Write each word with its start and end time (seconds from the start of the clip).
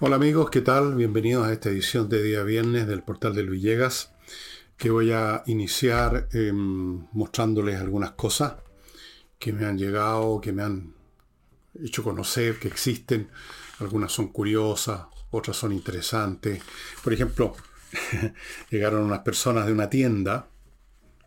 Hola 0.00 0.14
amigos, 0.14 0.48
¿qué 0.50 0.60
tal? 0.60 0.94
Bienvenidos 0.94 1.44
a 1.44 1.52
esta 1.52 1.70
edición 1.70 2.08
de 2.08 2.22
día 2.22 2.44
viernes 2.44 2.86
del 2.86 3.02
portal 3.02 3.34
de 3.34 3.42
Villegas, 3.42 4.12
que 4.76 4.90
voy 4.90 5.10
a 5.10 5.42
iniciar 5.46 6.28
em, 6.30 7.08
mostrándoles 7.10 7.80
algunas 7.80 8.12
cosas 8.12 8.54
que 9.40 9.52
me 9.52 9.66
han 9.66 9.76
llegado, 9.76 10.40
que 10.40 10.52
me 10.52 10.62
han 10.62 10.94
hecho 11.82 12.04
conocer, 12.04 12.60
que 12.60 12.68
existen. 12.68 13.28
Algunas 13.80 14.12
son 14.12 14.28
curiosas, 14.28 15.06
otras 15.32 15.56
son 15.56 15.72
interesantes. 15.72 16.62
Por 17.02 17.12
ejemplo, 17.12 17.56
llegaron 18.70 19.02
unas 19.02 19.22
personas 19.22 19.66
de 19.66 19.72
una 19.72 19.90
tienda, 19.90 20.48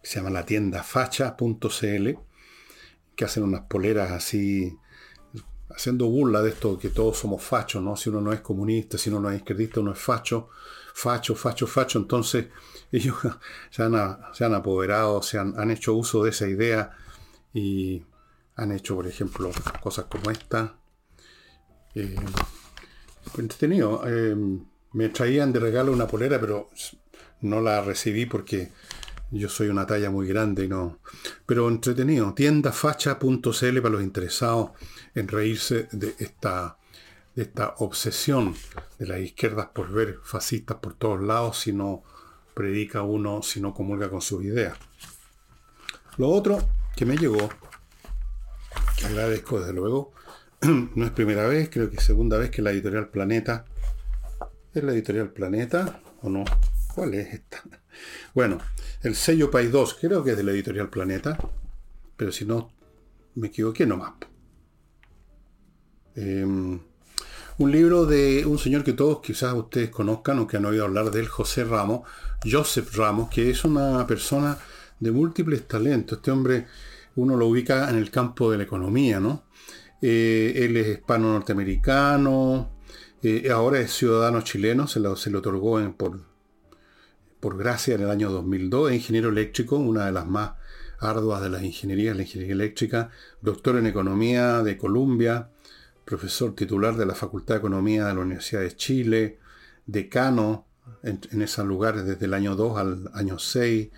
que 0.01 0.07
se 0.07 0.15
llama 0.15 0.29
la 0.29 0.45
tienda 0.45 0.81
facha.cl, 0.81 2.09
que 3.17 3.25
hacen 3.25 3.43
unas 3.43 3.63
poleras 3.63 4.11
así 4.11 4.77
haciendo 5.75 6.07
burla 6.07 6.41
de 6.41 6.49
esto 6.49 6.77
que 6.77 6.89
todos 6.89 7.17
somos 7.17 7.41
fachos, 7.41 7.81
¿no? 7.81 7.95
Si 7.95 8.09
uno 8.09 8.21
no 8.21 8.33
es 8.33 8.41
comunista, 8.41 8.97
si 8.97 9.09
uno 9.09 9.19
no 9.19 9.29
es 9.29 9.37
izquierdista, 9.37 9.79
uno 9.79 9.91
es 9.91 9.99
facho, 9.99 10.49
facho, 10.93 11.35
facho, 11.35 11.67
facho. 11.67 11.99
Entonces 11.99 12.47
ellos 12.91 13.15
se 13.69 13.83
han, 13.83 14.53
apoderado, 14.53 15.21
se 15.21 15.37
han, 15.37 15.71
hecho 15.71 15.93
uso 15.93 16.23
de 16.23 16.31
esa 16.31 16.47
idea 16.47 16.91
y 17.53 18.03
han 18.55 18.71
hecho, 18.71 18.95
por 18.95 19.07
ejemplo, 19.07 19.51
cosas 19.81 20.05
como 20.05 20.31
esta. 20.31 20.75
Eh, 21.95 22.15
entretenido. 23.37 24.03
Eh, 24.05 24.35
me 24.93 25.09
traían 25.09 25.53
de 25.53 25.59
regalo 25.59 25.91
una 25.91 26.07
polera, 26.07 26.39
pero 26.39 26.69
no 27.41 27.61
la 27.61 27.81
recibí 27.81 28.25
porque 28.25 28.71
yo 29.31 29.49
soy 29.49 29.69
una 29.69 29.85
talla 29.85 30.09
muy 30.09 30.27
grande 30.27 30.65
y 30.65 30.67
no. 30.67 30.99
Pero 31.45 31.69
entretenido. 31.69 32.33
Tiendafacha.cl 32.33 33.81
para 33.81 33.93
los 33.93 34.03
interesados 34.03 34.71
en 35.15 35.27
reírse 35.27 35.87
de 35.91 36.15
esta, 36.19 36.77
esta 37.35 37.75
obsesión 37.77 38.55
de 38.99 39.07
las 39.07 39.19
izquierdas 39.19 39.67
por 39.73 39.91
ver 39.91 40.19
fascistas 40.23 40.77
por 40.77 40.95
todos 40.95 41.21
lados 41.21 41.59
si 41.59 41.71
no 41.71 42.03
predica 42.53 43.01
uno, 43.03 43.41
si 43.41 43.61
no 43.61 43.73
comulga 43.73 44.09
con 44.09 44.21
sus 44.21 44.43
ideas. 44.43 44.77
Lo 46.17 46.27
otro 46.29 46.59
que 46.95 47.05
me 47.05 47.15
llegó, 47.15 47.49
que 48.97 49.05
agradezco 49.05 49.59
desde 49.59 49.73
luego, 49.73 50.11
no 50.61 51.05
es 51.05 51.11
primera 51.11 51.47
vez, 51.47 51.69
creo 51.69 51.89
que 51.89 52.01
segunda 52.01 52.37
vez 52.37 52.51
que 52.51 52.61
la 52.61 52.71
editorial 52.71 53.07
Planeta. 53.09 53.65
¿Es 54.73 54.83
la 54.83 54.91
editorial 54.91 55.31
Planeta 55.31 56.01
o 56.21 56.29
no? 56.29 56.43
¿Cuál 56.93 57.13
es 57.13 57.33
esta? 57.33 57.63
Bueno, 58.33 58.57
el 59.03 59.15
sello 59.15 59.49
País 59.49 59.71
2, 59.71 59.97
creo 59.99 60.23
que 60.23 60.31
es 60.31 60.37
de 60.37 60.43
la 60.43 60.51
editorial 60.51 60.89
Planeta, 60.89 61.37
pero 62.17 62.31
si 62.31 62.45
no 62.45 62.71
me 63.35 63.47
equivoqué 63.47 63.85
nomás. 63.85 64.13
Em, 66.15 66.79
un 67.57 67.71
libro 67.71 68.05
de 68.05 68.45
un 68.45 68.57
señor 68.59 68.83
que 68.83 68.93
todos 68.93 69.21
quizás 69.21 69.53
ustedes 69.53 69.89
conozcan 69.89 70.39
o 70.39 70.47
que 70.47 70.57
han 70.57 70.65
oído 70.65 70.85
hablar 70.85 71.11
de 71.11 71.21
él, 71.21 71.27
José 71.27 71.63
Ramos, 71.63 72.01
Joseph 72.49 72.95
Ramos, 72.95 73.29
que 73.29 73.49
es 73.49 73.63
una 73.63 74.05
persona 74.05 74.57
de 74.99 75.11
múltiples 75.11 75.67
talentos. 75.67 76.19
Este 76.19 76.31
hombre 76.31 76.67
uno 77.15 77.35
lo 77.35 77.47
ubica 77.47 77.89
en 77.89 77.97
el 77.97 78.11
campo 78.11 78.51
de 78.51 78.57
la 78.57 78.63
economía, 78.63 79.19
¿no? 79.19 79.43
Eh, 80.01 80.53
él 80.55 80.77
es 80.77 80.87
hispano-norteamericano, 80.87 82.71
eh, 83.21 83.49
ahora 83.51 83.79
es 83.79 83.91
ciudadano 83.91 84.41
chileno, 84.41 84.87
se 84.87 84.99
lo, 84.99 85.15
se 85.15 85.29
lo 85.29 85.39
otorgó 85.39 85.79
por, 85.95 86.30
por 87.41 87.57
gracia 87.57 87.95
en 87.95 88.01
el 88.01 88.09
año 88.09 88.31
2002, 88.31 88.91
es 88.91 88.95
ingeniero 88.97 89.29
eléctrico, 89.29 89.75
una 89.75 90.05
de 90.05 90.11
las 90.13 90.27
más 90.27 90.51
arduas 90.99 91.41
de 91.41 91.49
las 91.49 91.63
ingenierías, 91.63 92.15
la 92.15 92.21
ingeniería 92.21 92.53
eléctrica, 92.53 93.09
doctor 93.41 93.77
en 93.77 93.87
economía 93.87 94.61
de 94.61 94.77
Columbia, 94.77 95.49
profesor 96.05 96.53
titular 96.55 96.95
de 96.95 97.07
la 97.07 97.15
Facultad 97.15 97.55
de 97.55 97.59
Economía 97.59 98.05
de 98.05 98.13
la 98.13 98.21
Universidad 98.21 98.61
de 98.61 98.75
Chile, 98.75 99.39
decano 99.87 100.67
en, 101.03 101.41
esos 101.41 101.65
lugares 101.65 102.05
desde 102.05 102.27
el 102.27 102.35
año 102.35 102.55
2 102.55 102.77
al 102.77 103.09
año 103.13 103.39
6, 103.39 103.89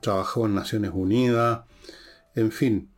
trabajó 0.00 0.46
en 0.46 0.54
Naciones 0.54 0.92
Unidas, 0.94 1.60
en 2.34 2.50
fin, 2.50 2.90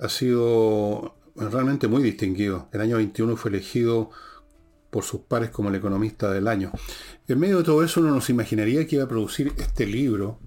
ha 0.00 0.08
sido 0.08 1.14
realmente 1.36 1.86
muy 1.86 2.02
distinguido. 2.02 2.68
El 2.72 2.80
año 2.80 2.96
21 2.96 3.36
fue 3.36 3.50
elegido 3.50 4.10
por 4.90 5.04
sus 5.04 5.22
pares 5.22 5.50
como 5.50 5.68
el 5.68 5.74
economista 5.74 6.30
del 6.30 6.48
año. 6.48 6.72
En 7.28 7.38
medio 7.38 7.58
de 7.58 7.64
todo 7.64 7.82
eso 7.82 8.00
uno 8.00 8.10
nos 8.10 8.30
imaginaría 8.30 8.86
que 8.86 8.96
iba 8.96 9.04
a 9.04 9.08
producir 9.08 9.52
este 9.58 9.86
libro, 9.86 10.38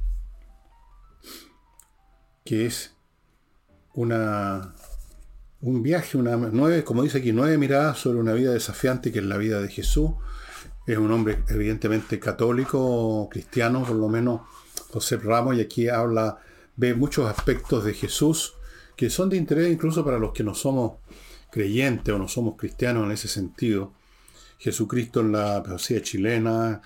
que 2.44 2.66
es 2.66 2.96
una, 3.94 4.74
un 5.62 5.84
viaje, 5.84 6.18
una 6.18 6.36
nueve, 6.38 6.84
como 6.84 7.04
dice 7.04 7.20
aquí, 7.20 7.32
nueve 7.32 7.58
miradas 7.58 8.00
sobre 8.00 8.20
una 8.20 8.34
vida 8.34 8.52
desafiante 8.52 9.12
que 9.12 9.20
es 9.20 9.26
la 9.26 9.38
vida 9.38 9.62
de 9.62 9.70
Jesús. 9.70 10.12
Es 10.88 10.98
un 10.98 11.12
hombre 11.12 11.44
evidentemente 11.50 12.20
católico, 12.20 13.30
cristiano, 13.30 13.84
por 13.84 13.96
lo 13.96 14.10
menos 14.10 14.42
José 14.92 15.18
Ramos, 15.18 15.56
y 15.56 15.62
aquí 15.62 15.88
habla, 15.88 16.40
ve 16.76 16.96
muchos 16.96 17.30
aspectos 17.30 17.84
de 17.84 17.94
Jesús 17.94 18.56
que 18.96 19.10
son 19.10 19.30
de 19.30 19.38
interés 19.38 19.72
incluso 19.72 20.04
para 20.04 20.20
los 20.20 20.34
que 20.34 20.44
no 20.44 20.54
somos 20.54 20.98
creyentes 21.52 22.14
o 22.14 22.18
no 22.18 22.28
somos 22.28 22.58
cristianos 22.58 23.06
en 23.06 23.12
ese 23.12 23.30
sentido. 23.30 23.94
Jesucristo 24.60 25.22
en 25.22 25.32
la 25.32 25.64
poesía 25.64 26.02
chilena, 26.02 26.82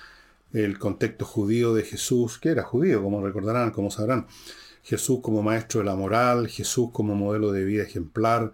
el 0.54 0.78
contexto 0.78 1.26
judío 1.26 1.74
de 1.74 1.84
Jesús, 1.84 2.38
que 2.38 2.50
era 2.50 2.64
judío, 2.64 3.02
como 3.02 3.26
recordarán, 3.26 3.72
como 3.72 3.90
sabrán. 3.90 4.28
Jesús 4.84 5.20
como 5.22 5.42
maestro 5.42 5.80
de 5.80 5.86
la 5.86 5.96
moral, 5.96 6.48
Jesús 6.48 6.90
como 6.94 7.16
modelo 7.16 7.52
de 7.52 7.66
vida 7.66 7.84
ejemplar, 7.84 8.54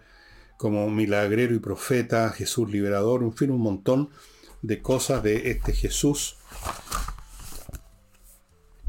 como 0.57 0.90
milagrero 0.90 1.53
y 1.53 1.59
profeta, 1.59 2.30
Jesús 2.30 2.72
liberador, 2.72 3.24
en 3.24 3.34
fin, 3.34 3.52
un 3.52 3.62
montón 3.62 4.09
de 4.62 4.81
cosas 4.81 5.22
de 5.22 5.51
este 5.51 5.74
Jesús, 5.74 6.38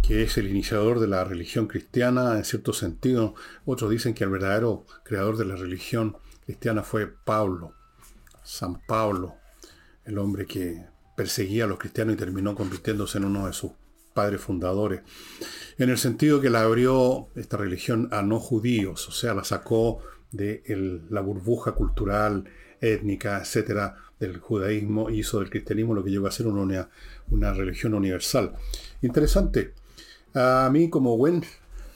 que 0.03 0.23
es 0.23 0.37
el 0.39 0.49
iniciador 0.49 1.01
de 1.01 1.09
la 1.09 1.25
religión 1.25 1.67
cristiana 1.67 2.37
en 2.37 2.45
cierto 2.45 2.73
sentido. 2.73 3.35
Otros 3.65 3.91
dicen 3.91 4.15
que 4.15 4.25
el 4.25 4.31
verdadero 4.31 4.85
creador 5.05 5.37
de 5.37 5.45
la 5.45 5.57
religión 5.57 6.17
cristiana 6.45 6.83
fue 6.83 7.07
Pablo, 7.07 7.75
San 8.45 8.81
Pablo, 8.87 9.40
el 10.05 10.19
hombre 10.19 10.47
que 10.47 10.85
perseguía 11.17 11.65
a 11.65 11.67
los 11.67 11.79
cristianos 11.79 12.15
y 12.15 12.19
terminó 12.19 12.55
convirtiéndose 12.55 13.19
en 13.19 13.25
uno 13.25 13.47
de 13.47 13.53
sus 13.53 13.73
padres 14.15 14.41
fundadores, 14.41 15.03
en 15.79 15.91
el 15.91 15.99
sentido 15.99 16.41
que 16.41 16.51
la 16.51 16.63
abrió 16.63 17.29
esta 17.37 17.57
religión 17.57 18.09
a 18.11 18.23
no 18.23 18.41
judíos, 18.41 19.09
o 19.09 19.13
sea, 19.13 19.35
la 19.35 19.45
sacó 19.45 20.01
de 20.33 20.63
la 21.11 21.21
burbuja 21.21 21.73
cultural, 21.73 22.45
étnica, 22.81 23.39
etcétera, 23.39 23.97
del 24.19 24.39
judaísmo 24.39 25.11
hizo 25.11 25.41
del 25.41 25.51
cristianismo 25.51 25.95
lo 25.95 26.05
que 26.05 26.11
llegó 26.11 26.27
a 26.27 26.33
ser 26.33 26.47
una, 26.47 26.89
una 27.31 27.53
religión 27.53 27.95
universal. 27.95 28.55
Interesante. 29.03 29.75
A 30.35 30.69
mí, 30.73 30.91
como 30.91 31.17
buen 31.17 31.45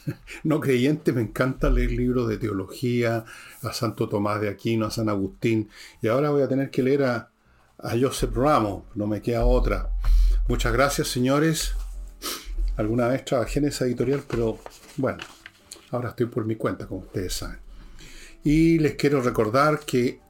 no 0.44 0.60
creyente, 0.60 1.12
me 1.12 1.22
encanta 1.22 1.70
leer 1.70 1.92
libros 1.92 2.28
de 2.28 2.38
teología, 2.38 3.24
a 3.62 3.72
Santo 3.72 4.08
Tomás 4.08 4.40
de 4.40 4.48
Aquino, 4.48 4.86
a 4.86 4.90
San 4.90 5.08
Agustín, 5.08 5.68
y 6.02 6.08
ahora 6.08 6.30
voy 6.30 6.42
a 6.42 6.48
tener 6.48 6.70
que 6.70 6.82
leer 6.82 7.04
a, 7.04 7.30
a 7.84 7.98
Joseph 8.00 8.34
Ramos, 8.34 8.84
no 8.94 9.06
me 9.06 9.20
queda 9.20 9.44
otra. 9.44 9.90
Muchas 10.48 10.72
gracias, 10.72 11.08
señores. 11.08 11.74
Alguna 12.76 13.08
vez 13.08 13.24
trabajé 13.24 13.58
en 13.58 13.66
esa 13.66 13.84
editorial, 13.84 14.22
pero 14.26 14.58
bueno, 14.96 15.18
ahora 15.90 16.08
estoy 16.10 16.26
por 16.26 16.46
mi 16.46 16.56
cuenta, 16.56 16.86
como 16.86 17.02
ustedes 17.02 17.34
saben. 17.34 17.58
Y 18.42 18.78
les 18.78 18.94
quiero 18.94 19.20
recordar 19.20 19.80
que 19.80 20.20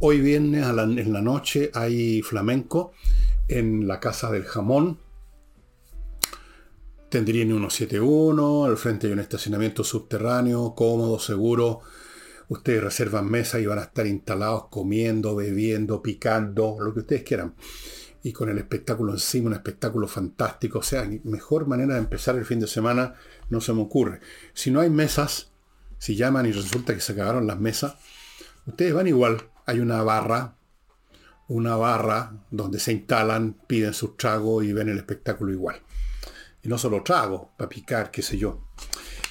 hoy 0.00 0.20
viernes 0.20 0.66
en 0.66 1.12
la 1.12 1.22
noche 1.22 1.70
hay 1.74 2.22
flamenco 2.22 2.92
en 3.48 3.86
la 3.86 4.00
Casa 4.00 4.30
del 4.30 4.44
Jamón. 4.44 4.98
Tendrían 7.08 7.48
171, 7.48 8.64
al 8.64 8.76
frente 8.76 9.06
hay 9.06 9.12
un 9.12 9.20
estacionamiento 9.20 9.82
subterráneo, 9.82 10.74
cómodo, 10.74 11.18
seguro 11.18 11.80
Ustedes 12.50 12.82
reservan 12.82 13.30
mesa 13.30 13.60
y 13.60 13.66
van 13.66 13.78
a 13.78 13.82
estar 13.82 14.08
instalados 14.08 14.66
comiendo, 14.70 15.36
bebiendo, 15.36 16.02
picando, 16.02 16.78
lo 16.80 16.92
que 16.92 17.00
ustedes 17.00 17.22
quieran. 17.22 17.54
Y 18.24 18.32
con 18.32 18.48
el 18.48 18.58
espectáculo 18.58 19.12
encima, 19.12 19.46
un 19.46 19.52
espectáculo 19.52 20.08
fantástico. 20.08 20.80
O 20.80 20.82
sea, 20.82 21.08
mejor 21.22 21.68
manera 21.68 21.94
de 21.94 22.00
empezar 22.00 22.34
el 22.34 22.44
fin 22.44 22.58
de 22.58 22.66
semana 22.66 23.14
no 23.50 23.60
se 23.60 23.72
me 23.72 23.82
ocurre. 23.82 24.18
Si 24.52 24.72
no 24.72 24.80
hay 24.80 24.90
mesas, 24.90 25.52
si 25.98 26.16
llaman 26.16 26.44
y 26.44 26.50
resulta 26.50 26.92
que 26.92 27.00
se 27.00 27.12
acabaron 27.12 27.46
las 27.46 27.60
mesas, 27.60 27.94
ustedes 28.66 28.94
van 28.94 29.06
igual. 29.06 29.48
Hay 29.66 29.78
una 29.78 30.02
barra, 30.02 30.56
una 31.46 31.76
barra 31.76 32.32
donde 32.50 32.80
se 32.80 32.90
instalan, 32.90 33.60
piden 33.68 33.94
sus 33.94 34.16
tragos 34.16 34.64
y 34.64 34.72
ven 34.72 34.88
el 34.88 34.98
espectáculo 34.98 35.52
igual. 35.52 35.80
Y 36.64 36.68
no 36.68 36.78
solo 36.78 37.04
tragos, 37.04 37.50
para 37.56 37.68
picar, 37.68 38.10
qué 38.10 38.22
sé 38.22 38.36
yo. 38.36 38.64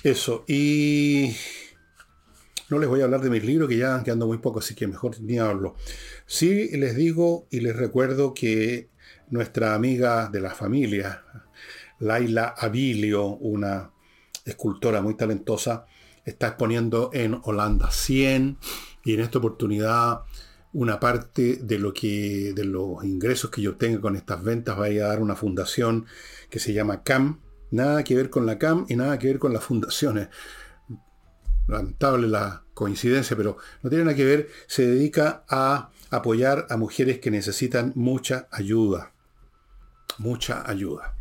Eso. 0.04 0.46
Y 0.48 1.36
no 2.70 2.80
les 2.80 2.88
voy 2.88 3.02
a 3.02 3.06
hablar 3.06 3.22
de 3.22 3.30
mis 3.30 3.44
libros, 3.44 3.68
que 3.68 3.78
ya 3.78 3.96
han 3.96 4.04
quedando 4.04 4.28
muy 4.28 4.38
poco, 4.38 4.60
así 4.60 4.76
que 4.76 4.88
mejor 4.88 5.20
ni 5.22 5.40
hablo. 5.40 5.76
Sí 6.26 6.70
les 6.78 6.96
digo 6.96 7.48
y 7.50 7.62
les 7.62 7.76
recuerdo 7.76 8.34
que 8.34 8.90
nuestra 9.30 9.76
amiga 9.76 10.30
de 10.30 10.42
la 10.42 10.52
familia, 10.52 11.24
Laila 12.00 12.54
Abilio, 12.58 13.26
una 13.28 13.92
escultora 14.46 15.02
muy 15.02 15.16
talentosa, 15.16 15.86
está 16.26 16.48
exponiendo 16.50 17.10
en 17.14 17.40
Holanda 17.44 17.92
100 17.92 18.58
y 19.04 19.14
en 19.14 19.20
esta 19.20 19.40
oportunidad 19.40 20.22
una 20.72 21.00
parte 21.00 21.58
de 21.62 21.80
lo 21.80 21.94
que 21.94 22.54
de 22.54 22.64
los 22.64 23.04
ingresos 23.04 23.50
que 23.50 23.62
yo 23.62 23.72
obtenga 23.72 24.02
con 24.02 24.16
estas 24.16 24.44
ventas 24.44 24.78
vaya 24.78 25.06
a 25.06 25.08
dar 25.10 25.22
una 25.22 25.36
fundación 25.36 26.06
que 26.50 26.60
se 26.60 26.74
llama 26.74 27.04
CAM. 27.04 27.40
Nada 27.72 28.04
que 28.04 28.16
ver 28.16 28.30
con 28.30 28.46
la 28.46 28.58
CAM 28.58 28.86
y 28.88 28.96
nada 28.96 29.18
que 29.18 29.28
ver 29.28 29.40
con 29.40 29.54
las 29.54 29.64
fundaciones. 29.64 30.30
Lamentable 31.70 32.28
la 32.28 32.64
coincidencia, 32.74 33.38
pero 33.38 33.58
no 33.84 33.90
tiene 33.90 34.06
nada 34.06 34.16
que 34.16 34.26
ver. 34.26 34.50
Se 34.68 34.88
dedica 34.88 35.44
a 35.48 35.92
apoyar 36.10 36.66
a 36.70 36.78
mujeres 36.78 37.20
que 37.20 37.32
necesitan 37.32 37.94
mucha 37.96 38.48
ayuda. 38.52 39.14
Mucha 40.18 40.70
ayuda. 40.70 41.16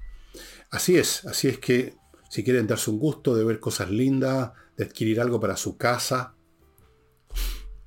Así 0.70 0.96
es, 0.96 1.24
así 1.26 1.48
es 1.48 1.58
que 1.58 1.94
si 2.30 2.44
quieren 2.44 2.66
darse 2.66 2.90
un 2.90 2.98
gusto 2.98 3.34
de 3.34 3.44
ver 3.44 3.60
cosas 3.60 3.90
lindas, 3.90 4.52
de 4.76 4.84
adquirir 4.84 5.20
algo 5.20 5.40
para 5.40 5.56
su 5.56 5.76
casa, 5.76 6.34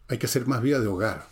hay 0.08 0.18
que 0.18 0.26
hacer 0.26 0.48
más 0.48 0.62
vida 0.62 0.80
de 0.80 0.88
hogar. 0.88 1.28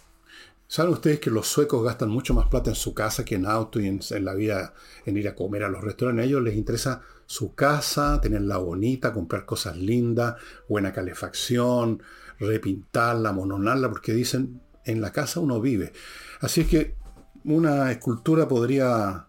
¿Saben 0.67 0.93
ustedes 0.93 1.19
que 1.19 1.31
los 1.31 1.47
suecos 1.47 1.83
gastan 1.83 2.09
mucho 2.09 2.33
más 2.35 2.47
plata 2.47 2.69
en 2.69 2.75
su 2.75 2.93
casa 2.93 3.25
que 3.25 3.35
en 3.35 3.47
auto 3.47 3.79
y 3.79 3.87
en, 3.87 3.99
la 4.23 4.35
vida, 4.35 4.73
en 5.05 5.17
ir 5.17 5.27
a 5.27 5.35
comer 5.35 5.63
a 5.63 5.69
los 5.69 5.83
restaurantes? 5.83 6.23
A 6.23 6.27
ellos 6.27 6.43
les 6.43 6.55
interesa 6.55 7.01
su 7.29 7.53
casa, 7.53 8.19
tenerla 8.21 8.57
bonita, 8.57 9.13
comprar 9.13 9.45
cosas 9.45 9.77
lindas, 9.77 10.33
buena 10.67 10.91
calefacción, 10.91 12.01
repintarla, 12.39 13.31
mononarla, 13.31 13.87
porque 13.87 14.13
dicen, 14.13 14.63
en 14.83 14.99
la 14.99 15.11
casa 15.11 15.39
uno 15.39 15.61
vive. 15.61 15.93
Así 16.41 16.61
es 16.61 16.67
que 16.67 16.95
una 17.43 17.91
escultura 17.91 18.47
podría, 18.47 19.27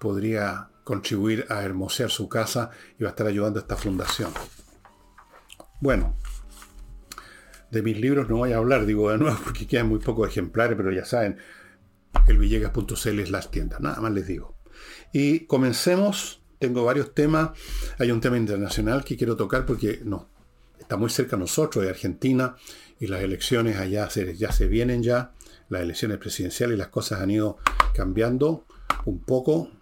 podría 0.00 0.70
contribuir 0.82 1.46
a 1.48 1.62
hermosear 1.62 2.10
su 2.10 2.28
casa 2.28 2.70
y 2.98 3.04
va 3.04 3.10
a 3.10 3.12
estar 3.12 3.28
ayudando 3.28 3.60
a 3.60 3.62
esta 3.62 3.76
fundación. 3.76 4.32
Bueno, 5.80 6.16
de 7.70 7.82
mis 7.82 8.00
libros 8.00 8.28
no 8.28 8.38
voy 8.38 8.52
a 8.52 8.56
hablar, 8.56 8.84
digo 8.84 9.12
de 9.12 9.18
nuevo, 9.18 9.38
porque 9.44 9.68
quedan 9.68 9.88
muy 9.88 10.00
pocos 10.00 10.28
ejemplares, 10.28 10.76
pero 10.76 10.90
ya 10.90 11.04
saben, 11.04 11.38
el 12.26 12.38
Villegas.cl 12.38 13.20
es 13.20 13.30
las 13.30 13.52
tiendas, 13.52 13.80
nada 13.80 14.00
más 14.00 14.10
les 14.10 14.26
digo. 14.26 14.56
Y 15.12 15.46
comencemos, 15.46 16.41
tengo 16.62 16.84
varios 16.84 17.12
temas, 17.12 17.50
hay 17.98 18.12
un 18.12 18.20
tema 18.20 18.36
internacional 18.36 19.04
que 19.04 19.16
quiero 19.16 19.34
tocar 19.34 19.66
porque 19.66 20.00
no, 20.04 20.28
está 20.78 20.96
muy 20.96 21.10
cerca 21.10 21.34
a 21.34 21.38
nosotros, 21.38 21.84
de 21.84 21.90
Argentina, 21.90 22.54
y 23.00 23.08
las 23.08 23.20
elecciones 23.20 23.78
allá 23.78 24.08
ya 24.08 24.52
se 24.52 24.68
vienen 24.68 25.02
ya, 25.02 25.32
las 25.68 25.82
elecciones 25.82 26.18
presidenciales 26.18 26.76
y 26.76 26.78
las 26.78 26.86
cosas 26.86 27.20
han 27.20 27.32
ido 27.32 27.58
cambiando 27.94 28.64
un 29.06 29.24
poco, 29.24 29.72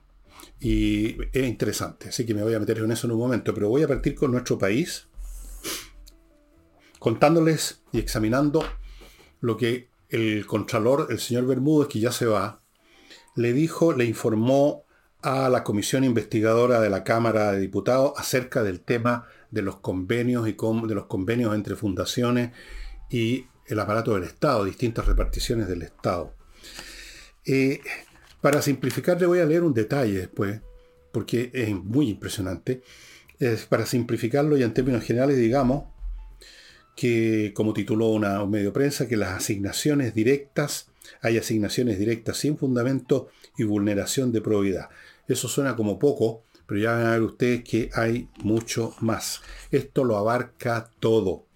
y 0.58 1.18
es 1.32 1.46
interesante, 1.46 2.08
así 2.08 2.24
que 2.24 2.32
me 2.32 2.42
voy 2.42 2.54
a 2.54 2.58
meter 2.58 2.78
en 2.78 2.90
eso 2.90 3.06
en 3.06 3.12
un 3.12 3.18
momento, 3.18 3.52
pero 3.52 3.68
voy 3.68 3.82
a 3.82 3.88
partir 3.88 4.14
con 4.14 4.32
nuestro 4.32 4.56
país, 4.56 5.06
contándoles 6.98 7.82
y 7.92 7.98
examinando 7.98 8.64
lo 9.40 9.58
que 9.58 9.90
el 10.08 10.46
contralor, 10.46 11.08
el 11.10 11.20
señor 11.20 11.46
Bermúdez, 11.46 11.88
que 11.88 12.00
ya 12.00 12.10
se 12.10 12.24
va, 12.24 12.62
le 13.36 13.52
dijo, 13.52 13.92
le 13.92 14.06
informó 14.06 14.84
a 15.22 15.48
la 15.48 15.64
comisión 15.64 16.04
investigadora 16.04 16.80
de 16.80 16.90
la 16.90 17.04
Cámara 17.04 17.52
de 17.52 17.60
Diputados 17.60 18.12
acerca 18.16 18.62
del 18.62 18.80
tema 18.80 19.26
de 19.50 19.62
los 19.62 19.76
convenios 19.76 20.48
y 20.48 20.52
de 20.52 20.94
los 20.94 21.06
convenios 21.06 21.54
entre 21.54 21.76
fundaciones 21.76 22.52
y 23.10 23.46
el 23.66 23.78
aparato 23.78 24.14
del 24.14 24.24
Estado, 24.24 24.64
distintas 24.64 25.06
reparticiones 25.06 25.68
del 25.68 25.82
Estado. 25.82 26.34
Eh, 27.44 27.80
para 28.40 28.62
simplificar, 28.62 29.20
le 29.20 29.26
voy 29.26 29.40
a 29.40 29.46
leer 29.46 29.62
un 29.62 29.74
detalle 29.74 30.18
después, 30.18 30.60
porque 31.12 31.50
es 31.52 31.70
muy 31.70 32.08
impresionante. 32.08 32.82
para 33.68 33.86
simplificarlo 33.86 34.56
y 34.58 34.62
en 34.62 34.74
términos 34.74 35.02
generales, 35.02 35.38
digamos 35.38 35.84
que, 36.94 37.52
como 37.54 37.72
tituló 37.72 38.08
una, 38.08 38.42
un 38.42 38.50
medio 38.50 38.72
prensa, 38.72 39.08
que 39.08 39.16
las 39.16 39.30
asignaciones 39.30 40.14
directas, 40.14 40.88
hay 41.22 41.38
asignaciones 41.38 41.98
directas 41.98 42.36
sin 42.36 42.58
fundamento 42.58 43.28
y 43.56 43.64
vulneración 43.64 44.32
de 44.32 44.42
probidad. 44.42 44.90
Eso 45.30 45.48
suena 45.48 45.76
como 45.76 45.98
poco, 45.98 46.42
pero 46.66 46.80
ya 46.80 46.92
van 46.92 47.06
a 47.06 47.10
ver 47.12 47.22
ustedes 47.22 47.62
que 47.62 47.88
hay 47.94 48.28
mucho 48.42 48.94
más. 49.00 49.42
Esto 49.70 50.04
lo 50.04 50.16
abarca 50.16 50.90
todo. 50.98 51.46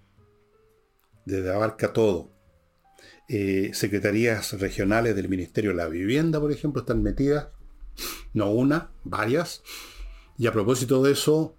Desde 1.25 1.53
abarca 1.53 1.93
todo. 1.93 2.31
Eh, 3.29 3.71
secretarías 3.75 4.59
regionales 4.61 5.17
del 5.17 5.29
Ministerio 5.29 5.71
de 5.71 5.76
la 5.76 5.88
Vivienda, 5.88 6.38
por 6.38 6.53
ejemplo, 6.53 6.82
están 6.82 7.03
metidas, 7.03 7.49
no 8.32 8.50
una, 8.50 8.93
varias. 9.03 9.62
Y 10.38 10.47
a 10.47 10.53
propósito 10.53 11.03
de 11.03 11.12
eso, 11.12 11.56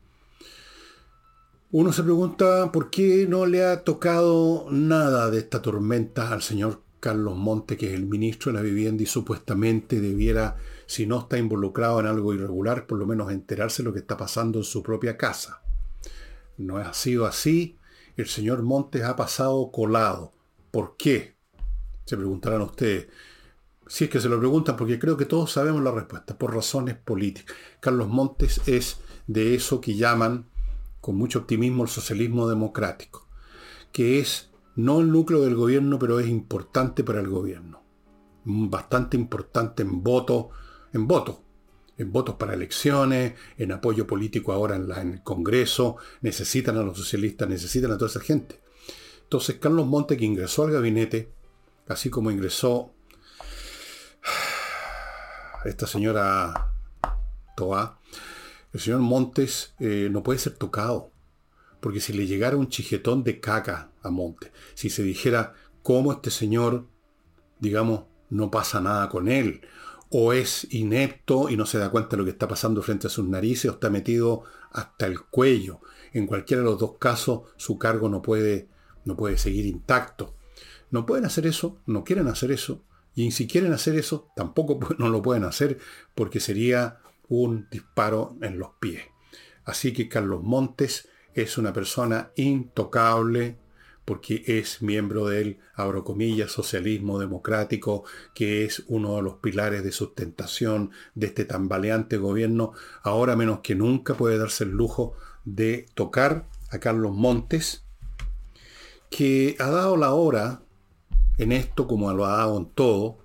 uno 1.72 1.92
se 1.92 2.04
pregunta 2.04 2.72
por 2.72 2.90
qué 2.90 3.26
no 3.28 3.46
le 3.46 3.66
ha 3.66 3.84
tocado 3.84 4.68
nada 4.72 5.30
de 5.32 5.40
esta 5.40 5.62
tormenta 5.62 6.32
al 6.32 6.42
señor 6.42 6.82
Carlos 7.02 7.36
Monte, 7.36 7.76
que 7.76 7.88
es 7.88 7.94
el 7.94 8.06
ministro 8.06 8.52
de 8.52 8.60
la 8.60 8.64
Vivienda 8.64 9.04
y 9.04 9.06
supuestamente 9.06 10.00
debiera, 10.00 10.56
si 10.88 11.06
no 11.06 11.20
está 11.20 11.38
involucrado 11.38 12.00
en 12.00 12.08
algo 12.08 12.34
irregular, 12.34 12.88
por 12.88 12.98
lo 12.98 13.06
menos 13.06 13.32
enterarse 13.32 13.82
de 13.82 13.90
lo 13.90 13.94
que 13.94 14.00
está 14.00 14.18
pasando 14.18 14.60
en 14.60 14.66
su 14.66 14.84
propia 14.84 15.18
casa. 15.18 15.62
No 16.58 16.78
ha 16.78 16.94
sido 16.94 17.26
así. 17.26 17.78
El 18.16 18.28
señor 18.28 18.64
Montes 18.64 19.04
ha 19.04 19.16
pasado 19.16 19.72
colado. 19.72 20.34
¿Por 20.72 20.96
qué? 20.98 21.36
Se 22.06 22.16
preguntarán 22.16 22.62
ustedes. 22.62 23.08
Si 23.88 24.06
es 24.06 24.10
que 24.10 24.20
se 24.20 24.30
lo 24.30 24.40
preguntan, 24.40 24.78
porque 24.78 25.00
creo 25.00 25.18
que 25.18 25.26
todos 25.26 25.52
sabemos 25.52 25.84
la 25.84 25.92
respuesta, 25.92 26.38
por 26.38 26.56
razones 26.56 26.96
políticas. 26.96 27.56
Carlos 27.80 28.08
Montes 28.08 28.62
es 28.66 28.98
de 29.28 29.56
eso 29.56 29.82
que 29.82 29.96
llaman, 29.96 30.48
con 31.02 31.16
mucho 31.16 31.40
optimismo, 31.40 31.84
el 31.84 31.90
socialismo 31.90 32.48
democrático, 32.48 33.28
que 33.92 34.20
es 34.20 34.50
no 34.76 35.02
el 35.02 35.12
núcleo 35.12 35.42
del 35.42 35.56
gobierno, 35.56 36.00
pero 36.00 36.20
es 36.20 36.28
importante 36.28 37.04
para 37.04 37.20
el 37.20 37.30
gobierno. 37.30 37.82
Bastante 38.44 39.18
importante 39.18 39.84
en 39.84 40.04
votos, 40.04 40.48
en 40.96 41.08
votos, 41.08 41.38
en 41.98 42.12
votos 42.12 42.36
para 42.36 42.54
elecciones, 42.54 43.34
en 43.58 43.72
apoyo 43.74 44.08
político 44.08 44.54
ahora 44.54 44.78
en, 44.78 45.14
el 45.14 45.24
Congreso, 45.24 45.98
necesitan 46.22 46.78
a 46.78 46.84
los 46.84 46.98
socialistas, 46.98 47.50
necesitan 47.50 47.92
a 47.92 47.98
toda 47.98 48.10
esa 48.10 48.22
gente. 48.22 48.62
Entonces, 49.24 49.58
Carlos 49.60 49.86
Montes, 49.86 50.18
que 50.18 50.26
ingresó 50.26 50.64
al 50.64 50.72
gabinete, 50.72 51.34
así 51.88 52.10
como 52.10 52.32
ingresó 52.32 52.94
esta 55.66 55.86
señora 55.86 56.72
Toa, 57.58 58.00
el 58.72 58.80
señor 58.80 59.02
Montes 59.02 59.74
eh, 59.80 60.08
no 60.10 60.24
puede 60.24 60.40
ser 60.40 60.54
tocado. 60.54 61.12
Porque 61.82 62.00
si 62.00 62.14
le 62.14 62.26
llegara 62.26 62.56
un 62.56 62.70
chijetón 62.70 63.24
de 63.24 63.42
caca 63.42 63.92
a 64.02 64.10
Montes, 64.10 64.52
si 64.76 64.90
se 64.90 65.04
dijera 65.04 65.54
cómo 65.84 66.14
este 66.14 66.32
señor, 66.32 66.88
digamos, 67.60 68.06
no 68.30 68.50
pasa 68.50 68.80
nada 68.80 69.10
con 69.10 69.28
él, 69.28 69.62
o 70.18 70.32
es 70.32 70.66
inepto 70.70 71.50
y 71.50 71.58
no 71.58 71.66
se 71.66 71.78
da 71.78 71.90
cuenta 71.90 72.12
de 72.12 72.18
lo 72.20 72.24
que 72.24 72.32
está 72.32 72.48
pasando 72.48 72.82
frente 72.82 73.08
a 73.08 73.10
sus 73.10 73.28
narices, 73.28 73.70
o 73.70 73.74
está 73.74 73.90
metido 73.90 74.44
hasta 74.72 75.08
el 75.08 75.20
cuello. 75.20 75.82
En 76.14 76.26
cualquiera 76.26 76.64
de 76.64 76.70
los 76.70 76.80
dos 76.80 76.94
casos, 76.98 77.42
su 77.58 77.78
cargo 77.78 78.08
no 78.08 78.22
puede, 78.22 78.70
no 79.04 79.18
puede 79.18 79.38
seguir 79.38 79.66
intacto. 79.66 80.34
No 80.90 81.06
pueden 81.06 81.26
hacer 81.26 81.46
eso, 81.46 81.82
no 81.86 82.06
quieren 82.06 82.30
hacer 82.30 82.54
eso, 82.54 82.82
y 83.14 83.32
si 83.32 83.46
quieren 83.46 83.74
hacer 83.74 83.98
eso, 83.98 84.30
tampoco 84.38 84.80
no 85.00 85.10
lo 85.10 85.22
pueden 85.22 85.44
hacer 85.44 85.80
porque 86.16 86.40
sería 86.40 87.00
un 87.28 87.68
disparo 87.70 88.38
en 88.40 88.58
los 88.58 88.70
pies. 88.80 89.04
Así 89.66 89.92
que 89.92 90.08
Carlos 90.08 90.42
Montes 90.44 91.10
es 91.34 91.58
una 91.58 91.74
persona 91.74 92.32
intocable 92.38 93.58
porque 94.06 94.44
es 94.46 94.84
miembro 94.84 95.28
del, 95.28 95.60
abro 95.74 96.04
comillas, 96.04 96.52
socialismo 96.52 97.20
democrático, 97.20 98.04
que 98.36 98.64
es 98.64 98.84
uno 98.88 99.16
de 99.16 99.24
los 99.24 99.36
pilares 99.36 99.84
de 99.84 99.92
sustentación 99.92 100.92
de 101.16 101.28
este 101.28 101.44
tambaleante 101.44 102.18
gobierno. 102.18 102.74
Ahora 103.02 103.36
menos 103.36 103.60
que 103.60 103.74
nunca 103.74 104.14
puede 104.14 104.38
darse 104.38 104.64
el 104.64 104.72
lujo 104.72 105.14
de 105.44 105.88
tocar 105.96 106.48
a 106.70 106.80
Carlos 106.80 107.14
Montes, 107.14 107.84
que 109.10 109.56
ha 109.60 109.70
dado 109.70 109.98
la 109.98 110.14
hora 110.14 110.62
en 111.38 111.52
esto 111.52 111.88
como 111.88 112.14
lo 112.14 112.26
ha 112.26 112.38
dado 112.38 112.58
en 112.58 112.66
todo. 112.68 113.18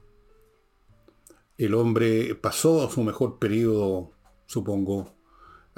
El 1.59 1.75
hombre 1.75 2.35
pasó 2.35 2.91
su 2.91 3.03
mejor 3.05 3.39
periodo, 3.39 4.13
supongo. 4.47 5.20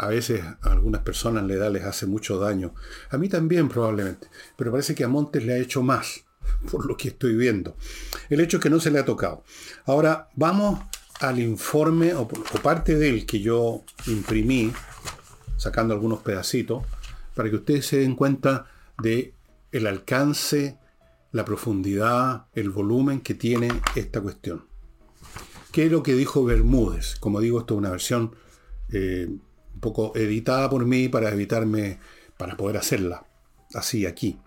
A 0.03 0.09
veces 0.09 0.43
a 0.43 0.73
algunas 0.73 1.03
personas 1.03 1.45
la 1.45 1.55
edad 1.55 1.71
les 1.71 1.85
hace 1.85 2.07
mucho 2.07 2.37
daño. 2.41 2.75
A 3.11 3.19
mí 3.19 3.29
también 3.29 3.69
probablemente. 3.69 4.27
Pero 4.57 4.73
parece 4.73 4.97
que 4.97 5.05
a 5.05 5.09
Montes 5.09 5.45
le 5.45 5.53
ha 5.53 5.59
hecho 5.59 5.81
más, 5.85 6.25
por 6.73 6.87
lo 6.87 6.97
que 6.97 7.09
estoy 7.09 7.37
viendo. 7.37 7.77
El 8.29 8.41
hecho 8.41 8.57
es 8.57 8.63
que 8.65 8.69
no 8.69 8.81
se 8.81 8.91
le 8.91 8.99
ha 8.99 9.05
tocado. 9.05 9.45
Ahora 9.87 10.29
vamos 10.35 10.81
al 11.21 11.39
informe 11.39 12.15
o, 12.15 12.27
parte 12.27 12.97
del 12.97 13.25
que 13.27 13.39
yo 13.39 13.85
imprimí, 14.09 14.73
sacando 15.57 15.95
algunos 15.95 16.19
pedacitos, 16.19 16.83
para 17.37 17.49
que 17.49 17.57
ustedes 17.57 17.87
se 17.87 17.99
den 17.99 18.17
cuenta 18.17 18.67
de 19.01 19.35
el 19.71 19.87
alcance 19.87 20.81
la 21.31 21.45
profundidad, 21.45 22.47
el 22.55 22.71
volumen 22.71 23.21
que 23.21 23.35
tiene 23.35 23.69
esta 23.95 24.21
cuestión. 24.21 24.67
¿Qué 25.71 25.87
es 25.87 25.93
lo 25.93 26.03
que 26.03 26.15
dijo 26.15 26.45
Bermúdez? 26.45 27.15
Como 27.21 27.41
digo, 27.41 27.61
esto 27.61 27.75
es 27.75 27.79
una 27.79 27.91
versión 27.91 28.35
eh, 28.93 29.31
poco 29.83 30.13
editada 30.15 30.71
por 30.71 30.87
mí 30.87 31.09
para 31.09 31.31
evitarme, 31.31 31.99
para 32.39 32.57
poder 32.57 32.79
hacerla 32.79 33.27
así 33.75 34.07
aquí. 34.07 34.39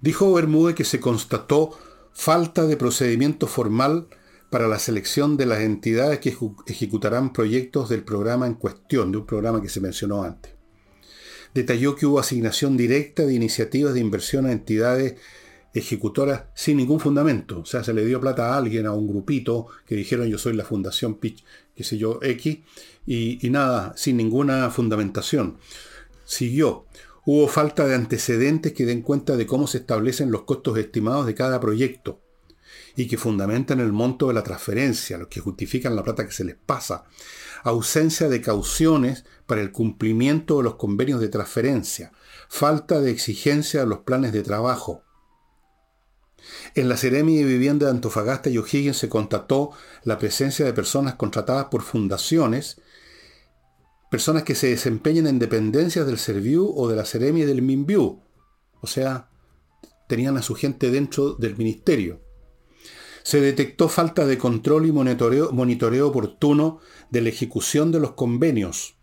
Dijo 0.00 0.32
Bermúdez 0.32 0.74
que 0.74 0.84
se 0.84 0.98
constató 0.98 1.78
falta 2.14 2.66
de 2.66 2.78
procedimiento 2.78 3.46
formal 3.46 4.08
para 4.48 4.66
la 4.66 4.78
selección 4.78 5.36
de 5.36 5.46
las 5.46 5.60
entidades 5.60 6.18
que 6.18 6.34
ejecutarán 6.66 7.32
proyectos 7.32 7.90
del 7.90 8.02
programa 8.02 8.46
en 8.46 8.54
cuestión, 8.54 9.12
de 9.12 9.18
un 9.18 9.26
programa 9.26 9.60
que 9.60 9.68
se 9.68 9.80
mencionó 9.80 10.22
antes. 10.22 10.54
Detalló 11.54 11.94
que 11.94 12.06
hubo 12.06 12.18
asignación 12.18 12.76
directa 12.76 13.26
de 13.26 13.34
iniciativas 13.34 13.92
de 13.92 14.00
inversión 14.00 14.46
a 14.46 14.52
entidades 14.52 15.16
ejecutoras 15.74 16.44
sin 16.54 16.76
ningún 16.76 17.00
fundamento. 17.00 17.60
O 17.60 17.64
sea, 17.64 17.84
se 17.84 17.92
le 17.92 18.04
dio 18.04 18.20
plata 18.20 18.52
a 18.52 18.56
alguien, 18.56 18.86
a 18.86 18.92
un 18.92 19.08
grupito, 19.08 19.68
que 19.86 19.94
dijeron 19.94 20.28
yo 20.28 20.38
soy 20.38 20.54
la 20.54 20.64
fundación 20.64 21.14
Pitch, 21.14 21.44
qué 21.74 21.84
sé 21.84 21.98
yo, 21.98 22.18
X, 22.22 22.58
y, 23.06 23.46
y 23.46 23.50
nada, 23.50 23.94
sin 23.96 24.16
ninguna 24.16 24.70
fundamentación. 24.70 25.58
Siguió. 26.24 26.86
Hubo 27.26 27.48
falta 27.48 27.86
de 27.86 27.94
antecedentes 27.94 28.72
que 28.72 28.86
den 28.86 29.02
cuenta 29.02 29.36
de 29.36 29.46
cómo 29.46 29.66
se 29.66 29.78
establecen 29.78 30.30
los 30.30 30.42
costos 30.42 30.78
estimados 30.78 31.26
de 31.26 31.34
cada 31.34 31.60
proyecto 31.60 32.20
y 32.96 33.06
que 33.06 33.18
fundamentan 33.18 33.80
el 33.80 33.92
monto 33.92 34.28
de 34.28 34.34
la 34.34 34.42
transferencia, 34.42 35.18
los 35.18 35.28
que 35.28 35.40
justifican 35.40 35.96
la 35.96 36.02
plata 36.02 36.26
que 36.26 36.32
se 36.32 36.44
les 36.44 36.56
pasa. 36.56 37.04
Ausencia 37.62 38.28
de 38.28 38.40
cauciones 38.40 39.24
para 39.46 39.60
el 39.60 39.70
cumplimiento 39.70 40.58
de 40.58 40.64
los 40.64 40.76
convenios 40.76 41.20
de 41.20 41.28
transferencia. 41.28 42.12
Falta 42.48 43.00
de 43.00 43.10
exigencia 43.10 43.80
de 43.80 43.86
los 43.86 44.00
planes 44.00 44.32
de 44.32 44.42
trabajo. 44.42 45.02
En 46.74 46.88
la 46.88 46.96
Seremi 46.96 47.36
de 47.36 47.44
Vivienda 47.44 47.86
de 47.86 47.92
Antofagasta 47.92 48.50
y 48.50 48.58
O'Higgins 48.58 48.96
se 48.96 49.08
constató 49.08 49.70
la 50.04 50.18
presencia 50.18 50.64
de 50.64 50.72
personas 50.72 51.14
contratadas 51.14 51.66
por 51.66 51.82
fundaciones, 51.82 52.80
personas 54.10 54.42
que 54.42 54.54
se 54.54 54.68
desempeñan 54.68 55.26
en 55.26 55.38
dependencias 55.38 56.06
del 56.06 56.18
Serviu 56.18 56.72
o 56.74 56.88
de 56.88 56.96
la 56.96 57.04
Seremi 57.04 57.42
del 57.42 57.62
Minviu. 57.62 58.22
O 58.80 58.86
sea, 58.86 59.28
tenían 60.08 60.36
a 60.36 60.42
su 60.42 60.54
gente 60.54 60.90
dentro 60.90 61.34
del 61.34 61.56
ministerio 61.56 62.20
se 63.22 63.40
detectó 63.40 63.88
falta 63.88 64.26
de 64.26 64.38
control 64.38 64.86
y 64.86 64.92
monitoreo 64.92 66.08
oportuno 66.08 66.80
de 67.10 67.20
la 67.20 67.28
ejecución 67.28 67.92
de 67.92 68.00
los 68.00 68.12
convenios 68.12 68.96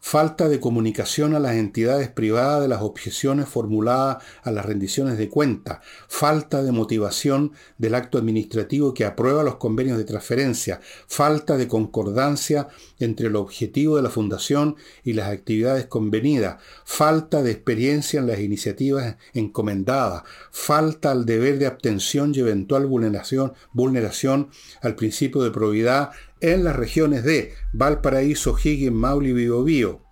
falta 0.00 0.48
de 0.48 0.60
comunicación 0.60 1.34
a 1.34 1.40
las 1.40 1.56
entidades 1.56 2.08
privadas 2.08 2.62
de 2.62 2.68
las 2.68 2.82
objeciones 2.82 3.48
formuladas 3.48 4.22
a 4.42 4.50
las 4.50 4.64
rendiciones 4.64 5.18
de 5.18 5.28
cuenta, 5.28 5.80
falta 6.08 6.62
de 6.62 6.72
motivación 6.72 7.52
del 7.78 7.94
acto 7.94 8.18
administrativo 8.18 8.94
que 8.94 9.04
aprueba 9.04 9.42
los 9.42 9.56
convenios 9.56 9.98
de 9.98 10.04
transferencia, 10.04 10.80
falta 11.06 11.56
de 11.56 11.68
concordancia 11.68 12.68
entre 12.98 13.28
el 13.28 13.36
objetivo 13.36 13.96
de 13.96 14.02
la 14.02 14.10
fundación 14.10 14.76
y 15.04 15.12
las 15.12 15.28
actividades 15.28 15.86
convenidas, 15.86 16.62
falta 16.84 17.42
de 17.42 17.50
experiencia 17.50 18.20
en 18.20 18.26
las 18.26 18.40
iniciativas 18.40 19.16
encomendadas, 19.34 20.22
falta 20.50 21.10
al 21.10 21.26
deber 21.26 21.58
de 21.58 21.66
abstención 21.66 22.32
y 22.34 22.40
eventual 22.40 22.86
vulneración, 22.86 23.52
vulneración 23.72 24.50
al 24.82 24.94
principio 24.94 25.42
de 25.42 25.50
probidad 25.50 26.10
en 26.40 26.64
las 26.64 26.76
regiones 26.76 27.24
de 27.24 27.54
Valparaíso, 27.72 28.56
Higgins, 28.62 28.92
Maule 28.92 29.30
y 29.30 29.32
Biobío. 29.32 30.02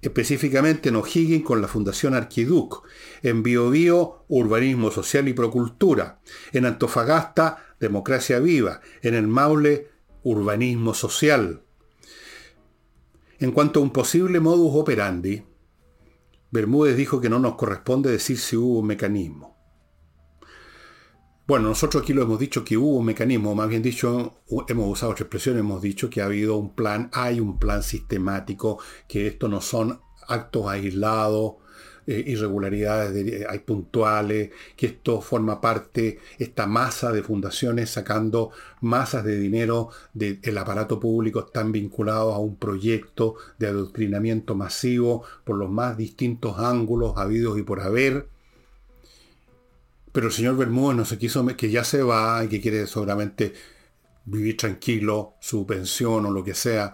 Específicamente 0.00 0.90
en 0.90 0.96
O'Higgins 0.96 1.44
con 1.44 1.60
la 1.60 1.68
Fundación 1.68 2.14
Arquiduc, 2.14 2.86
en 3.22 3.42
Biobío, 3.42 4.24
Urbanismo 4.28 4.90
Social 4.90 5.26
y 5.26 5.32
Procultura, 5.32 6.20
en 6.52 6.66
Antofagasta, 6.66 7.74
Democracia 7.80 8.38
Viva, 8.38 8.80
en 9.02 9.14
el 9.14 9.26
Maule, 9.26 9.88
Urbanismo 10.22 10.94
Social. 10.94 11.62
En 13.40 13.52
cuanto 13.52 13.80
a 13.80 13.82
un 13.82 13.92
posible 13.92 14.40
modus 14.40 14.74
operandi, 14.74 15.44
Bermúdez 16.50 16.96
dijo 16.96 17.20
que 17.20 17.28
no 17.28 17.38
nos 17.38 17.56
corresponde 17.56 18.10
decir 18.10 18.38
si 18.38 18.56
hubo 18.56 18.78
un 18.78 18.86
mecanismo. 18.86 19.57
Bueno, 21.48 21.68
nosotros 21.70 22.02
aquí 22.02 22.12
lo 22.12 22.20
hemos 22.20 22.38
dicho 22.38 22.62
que 22.62 22.76
hubo 22.76 22.98
un 22.98 23.06
mecanismo, 23.06 23.54
más 23.54 23.70
bien 23.70 23.80
dicho, 23.80 24.34
hemos 24.68 24.92
usado 24.92 25.12
otra 25.12 25.22
expresión, 25.22 25.56
hemos 25.56 25.80
dicho 25.80 26.10
que 26.10 26.20
ha 26.20 26.26
habido 26.26 26.58
un 26.58 26.74
plan, 26.74 27.08
hay 27.14 27.40
un 27.40 27.58
plan 27.58 27.82
sistemático, 27.82 28.78
que 29.08 29.26
esto 29.28 29.48
no 29.48 29.62
son 29.62 29.98
actos 30.26 30.66
aislados, 30.66 31.54
eh, 32.06 32.22
irregularidades 32.26 33.46
hay 33.48 33.60
puntuales, 33.60 34.50
que 34.76 34.88
esto 34.88 35.22
forma 35.22 35.58
parte, 35.58 36.18
esta 36.38 36.66
masa 36.66 37.12
de 37.12 37.22
fundaciones 37.22 37.88
sacando 37.88 38.50
masas 38.82 39.24
de 39.24 39.38
dinero 39.38 39.88
del 40.12 40.58
aparato 40.58 41.00
público 41.00 41.46
están 41.46 41.72
vinculados 41.72 42.34
a 42.34 42.38
un 42.40 42.56
proyecto 42.56 43.36
de 43.58 43.68
adoctrinamiento 43.68 44.54
masivo 44.54 45.24
por 45.44 45.56
los 45.56 45.70
más 45.70 45.96
distintos 45.96 46.58
ángulos 46.58 47.14
habidos 47.16 47.58
y 47.58 47.62
por 47.62 47.80
haber 47.80 48.28
pero 50.18 50.26
el 50.26 50.34
señor 50.34 50.56
Bermúdez 50.56 50.96
no 50.96 51.04
se 51.04 51.16
quiso, 51.16 51.46
que 51.46 51.70
ya 51.70 51.84
se 51.84 52.02
va 52.02 52.42
y 52.42 52.48
que 52.48 52.60
quiere 52.60 52.88
seguramente 52.88 53.54
vivir 54.24 54.56
tranquilo, 54.56 55.34
su 55.38 55.64
pensión 55.64 56.26
o 56.26 56.32
lo 56.32 56.42
que 56.42 56.54
sea, 56.54 56.92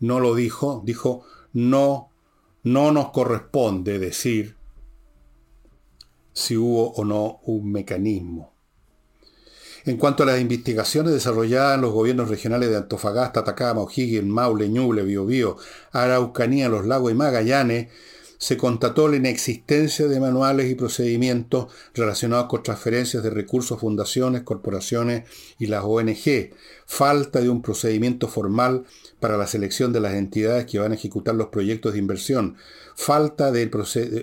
no 0.00 0.18
lo 0.18 0.34
dijo, 0.34 0.82
dijo, 0.84 1.24
no, 1.52 2.10
no 2.64 2.90
nos 2.90 3.10
corresponde 3.12 4.00
decir 4.00 4.56
si 6.32 6.56
hubo 6.56 6.90
o 6.94 7.04
no 7.04 7.38
un 7.44 7.70
mecanismo. 7.70 8.52
En 9.84 9.96
cuanto 9.96 10.24
a 10.24 10.26
las 10.26 10.40
investigaciones 10.40 11.12
desarrolladas 11.12 11.76
en 11.76 11.82
los 11.82 11.92
gobiernos 11.92 12.28
regionales 12.28 12.70
de 12.70 12.78
Antofagasta, 12.78 13.38
Atacama, 13.38 13.82
O'Higgins, 13.82 14.26
Maule, 14.26 14.68
Ñuble, 14.68 15.04
Biobío, 15.04 15.56
Araucanía, 15.92 16.68
Los 16.68 16.84
Lagos 16.84 17.12
y 17.12 17.14
Magallanes, 17.14 17.92
se 18.38 18.56
constató 18.56 19.08
la 19.08 19.16
inexistencia 19.16 20.08
de 20.08 20.20
manuales 20.20 20.70
y 20.70 20.74
procedimientos 20.74 21.72
relacionados 21.94 22.46
con 22.46 22.62
transferencias 22.62 23.22
de 23.22 23.30
recursos 23.30 23.78
a 23.78 23.80
fundaciones, 23.80 24.42
corporaciones 24.42 25.24
y 25.58 25.66
las 25.66 25.84
ONG, 25.84 26.50
falta 26.86 27.40
de 27.40 27.48
un 27.48 27.62
procedimiento 27.62 28.28
formal 28.28 28.84
para 29.20 29.36
la 29.36 29.46
selección 29.46 29.92
de 29.92 30.00
las 30.00 30.14
entidades 30.14 30.66
que 30.66 30.78
van 30.78 30.92
a 30.92 30.94
ejecutar 30.94 31.34
los 31.34 31.48
proyectos 31.48 31.94
de 31.94 31.98
inversión, 31.98 32.56
falta 32.94 33.50
de 33.50 33.70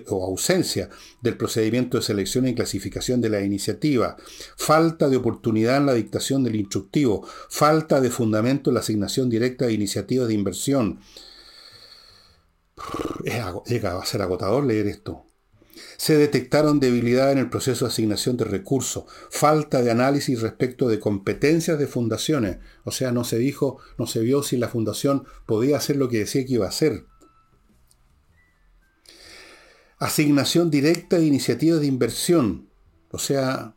o 0.08 0.24
ausencia 0.24 0.88
del 1.20 1.36
procedimiento 1.36 1.96
de 1.96 2.02
selección 2.02 2.46
y 2.48 2.54
clasificación 2.54 3.20
de 3.20 3.28
la 3.28 3.42
iniciativa, 3.42 4.16
falta 4.56 5.08
de 5.08 5.16
oportunidad 5.16 5.76
en 5.76 5.86
la 5.86 5.94
dictación 5.94 6.42
del 6.42 6.56
instructivo, 6.56 7.26
falta 7.48 8.00
de 8.00 8.10
fundamento 8.10 8.70
en 8.70 8.74
la 8.74 8.80
asignación 8.80 9.28
directa 9.28 9.66
de 9.66 9.74
iniciativas 9.74 10.28
de 10.28 10.34
inversión, 10.34 11.00
llega 13.66 13.98
a 13.98 14.06
ser 14.06 14.22
agotador 14.22 14.64
leer 14.64 14.86
esto. 14.86 15.26
Se 15.96 16.16
detectaron 16.16 16.80
debilidades 16.80 17.32
en 17.32 17.38
el 17.38 17.50
proceso 17.50 17.84
de 17.84 17.90
asignación 17.90 18.36
de 18.36 18.44
recursos, 18.44 19.04
falta 19.30 19.82
de 19.82 19.90
análisis 19.90 20.40
respecto 20.40 20.88
de 20.88 21.00
competencias 21.00 21.78
de 21.78 21.86
fundaciones. 21.86 22.58
O 22.84 22.90
sea, 22.90 23.12
no 23.12 23.24
se 23.24 23.38
dijo, 23.38 23.78
no 23.98 24.06
se 24.06 24.20
vio 24.20 24.42
si 24.42 24.56
la 24.56 24.68
fundación 24.68 25.24
podía 25.46 25.76
hacer 25.76 25.96
lo 25.96 26.08
que 26.08 26.18
decía 26.18 26.44
que 26.44 26.54
iba 26.54 26.66
a 26.66 26.70
hacer. 26.70 27.06
Asignación 29.98 30.70
directa 30.70 31.18
de 31.18 31.26
iniciativas 31.26 31.80
de 31.80 31.86
inversión. 31.86 32.68
O 33.10 33.18
sea, 33.18 33.74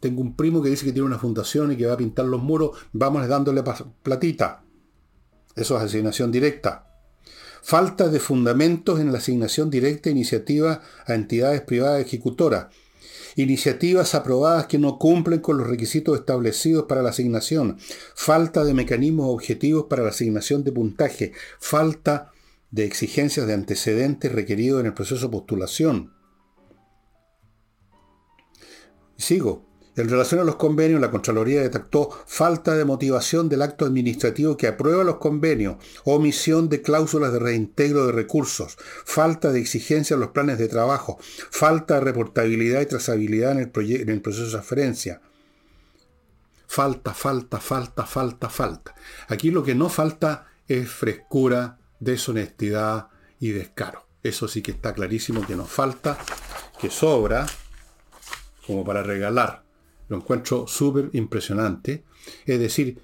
tengo 0.00 0.20
un 0.20 0.36
primo 0.36 0.62
que 0.62 0.70
dice 0.70 0.84
que 0.84 0.92
tiene 0.92 1.06
una 1.06 1.18
fundación 1.18 1.72
y 1.72 1.76
que 1.76 1.86
va 1.86 1.94
a 1.94 1.98
pintar 1.98 2.26
los 2.26 2.42
muros, 2.42 2.76
vamos 2.92 3.26
dándole 3.28 3.62
platita. 4.02 4.64
Eso 5.54 5.76
es 5.76 5.82
asignación 5.82 6.30
directa 6.30 6.86
falta 7.66 8.08
de 8.08 8.20
fundamentos 8.20 9.00
en 9.00 9.10
la 9.10 9.18
asignación 9.18 9.70
directa 9.70 10.04
de 10.04 10.12
iniciativas 10.12 10.78
a 11.04 11.14
entidades 11.14 11.62
privadas 11.62 12.00
ejecutoras, 12.00 12.68
iniciativas 13.34 14.14
aprobadas 14.14 14.68
que 14.68 14.78
no 14.78 15.00
cumplen 15.00 15.40
con 15.40 15.58
los 15.58 15.66
requisitos 15.66 16.16
establecidos 16.16 16.84
para 16.84 17.02
la 17.02 17.08
asignación, 17.08 17.76
falta 18.14 18.62
de 18.62 18.72
mecanismos 18.72 19.34
objetivos 19.34 19.86
para 19.90 20.04
la 20.04 20.10
asignación 20.10 20.62
de 20.62 20.70
puntaje, 20.70 21.32
falta 21.58 22.30
de 22.70 22.84
exigencias 22.84 23.48
de 23.48 23.54
antecedentes 23.54 24.30
requeridos 24.30 24.78
en 24.78 24.86
el 24.86 24.94
proceso 24.94 25.26
de 25.26 25.32
postulación. 25.32 26.12
Sigo. 29.16 29.65
En 29.96 30.10
relación 30.10 30.40
a 30.40 30.44
los 30.44 30.56
convenios, 30.56 31.00
la 31.00 31.10
Contraloría 31.10 31.62
detectó 31.62 32.10
falta 32.26 32.76
de 32.76 32.84
motivación 32.84 33.48
del 33.48 33.62
acto 33.62 33.86
administrativo 33.86 34.58
que 34.58 34.66
aprueba 34.66 35.04
los 35.04 35.16
convenios, 35.16 35.76
omisión 36.04 36.68
de 36.68 36.82
cláusulas 36.82 37.32
de 37.32 37.38
reintegro 37.38 38.06
de 38.06 38.12
recursos, 38.12 38.76
falta 39.06 39.52
de 39.52 39.60
exigencia 39.60 40.14
en 40.14 40.20
los 40.20 40.30
planes 40.30 40.58
de 40.58 40.68
trabajo, 40.68 41.18
falta 41.50 41.94
de 41.94 42.00
reportabilidad 42.00 42.82
y 42.82 42.86
trazabilidad 42.86 43.52
en 43.52 43.58
el, 43.58 44.00
en 44.00 44.08
el 44.10 44.20
proceso 44.20 44.44
de 44.44 44.50
transferencia. 44.50 45.22
Falta, 46.66 47.14
falta, 47.14 47.58
falta, 47.58 48.04
falta, 48.04 48.50
falta. 48.50 48.94
Aquí 49.28 49.50
lo 49.50 49.62
que 49.62 49.74
no 49.74 49.88
falta 49.88 50.46
es 50.68 50.90
frescura, 50.90 51.78
deshonestidad 52.00 53.08
y 53.40 53.52
descaro. 53.52 54.06
Eso 54.22 54.46
sí 54.46 54.60
que 54.60 54.72
está 54.72 54.92
clarísimo 54.92 55.46
que 55.46 55.56
nos 55.56 55.70
falta, 55.70 56.18
que 56.78 56.90
sobra, 56.90 57.46
como 58.66 58.84
para 58.84 59.02
regalar. 59.02 59.65
Lo 60.08 60.16
encuentro 60.16 60.66
súper 60.66 61.10
impresionante. 61.12 62.04
Es 62.44 62.58
decir, 62.58 63.00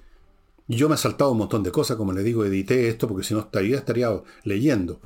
yo 0.67 0.89
me 0.89 0.95
he 0.95 0.97
saltado 0.97 1.31
un 1.31 1.39
montón 1.39 1.63
de 1.63 1.71
cosas, 1.71 1.97
como 1.97 2.13
le 2.13 2.23
digo, 2.23 2.45
edité 2.45 2.87
esto 2.87 3.07
porque 3.07 3.23
si 3.23 3.33
no 3.33 3.41
estaría, 3.41 3.77
estaría 3.77 4.09
leyendo. 4.43 5.01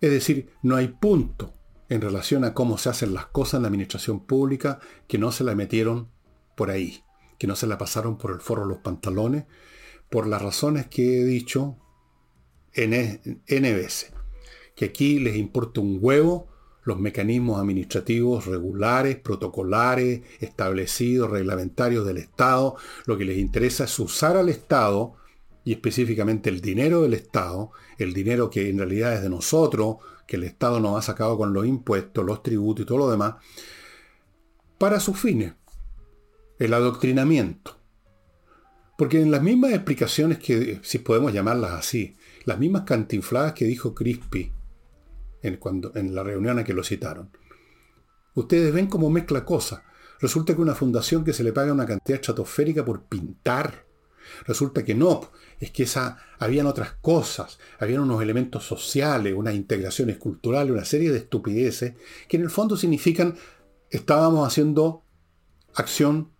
Es 0.00 0.10
decir, 0.10 0.50
no 0.62 0.76
hay 0.76 0.88
punto, 0.88 1.52
en 1.88 2.00
relación 2.00 2.44
a 2.44 2.54
cómo 2.54 2.78
se 2.78 2.88
hacen 2.88 3.14
las 3.14 3.26
cosas 3.26 3.54
en 3.54 3.62
la 3.62 3.68
administración 3.68 4.20
pública 4.26 4.80
que 5.06 5.18
no 5.18 5.32
se 5.32 5.44
la 5.44 5.54
metieron 5.54 6.08
por 6.56 6.70
ahí, 6.70 7.02
que 7.38 7.46
no 7.46 7.56
se 7.56 7.66
la 7.66 7.78
pasaron 7.78 8.16
por 8.16 8.32
el 8.32 8.40
forro 8.40 8.62
de 8.62 8.70
los 8.70 8.78
pantalones, 8.78 9.44
por 10.10 10.26
las 10.26 10.42
razones 10.42 10.86
que 10.86 11.20
he 11.20 11.24
dicho 11.24 11.76
N, 12.72 13.20
N 13.46 13.72
veces. 13.74 14.12
Que 14.74 14.86
aquí 14.86 15.20
les 15.20 15.36
importa 15.36 15.80
un 15.80 15.98
huevo 16.00 16.48
los 16.84 17.00
mecanismos 17.00 17.60
administrativos 17.60 18.46
regulares, 18.46 19.16
protocolares, 19.16 20.22
establecidos, 20.40 21.30
reglamentarios 21.30 22.06
del 22.06 22.18
Estado. 22.18 22.76
Lo 23.06 23.18
que 23.18 23.24
les 23.24 23.38
interesa 23.38 23.84
es 23.84 23.98
usar 23.98 24.36
al 24.36 24.48
Estado 24.48 25.14
y 25.64 25.72
específicamente 25.72 26.50
el 26.50 26.60
dinero 26.60 27.02
del 27.02 27.14
Estado, 27.14 27.72
el 27.98 28.12
dinero 28.12 28.50
que 28.50 28.68
en 28.68 28.78
realidad 28.78 29.14
es 29.14 29.22
de 29.22 29.30
nosotros, 29.30 29.96
que 30.26 30.36
el 30.36 30.44
Estado 30.44 30.78
nos 30.78 30.98
ha 30.98 31.02
sacado 31.02 31.38
con 31.38 31.52
los 31.52 31.66
impuestos, 31.66 32.24
los 32.24 32.42
tributos 32.42 32.84
y 32.84 32.86
todo 32.86 32.98
lo 32.98 33.10
demás, 33.10 33.36
para 34.78 35.00
sus 35.00 35.18
fines. 35.18 35.54
El 36.58 36.74
adoctrinamiento. 36.74 37.78
Porque 38.96 39.20
en 39.20 39.30
las 39.30 39.42
mismas 39.42 39.72
explicaciones 39.72 40.38
que, 40.38 40.80
si 40.82 40.98
podemos 40.98 41.32
llamarlas 41.32 41.72
así, 41.72 42.16
las 42.44 42.58
mismas 42.58 42.82
cantinfladas 42.82 43.54
que 43.54 43.64
dijo 43.64 43.94
Crispy 43.94 44.52
en, 45.44 46.14
la 46.14 46.22
reunión 46.22 46.58
a 46.58 46.64
que 46.64 46.74
lo 46.74 46.82
citaron, 46.82 47.30
ustedes 48.34 48.72
ven 48.72 48.86
cómo 48.86 49.10
mezcla 49.10 49.44
cosas. 49.44 49.82
Resulta 50.20 50.54
que 50.54 50.60
una 50.60 50.74
fundación 50.74 51.24
que 51.24 51.32
se 51.32 51.44
le 51.44 51.52
paga 51.52 51.72
una 51.72 51.86
cantidad 51.86 52.16
estratosférica 52.16 52.84
por 52.84 53.04
pintar. 53.04 53.86
Resulta 54.46 54.84
que 54.84 54.94
no, 54.94 55.30
es 55.60 55.70
que 55.70 55.82
esa, 55.82 56.18
habían 56.38 56.66
otras 56.66 56.92
cosas, 57.00 57.58
habían 57.78 58.00
unos 58.00 58.22
elementos 58.22 58.64
sociales, 58.64 59.34
unas 59.36 59.54
integraciones 59.54 60.16
culturales, 60.16 60.72
una 60.72 60.84
serie 60.84 61.12
de 61.12 61.18
estupideces, 61.18 61.94
que 62.28 62.38
en 62.38 62.42
el 62.42 62.50
fondo 62.50 62.76
significan 62.76 63.36
estábamos 63.90 64.46
haciendo 64.46 65.04
acción 65.74 66.33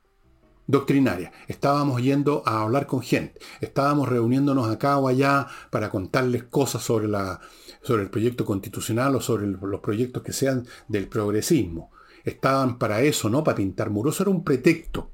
doctrinaria. 0.66 1.32
Estábamos 1.48 2.02
yendo 2.02 2.42
a 2.46 2.62
hablar 2.62 2.86
con 2.86 3.02
gente. 3.02 3.40
Estábamos 3.60 4.08
reuniéndonos 4.08 4.68
acá 4.68 4.98
o 4.98 5.08
allá 5.08 5.46
para 5.70 5.90
contarles 5.90 6.44
cosas 6.44 6.82
sobre, 6.82 7.08
la, 7.08 7.40
sobre 7.82 8.02
el 8.02 8.10
proyecto 8.10 8.44
constitucional 8.44 9.14
o 9.16 9.20
sobre 9.20 9.46
los 9.46 9.80
proyectos 9.80 10.22
que 10.22 10.32
sean 10.32 10.66
del 10.88 11.08
progresismo. 11.08 11.90
Estaban 12.24 12.78
para 12.78 13.02
eso, 13.02 13.28
no 13.28 13.44
para 13.44 13.56
pintar 13.56 13.90
muros. 13.90 14.20
era 14.20 14.30
un 14.30 14.44
pretexto. 14.44 15.10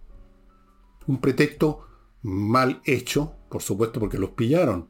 Un 1.07 1.21
pretexto 1.21 1.87
mal 2.23 2.81
hecho, 2.85 3.35
por 3.49 3.63
supuesto, 3.63 3.99
porque 3.99 4.19
los 4.19 4.31
pillaron. 4.31 4.89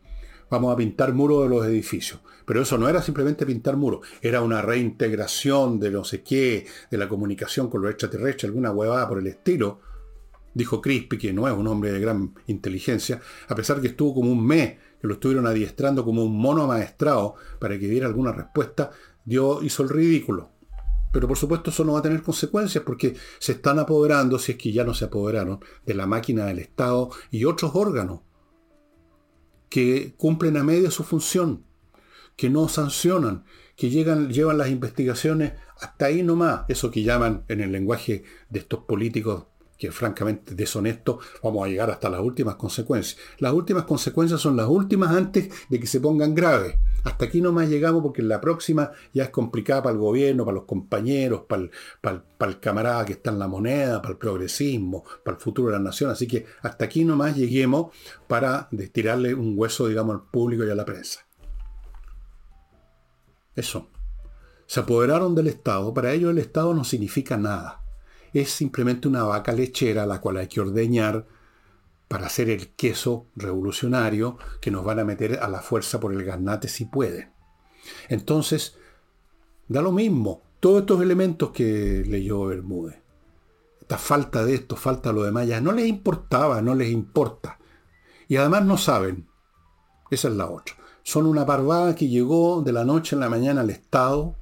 Vamos 0.50 0.72
a 0.74 0.76
pintar 0.76 1.14
muros 1.14 1.44
de 1.44 1.48
los 1.48 1.64
edificios. 1.64 2.20
Pero 2.44 2.62
eso 2.62 2.76
no 2.78 2.88
era 2.88 3.00
simplemente 3.00 3.46
pintar 3.46 3.76
muros, 3.76 4.04
era 4.22 4.42
una 4.42 4.60
reintegración 4.60 5.78
de 5.78 5.92
no 5.92 6.02
sé 6.02 6.24
qué, 6.24 6.66
de 6.90 6.98
la 6.98 7.08
comunicación 7.08 7.70
con 7.70 7.80
los 7.80 7.92
extraterrestres, 7.92 8.46
alguna 8.46 8.72
huevada 8.72 9.08
por 9.08 9.20
el 9.20 9.28
estilo, 9.28 9.78
dijo 10.54 10.80
Crispy, 10.80 11.18
que 11.18 11.32
no 11.32 11.46
es 11.48 11.54
un 11.54 11.66
hombre 11.66 11.92
de 11.92 12.00
gran 12.00 12.34
inteligencia, 12.46 13.20
a 13.48 13.54
pesar 13.54 13.80
que 13.80 13.88
estuvo 13.88 14.14
como 14.14 14.30
un 14.30 14.44
mes, 14.44 14.78
que 15.00 15.06
lo 15.06 15.14
estuvieron 15.14 15.46
adiestrando 15.46 16.04
como 16.04 16.24
un 16.24 16.36
mono 16.36 16.66
maestrado 16.66 17.34
para 17.58 17.78
que 17.78 17.88
diera 17.88 18.06
alguna 18.06 18.32
respuesta, 18.32 18.90
dio, 19.24 19.62
hizo 19.62 19.82
el 19.82 19.88
ridículo. 19.88 20.50
Pero 21.12 21.26
por 21.26 21.36
supuesto 21.36 21.70
eso 21.70 21.84
no 21.84 21.94
va 21.94 22.00
a 22.00 22.02
tener 22.02 22.22
consecuencias 22.22 22.84
porque 22.84 23.16
se 23.38 23.52
están 23.52 23.78
apoderando, 23.78 24.38
si 24.38 24.52
es 24.52 24.58
que 24.58 24.72
ya 24.72 24.84
no 24.84 24.94
se 24.94 25.06
apoderaron, 25.06 25.60
de 25.84 25.94
la 25.94 26.06
máquina 26.06 26.46
del 26.46 26.60
Estado 26.60 27.10
y 27.30 27.44
otros 27.44 27.72
órganos 27.74 28.20
que 29.68 30.14
cumplen 30.16 30.56
a 30.56 30.64
media 30.64 30.90
su 30.90 31.04
función, 31.04 31.64
que 32.36 32.50
no 32.50 32.68
sancionan, 32.68 33.44
que 33.76 33.90
llegan, 33.90 34.30
llevan 34.30 34.58
las 34.58 34.68
investigaciones 34.68 35.54
hasta 35.80 36.06
ahí 36.06 36.22
nomás, 36.22 36.62
eso 36.68 36.90
que 36.90 37.02
llaman 37.02 37.44
en 37.48 37.60
el 37.60 37.72
lenguaje 37.72 38.24
de 38.50 38.58
estos 38.58 38.80
políticos 38.80 39.46
que 39.80 39.90
francamente 39.90 40.54
deshonesto, 40.54 41.20
vamos 41.42 41.64
a 41.64 41.68
llegar 41.68 41.90
hasta 41.90 42.10
las 42.10 42.20
últimas 42.20 42.56
consecuencias. 42.56 43.18
Las 43.38 43.54
últimas 43.54 43.84
consecuencias 43.84 44.38
son 44.38 44.54
las 44.54 44.68
últimas 44.68 45.10
antes 45.16 45.48
de 45.70 45.80
que 45.80 45.86
se 45.86 46.00
pongan 46.00 46.34
graves. 46.34 46.76
Hasta 47.02 47.24
aquí 47.24 47.40
no 47.40 47.50
más 47.50 47.70
llegamos 47.70 48.02
porque 48.02 48.20
la 48.20 48.42
próxima 48.42 48.92
ya 49.14 49.24
es 49.24 49.30
complicada 49.30 49.84
para 49.84 49.94
el 49.94 49.98
gobierno, 49.98 50.44
para 50.44 50.56
los 50.56 50.66
compañeros, 50.66 51.44
para 51.48 51.62
el, 51.62 52.60
camarada 52.60 53.06
que 53.06 53.14
está 53.14 53.30
en 53.30 53.38
la 53.38 53.48
moneda, 53.48 54.02
para 54.02 54.12
el 54.12 54.18
progresismo, 54.18 55.02
para 55.24 55.38
el 55.38 55.42
futuro 55.42 55.68
de 55.68 55.78
la 55.78 55.82
nación. 55.82 56.10
Así 56.10 56.28
que 56.28 56.44
hasta 56.60 56.84
aquí 56.84 57.02
no 57.02 57.16
más 57.16 57.34
lleguemos 57.34 57.96
para 58.28 58.68
tirarle 58.92 59.32
un 59.32 59.54
hueso, 59.56 59.88
digamos, 59.88 60.14
al 60.14 60.30
público 60.30 60.62
y 60.62 60.70
a 60.70 60.74
la 60.74 60.84
prensa. 60.84 61.20
Eso. 63.56 63.88
Se 64.66 64.80
apoderaron 64.80 65.34
del 65.34 65.46
Estado. 65.46 65.94
Para 65.94 66.12
ellos 66.12 66.30
el 66.30 66.38
Estado 66.38 66.74
no 66.74 66.84
significa 66.84 67.38
nada 67.38 67.80
es 68.32 68.50
simplemente 68.50 69.08
una 69.08 69.24
vaca 69.24 69.52
lechera 69.52 70.04
a 70.04 70.06
la 70.06 70.20
cual 70.20 70.38
hay 70.38 70.48
que 70.48 70.60
ordeñar 70.60 71.26
para 72.08 72.26
hacer 72.26 72.50
el 72.50 72.70
queso 72.70 73.26
revolucionario 73.36 74.36
que 74.60 74.70
nos 74.70 74.84
van 74.84 74.98
a 74.98 75.04
meter 75.04 75.38
a 75.40 75.48
la 75.48 75.60
fuerza 75.60 76.00
por 76.00 76.12
el 76.12 76.24
garnate 76.24 76.68
si 76.68 76.84
pueden. 76.84 77.30
Entonces, 78.08 78.76
da 79.68 79.80
lo 79.80 79.92
mismo. 79.92 80.42
Todos 80.58 80.80
estos 80.80 81.00
elementos 81.00 81.50
que 81.50 82.04
leyó 82.06 82.46
Bermúdez. 82.46 82.98
Esta 83.80 83.96
falta 83.96 84.44
de 84.44 84.54
esto, 84.54 84.76
falta 84.76 85.12
lo 85.12 85.22
demás, 85.22 85.46
ya 85.46 85.60
no 85.60 85.72
les 85.72 85.86
importaba, 85.86 86.60
no 86.62 86.74
les 86.74 86.90
importa. 86.90 87.58
Y 88.28 88.36
además 88.36 88.64
no 88.64 88.76
saben. 88.76 89.26
Esa 90.10 90.28
es 90.28 90.34
la 90.34 90.50
otra. 90.50 90.74
Son 91.02 91.26
una 91.26 91.46
parvada 91.46 91.94
que 91.94 92.08
llegó 92.08 92.62
de 92.62 92.72
la 92.72 92.84
noche 92.84 93.16
a 93.16 93.18
la 93.18 93.28
mañana 93.28 93.62
al 93.62 93.70
Estado, 93.70 94.36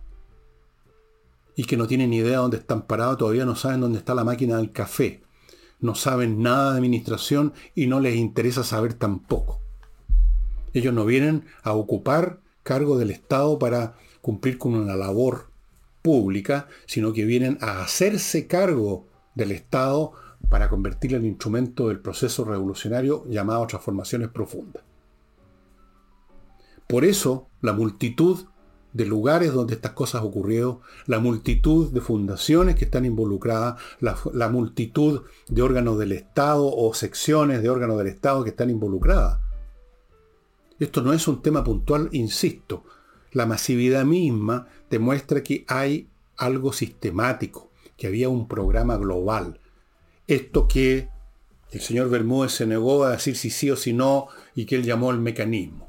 y 1.58 1.64
que 1.64 1.76
no 1.76 1.88
tienen 1.88 2.10
ni 2.10 2.18
idea 2.18 2.38
dónde 2.38 2.58
están 2.58 2.82
parados, 2.82 3.18
todavía 3.18 3.44
no 3.44 3.56
saben 3.56 3.80
dónde 3.80 3.98
está 3.98 4.14
la 4.14 4.22
máquina 4.22 4.58
del 4.58 4.70
café. 4.70 5.24
No 5.80 5.96
saben 5.96 6.40
nada 6.40 6.70
de 6.70 6.78
administración 6.78 7.52
y 7.74 7.88
no 7.88 7.98
les 7.98 8.14
interesa 8.14 8.62
saber 8.62 8.94
tampoco. 8.94 9.60
Ellos 10.72 10.94
no 10.94 11.04
vienen 11.04 11.46
a 11.64 11.72
ocupar 11.72 12.38
cargo 12.62 12.96
del 12.96 13.10
Estado 13.10 13.58
para 13.58 13.96
cumplir 14.20 14.56
con 14.56 14.76
una 14.76 14.94
labor 14.94 15.50
pública, 16.00 16.68
sino 16.86 17.12
que 17.12 17.24
vienen 17.24 17.58
a 17.60 17.82
hacerse 17.82 18.46
cargo 18.46 19.08
del 19.34 19.50
Estado 19.50 20.12
para 20.48 20.68
convertirlo 20.68 21.18
en 21.18 21.26
instrumento 21.26 21.88
del 21.88 21.98
proceso 21.98 22.44
revolucionario 22.44 23.26
llamado 23.28 23.66
transformaciones 23.66 24.28
profundas. 24.28 24.84
Por 26.86 27.04
eso 27.04 27.48
la 27.60 27.72
multitud 27.72 28.46
de 28.92 29.04
lugares 29.04 29.52
donde 29.52 29.74
estas 29.74 29.92
cosas 29.92 30.22
ocurrieron, 30.22 30.80
la 31.06 31.18
multitud 31.18 31.92
de 31.92 32.00
fundaciones 32.00 32.74
que 32.74 32.86
están 32.86 33.04
involucradas, 33.04 33.80
la, 34.00 34.48
multitud 34.48 35.22
de 35.48 35.62
órganos 35.62 35.98
del 35.98 36.12
Estado 36.12 36.66
o 36.66 36.94
secciones 36.94 37.62
de 37.62 37.68
órganos 37.68 37.98
del 37.98 38.06
Estado 38.06 38.44
que 38.44 38.50
están 38.50 38.70
involucradas. 38.70 39.40
Esto 40.78 41.02
no 41.02 41.12
es 41.12 41.26
un 41.28 41.42
tema 41.42 41.64
puntual, 41.64 42.08
insisto. 42.12 42.84
La 43.32 43.46
masividad 43.46 44.04
misma 44.04 44.68
demuestra 44.90 45.42
que 45.42 45.64
hay 45.68 46.08
algo 46.36 46.72
sistemático, 46.72 47.70
que 47.96 48.06
había 48.06 48.28
un 48.28 48.48
programa 48.48 48.96
global. 48.96 49.60
Esto 50.26 50.66
que 50.68 51.08
el 51.72 51.80
señor 51.80 52.08
Bermúdez 52.08 52.52
se 52.52 52.66
negó 52.66 53.04
a 53.04 53.10
decir 53.10 53.36
si 53.36 53.50
sí 53.50 53.70
o 53.70 53.76
si 53.76 53.92
no 53.92 54.28
y 54.54 54.64
que 54.64 54.76
él 54.76 54.84
llamó 54.84 55.10
el 55.10 55.18
mecanismo. 55.18 55.88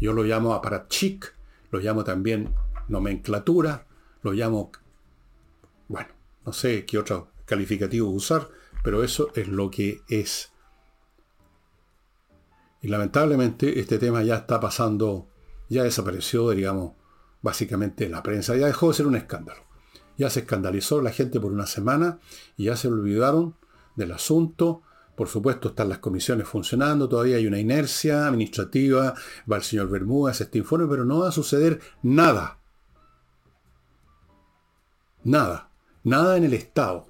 Yo 0.00 0.12
lo 0.12 0.24
llamo 0.24 0.54
aparatchik, 0.54 1.34
lo 1.70 1.78
llamo 1.78 2.04
también 2.04 2.54
nomenclatura, 2.88 3.86
lo 4.22 4.32
llamo, 4.32 4.72
bueno, 5.88 6.08
no 6.44 6.52
sé 6.52 6.84
qué 6.84 6.98
otro 6.98 7.30
calificativo 7.44 8.10
usar, 8.10 8.48
pero 8.82 9.04
eso 9.04 9.30
es 9.34 9.48
lo 9.48 9.70
que 9.70 10.02
es. 10.08 10.52
Y 12.82 12.88
lamentablemente 12.88 13.80
este 13.80 13.98
tema 13.98 14.22
ya 14.22 14.36
está 14.36 14.58
pasando, 14.60 15.28
ya 15.68 15.82
desapareció, 15.82 16.50
digamos, 16.50 16.94
básicamente 17.42 18.06
en 18.06 18.12
la 18.12 18.22
prensa, 18.22 18.56
ya 18.56 18.66
dejó 18.66 18.88
de 18.88 18.94
ser 18.94 19.06
un 19.06 19.16
escándalo. 19.16 19.62
Ya 20.16 20.30
se 20.30 20.40
escandalizó 20.40 21.00
la 21.00 21.12
gente 21.12 21.40
por 21.40 21.52
una 21.52 21.66
semana 21.66 22.18
y 22.56 22.64
ya 22.64 22.76
se 22.76 22.88
olvidaron 22.88 23.56
del 23.96 24.12
asunto 24.12 24.82
por 25.20 25.28
supuesto, 25.28 25.68
están 25.68 25.90
las 25.90 25.98
comisiones 25.98 26.48
funcionando, 26.48 27.06
todavía 27.06 27.36
hay 27.36 27.46
una 27.46 27.58
inercia 27.58 28.26
administrativa, 28.26 29.12
va 29.52 29.56
el 29.56 29.62
señor 29.62 29.90
Bermúdez, 29.90 30.40
este 30.40 30.56
informe, 30.56 30.86
pero 30.86 31.04
no 31.04 31.18
va 31.18 31.28
a 31.28 31.30
suceder 31.30 31.78
nada. 32.02 32.58
Nada. 35.22 35.72
Nada 36.04 36.38
en 36.38 36.44
el 36.44 36.54
Estado. 36.54 37.08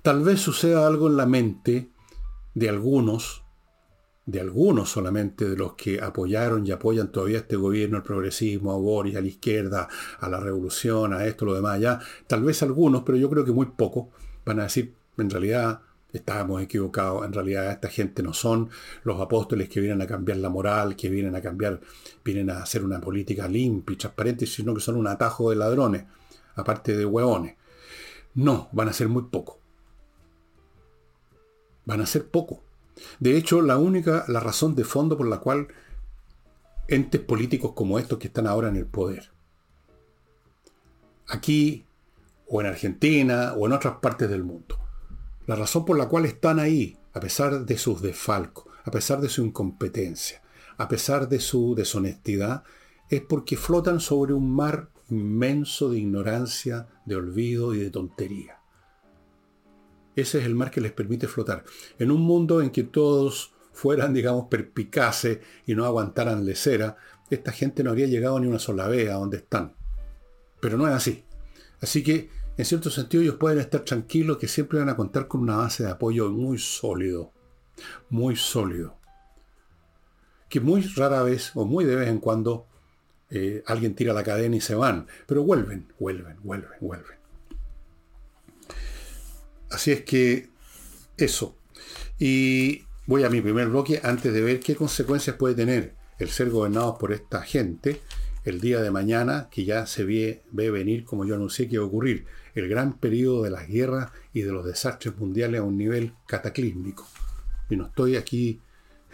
Tal 0.00 0.22
vez 0.22 0.40
suceda 0.40 0.86
algo 0.86 1.06
en 1.06 1.18
la 1.18 1.26
mente 1.26 1.90
de 2.54 2.70
algunos, 2.70 3.44
de 4.24 4.40
algunos 4.40 4.88
solamente 4.88 5.46
de 5.46 5.58
los 5.58 5.74
que 5.74 6.00
apoyaron 6.00 6.66
y 6.66 6.70
apoyan 6.70 7.12
todavía 7.12 7.40
este 7.40 7.56
gobierno, 7.56 7.98
el 7.98 8.04
progresismo, 8.04 8.72
a 8.72 8.78
Boris, 8.78 9.16
a 9.16 9.20
la 9.20 9.28
izquierda, 9.28 9.86
a 10.18 10.28
la 10.30 10.40
revolución, 10.40 11.12
a 11.12 11.26
esto, 11.26 11.44
lo 11.44 11.52
demás, 11.52 11.78
ya. 11.78 12.00
Tal 12.26 12.42
vez 12.42 12.62
algunos, 12.62 13.02
pero 13.02 13.18
yo 13.18 13.28
creo 13.28 13.44
que 13.44 13.52
muy 13.52 13.66
pocos, 13.66 14.06
van 14.46 14.60
a 14.60 14.62
decir, 14.62 14.94
en 15.18 15.28
realidad, 15.28 15.82
estábamos 16.18 16.62
equivocados. 16.62 17.24
En 17.24 17.32
realidad 17.32 17.70
esta 17.70 17.88
gente 17.88 18.22
no 18.22 18.32
son 18.32 18.70
los 19.02 19.20
apóstoles 19.20 19.68
que 19.68 19.80
vienen 19.80 20.02
a 20.02 20.06
cambiar 20.06 20.38
la 20.38 20.48
moral, 20.48 20.96
que 20.96 21.08
vienen 21.08 21.34
a 21.34 21.40
cambiar, 21.40 21.80
vienen 22.24 22.50
a 22.50 22.62
hacer 22.62 22.84
una 22.84 23.00
política 23.00 23.48
limpia 23.48 23.94
y 23.94 23.96
transparente, 23.96 24.46
sino 24.46 24.74
que 24.74 24.80
son 24.80 24.96
un 24.96 25.06
atajo 25.06 25.50
de 25.50 25.56
ladrones. 25.56 26.04
aparte 26.56 26.96
de 26.96 27.04
hueones. 27.04 27.56
No, 28.34 28.68
van 28.72 28.88
a 28.88 28.92
ser 28.92 29.08
muy 29.08 29.24
poco. 29.24 29.58
Van 31.84 32.00
a 32.00 32.06
ser 32.06 32.28
poco. 32.28 32.62
De 33.18 33.36
hecho, 33.36 33.60
la 33.60 33.76
única, 33.76 34.24
la 34.28 34.40
razón 34.40 34.74
de 34.74 34.84
fondo 34.84 35.16
por 35.16 35.26
la 35.26 35.38
cual 35.38 35.68
entes 36.88 37.20
políticos 37.20 37.72
como 37.74 37.98
estos 37.98 38.18
que 38.18 38.28
están 38.28 38.46
ahora 38.46 38.68
en 38.68 38.76
el 38.76 38.86
poder, 38.86 39.32
aquí 41.26 41.86
o 42.46 42.60
en 42.60 42.66
Argentina 42.66 43.54
o 43.56 43.66
en 43.66 43.72
otras 43.72 43.96
partes 43.96 44.28
del 44.28 44.44
mundo, 44.44 44.78
la 45.46 45.56
razón 45.56 45.84
por 45.84 45.98
la 45.98 46.08
cual 46.08 46.24
están 46.24 46.58
ahí, 46.58 46.96
a 47.12 47.20
pesar 47.20 47.64
de 47.64 47.78
sus 47.78 48.00
desfalcos, 48.00 48.66
a 48.84 48.90
pesar 48.90 49.20
de 49.20 49.28
su 49.28 49.44
incompetencia, 49.44 50.42
a 50.76 50.88
pesar 50.88 51.28
de 51.28 51.40
su 51.40 51.74
deshonestidad, 51.74 52.64
es 53.08 53.20
porque 53.20 53.56
flotan 53.56 54.00
sobre 54.00 54.32
un 54.32 54.50
mar 54.50 54.90
inmenso 55.10 55.90
de 55.90 55.98
ignorancia, 55.98 56.88
de 57.04 57.16
olvido 57.16 57.74
y 57.74 57.78
de 57.78 57.90
tontería. 57.90 58.58
Ese 60.16 60.38
es 60.38 60.44
el 60.44 60.54
mar 60.54 60.70
que 60.70 60.80
les 60.80 60.92
permite 60.92 61.28
flotar. 61.28 61.64
En 61.98 62.10
un 62.10 62.20
mundo 62.20 62.62
en 62.62 62.70
que 62.70 62.84
todos 62.84 63.52
fueran, 63.72 64.14
digamos, 64.14 64.46
perpicaces 64.48 65.40
y 65.66 65.74
no 65.74 65.84
aguantaran 65.84 66.44
lecera, 66.44 66.96
esta 67.30 67.52
gente 67.52 67.82
no 67.82 67.90
habría 67.90 68.06
llegado 68.06 68.38
ni 68.38 68.46
una 68.46 68.58
sola 68.58 68.86
vez 68.86 69.10
a 69.10 69.14
donde 69.14 69.38
están. 69.38 69.74
Pero 70.60 70.78
no 70.78 70.86
es 70.86 70.94
así. 70.94 71.24
Así 71.80 72.02
que, 72.02 72.30
en 72.56 72.64
cierto 72.64 72.90
sentido, 72.90 73.22
ellos 73.22 73.36
pueden 73.36 73.58
estar 73.58 73.80
tranquilos 73.80 74.38
que 74.38 74.48
siempre 74.48 74.78
van 74.78 74.88
a 74.88 74.96
contar 74.96 75.26
con 75.26 75.40
una 75.40 75.56
base 75.56 75.84
de 75.84 75.90
apoyo 75.90 76.30
muy 76.30 76.58
sólido. 76.58 77.32
Muy 78.10 78.36
sólido. 78.36 78.96
Que 80.48 80.60
muy 80.60 80.82
rara 80.82 81.22
vez, 81.22 81.50
o 81.54 81.64
muy 81.64 81.84
de 81.84 81.96
vez 81.96 82.08
en 82.08 82.18
cuando, 82.18 82.66
eh, 83.30 83.64
alguien 83.66 83.96
tira 83.96 84.12
la 84.12 84.22
cadena 84.22 84.54
y 84.54 84.60
se 84.60 84.76
van. 84.76 85.08
Pero 85.26 85.42
vuelven, 85.42 85.92
vuelven, 85.98 86.36
vuelven, 86.42 86.78
vuelven. 86.80 87.18
Así 89.70 89.90
es 89.90 90.04
que 90.04 90.50
eso. 91.16 91.56
Y 92.20 92.84
voy 93.06 93.24
a 93.24 93.30
mi 93.30 93.40
primer 93.40 93.68
bloque 93.68 94.00
antes 94.04 94.32
de 94.32 94.40
ver 94.40 94.60
qué 94.60 94.76
consecuencias 94.76 95.34
puede 95.34 95.56
tener 95.56 95.96
el 96.20 96.28
ser 96.28 96.50
gobernados 96.50 96.96
por 96.98 97.12
esta 97.12 97.42
gente 97.42 98.00
el 98.44 98.60
día 98.60 98.80
de 98.80 98.90
mañana, 98.90 99.48
que 99.50 99.64
ya 99.64 99.86
se 99.86 100.04
ve, 100.04 100.42
ve 100.52 100.70
venir, 100.70 101.04
como 101.04 101.24
yo 101.24 101.34
anuncié 101.34 101.66
que 101.66 101.76
iba 101.76 101.84
a 101.84 101.86
ocurrir, 101.88 102.26
el 102.54 102.68
gran 102.68 102.98
periodo 102.98 103.42
de 103.42 103.50
las 103.50 103.68
guerras 103.68 104.12
y 104.32 104.42
de 104.42 104.52
los 104.52 104.64
desastres 104.64 105.16
mundiales 105.16 105.60
a 105.60 105.64
un 105.64 105.76
nivel 105.76 106.14
cataclísmico. 106.26 107.06
Y 107.68 107.76
no 107.76 107.86
estoy 107.86 108.16
aquí 108.16 108.60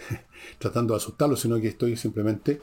tratando 0.58 0.94
de 0.94 0.98
asustarlo, 0.98 1.36
sino 1.36 1.60
que 1.60 1.68
estoy 1.68 1.96
simplemente 1.96 2.60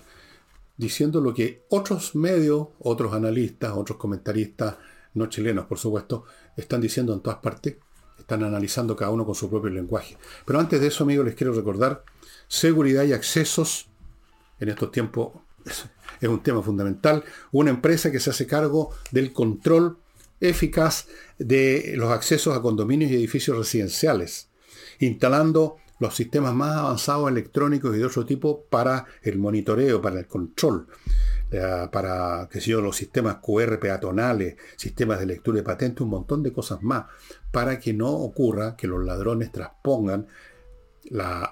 diciendo 0.77 1.19
lo 1.21 1.33
que 1.33 1.63
otros 1.69 2.15
medios, 2.15 2.67
otros 2.79 3.13
analistas, 3.13 3.73
otros 3.75 3.97
comentaristas, 3.97 4.75
no 5.15 5.27
chilenos 5.27 5.65
por 5.65 5.79
supuesto, 5.79 6.25
están 6.55 6.81
diciendo 6.81 7.13
en 7.13 7.21
todas 7.21 7.39
partes, 7.39 7.77
están 8.19 8.43
analizando 8.43 8.95
cada 8.95 9.11
uno 9.11 9.25
con 9.25 9.35
su 9.35 9.49
propio 9.49 9.69
lenguaje. 9.71 10.17
Pero 10.45 10.59
antes 10.59 10.79
de 10.79 10.87
eso, 10.87 11.03
amigos, 11.03 11.25
les 11.25 11.35
quiero 11.35 11.53
recordar, 11.53 12.03
seguridad 12.47 13.03
y 13.03 13.13
accesos, 13.13 13.87
en 14.59 14.69
estos 14.69 14.91
tiempos 14.91 15.31
es 16.21 16.29
un 16.29 16.41
tema 16.41 16.61
fundamental, 16.61 17.23
una 17.51 17.71
empresa 17.71 18.11
que 18.11 18.19
se 18.19 18.29
hace 18.29 18.45
cargo 18.45 18.91
del 19.11 19.33
control 19.33 19.97
eficaz 20.39 21.07
de 21.37 21.93
los 21.95 22.11
accesos 22.11 22.55
a 22.55 22.61
condominios 22.61 23.11
y 23.11 23.15
edificios 23.15 23.57
residenciales, 23.57 24.49
instalando 24.99 25.77
los 25.99 26.15
sistemas 26.15 26.53
más 26.53 26.77
avanzados 26.77 27.29
electrónicos 27.29 27.95
y 27.95 27.99
de 27.99 28.05
otro 28.05 28.25
tipo 28.25 28.65
para 28.69 29.05
el 29.23 29.39
monitoreo, 29.39 30.01
para 30.01 30.19
el 30.19 30.27
control, 30.27 30.87
eh, 31.51 31.87
para 31.91 32.47
que 32.51 32.59
yo, 32.59 32.81
los 32.81 32.95
sistemas 32.95 33.37
QR 33.41 33.79
peatonales, 33.79 34.57
sistemas 34.75 35.19
de 35.19 35.25
lectura 35.25 35.57
de 35.57 35.63
patentes, 35.63 36.01
un 36.01 36.09
montón 36.09 36.43
de 36.43 36.53
cosas 36.53 36.83
más, 36.83 37.05
para 37.51 37.79
que 37.79 37.93
no 37.93 38.11
ocurra 38.11 38.75
que 38.75 38.87
los 38.87 39.03
ladrones 39.03 39.51
traspongan 39.51 40.27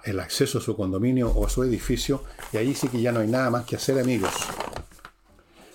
el 0.03 0.19
acceso 0.19 0.57
a 0.57 0.61
su 0.61 0.75
condominio 0.75 1.29
o 1.29 1.45
a 1.45 1.49
su 1.49 1.63
edificio, 1.63 2.23
y 2.51 2.57
ahí 2.57 2.75
sí 2.75 2.89
que 2.89 3.01
ya 3.01 3.13
no 3.13 3.21
hay 3.21 3.27
nada 3.27 3.49
más 3.49 3.65
que 3.65 3.77
hacer, 3.77 3.97
amigos. 3.97 4.33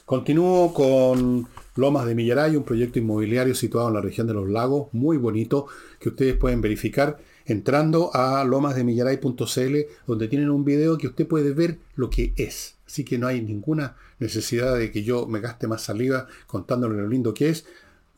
Continúo 0.05 0.75
con 0.75 1.49
Lomas 1.81 2.07
de 2.07 2.15
Millaray, 2.15 2.57
un 2.57 2.65
proyecto 2.65 2.99
inmobiliario 2.99 3.55
situado 3.55 3.89
en 3.89 3.95
la 3.95 4.01
región 4.01 4.27
de 4.27 4.35
los 4.35 4.49
lagos, 4.49 4.89
muy 4.93 5.17
bonito, 5.17 5.67
que 5.99 6.11
ustedes 6.11 6.37
pueden 6.37 6.61
verificar 6.61 7.19
entrando 7.47 8.15
a 8.15 8.45
lomasdemillaray.cl, 8.45 9.77
donde 10.07 10.29
tienen 10.29 10.51
un 10.51 10.65
video 10.65 10.99
que 10.99 11.09
usted 11.09 11.27
puede 11.27 11.53
ver 11.53 11.79
lo 11.97 12.11
que 12.11 12.35
es. 12.37 12.77
Así 12.87 13.05
que 13.05 13.19
no 13.19 13.27
hay 13.27 13.41
ninguna 13.41 13.97
necesidad 14.19 14.77
de 14.77 14.93
que 14.93 15.03
yo 15.03 15.27
me 15.27 15.41
gaste 15.41 15.67
más 15.67 15.83
saliva 15.83 16.27
contándole 16.47 17.01
lo 17.01 17.09
lindo 17.09 17.33
que 17.33 17.49
es. 17.49 17.65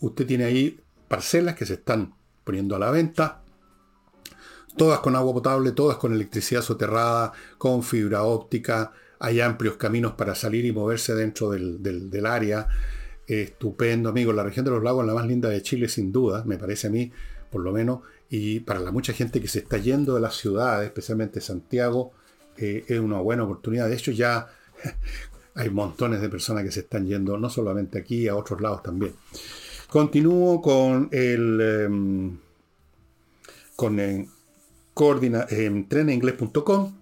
Usted 0.00 0.26
tiene 0.26 0.44
ahí 0.44 0.80
parcelas 1.08 1.54
que 1.54 1.64
se 1.64 1.74
están 1.74 2.14
poniendo 2.44 2.74
a 2.74 2.78
la 2.78 2.90
venta, 2.90 3.42
todas 4.76 5.00
con 5.00 5.14
agua 5.14 5.34
potable, 5.34 5.72
todas 5.72 5.98
con 5.98 6.12
electricidad 6.12 6.62
soterrada, 6.62 7.32
con 7.58 7.82
fibra 7.82 8.24
óptica, 8.24 8.92
hay 9.24 9.40
amplios 9.40 9.76
caminos 9.76 10.14
para 10.14 10.34
salir 10.34 10.64
y 10.64 10.72
moverse 10.72 11.14
dentro 11.14 11.50
del, 11.50 12.26
área. 12.26 12.66
Estupendo, 13.40 14.10
amigo. 14.10 14.32
La 14.32 14.42
región 14.42 14.64
de 14.66 14.70
los 14.70 14.82
lagos 14.82 15.04
es 15.04 15.06
la 15.06 15.14
más 15.14 15.26
linda 15.26 15.48
de 15.48 15.62
Chile, 15.62 15.88
sin 15.88 16.12
duda, 16.12 16.44
me 16.44 16.58
parece 16.58 16.88
a 16.88 16.90
mí, 16.90 17.10
por 17.50 17.62
lo 17.62 17.72
menos. 17.72 18.00
Y 18.28 18.60
para 18.60 18.80
la 18.80 18.90
mucha 18.90 19.14
gente 19.14 19.40
que 19.40 19.48
se 19.48 19.60
está 19.60 19.78
yendo 19.78 20.14
de 20.14 20.20
las 20.20 20.36
ciudades, 20.36 20.86
especialmente 20.86 21.40
Santiago, 21.40 22.12
eh, 22.58 22.84
es 22.86 22.98
una 23.00 23.20
buena 23.20 23.44
oportunidad. 23.44 23.88
De 23.88 23.94
hecho, 23.94 24.10
ya 24.10 24.48
hay 25.54 25.70
montones 25.70 26.20
de 26.20 26.28
personas 26.28 26.64
que 26.64 26.70
se 26.72 26.80
están 26.80 27.06
yendo, 27.06 27.38
no 27.38 27.48
solamente 27.48 27.98
aquí, 27.98 28.28
a 28.28 28.36
otros 28.36 28.60
lados 28.60 28.82
también. 28.82 29.14
Continúo 29.88 30.60
con 30.60 31.08
el. 31.10 31.60
Em, 31.60 32.38
con 33.76 33.98
el, 33.98 34.26
coordina, 34.94 35.46
en 35.50 35.86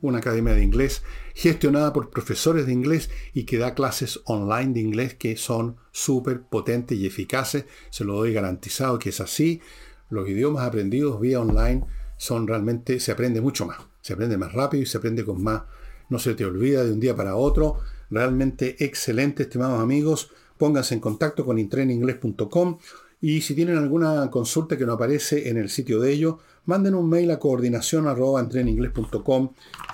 una 0.01 0.19
academia 0.19 0.55
de 0.55 0.63
inglés 0.63 1.03
gestionada 1.35 1.93
por 1.93 2.11
profesores 2.11 2.67
de 2.67 2.73
inglés 2.73 3.11
y 3.35 3.45
que 3.45 3.59
da 3.59 3.75
clases 3.75 4.21
online 4.25 4.75
de 4.75 4.81
inglés 4.81 5.15
que 5.15 5.37
son 5.37 5.77
súper 5.91 6.43
potentes 6.43 6.99
y 6.99 7.07
eficaces. 7.07 7.65
Se 7.91 8.05
lo 8.05 8.15
doy 8.15 8.33
garantizado 8.33 8.99
que 8.99 9.09
es 9.09 9.21
así. 9.21 9.61
Los 10.09 10.29
idiomas 10.29 10.67
aprendidos 10.67 11.21
vía 11.21 11.41
online 11.41 11.85
son 12.17 12.47
realmente, 12.47 13.01
se 13.01 13.13
aprende 13.13 13.41
mucho 13.41 13.67
más. 13.67 13.79
Se 14.03 14.13
aprende 14.13 14.37
más 14.37 14.53
rápido 14.53 14.83
y 14.83 14.87
se 14.87 14.99
aprende 14.99 15.25
con 15.25 15.43
más. 15.43 15.63
No 16.09 16.19
se 16.19 16.35
te 16.35 16.45
olvida 16.45 16.85
de 16.85 16.93
un 16.93 17.01
día 17.01 17.15
para 17.17 17.37
otro. 17.37 17.79
Realmente 18.11 18.85
excelente, 18.85 19.45
estimados 19.45 19.81
amigos. 19.81 20.31
Pónganse 20.59 20.95
en 20.95 21.01
contacto 21.01 21.45
con 21.45 21.59
intreningles.com 21.59 22.79
y 23.21 23.43
si 23.43 23.55
tienen 23.55 23.77
alguna 23.77 24.31
consulta 24.31 24.79
que 24.79 24.87
no 24.87 24.95
aparece 24.95 25.51
en 25.51 25.59
el 25.59 25.69
sitio 25.69 26.01
de 26.01 26.13
ellos, 26.13 26.37
manden 26.65 26.95
un 26.95 27.09
mail 27.09 27.31
a 27.31 27.39
coordinación 27.39 28.07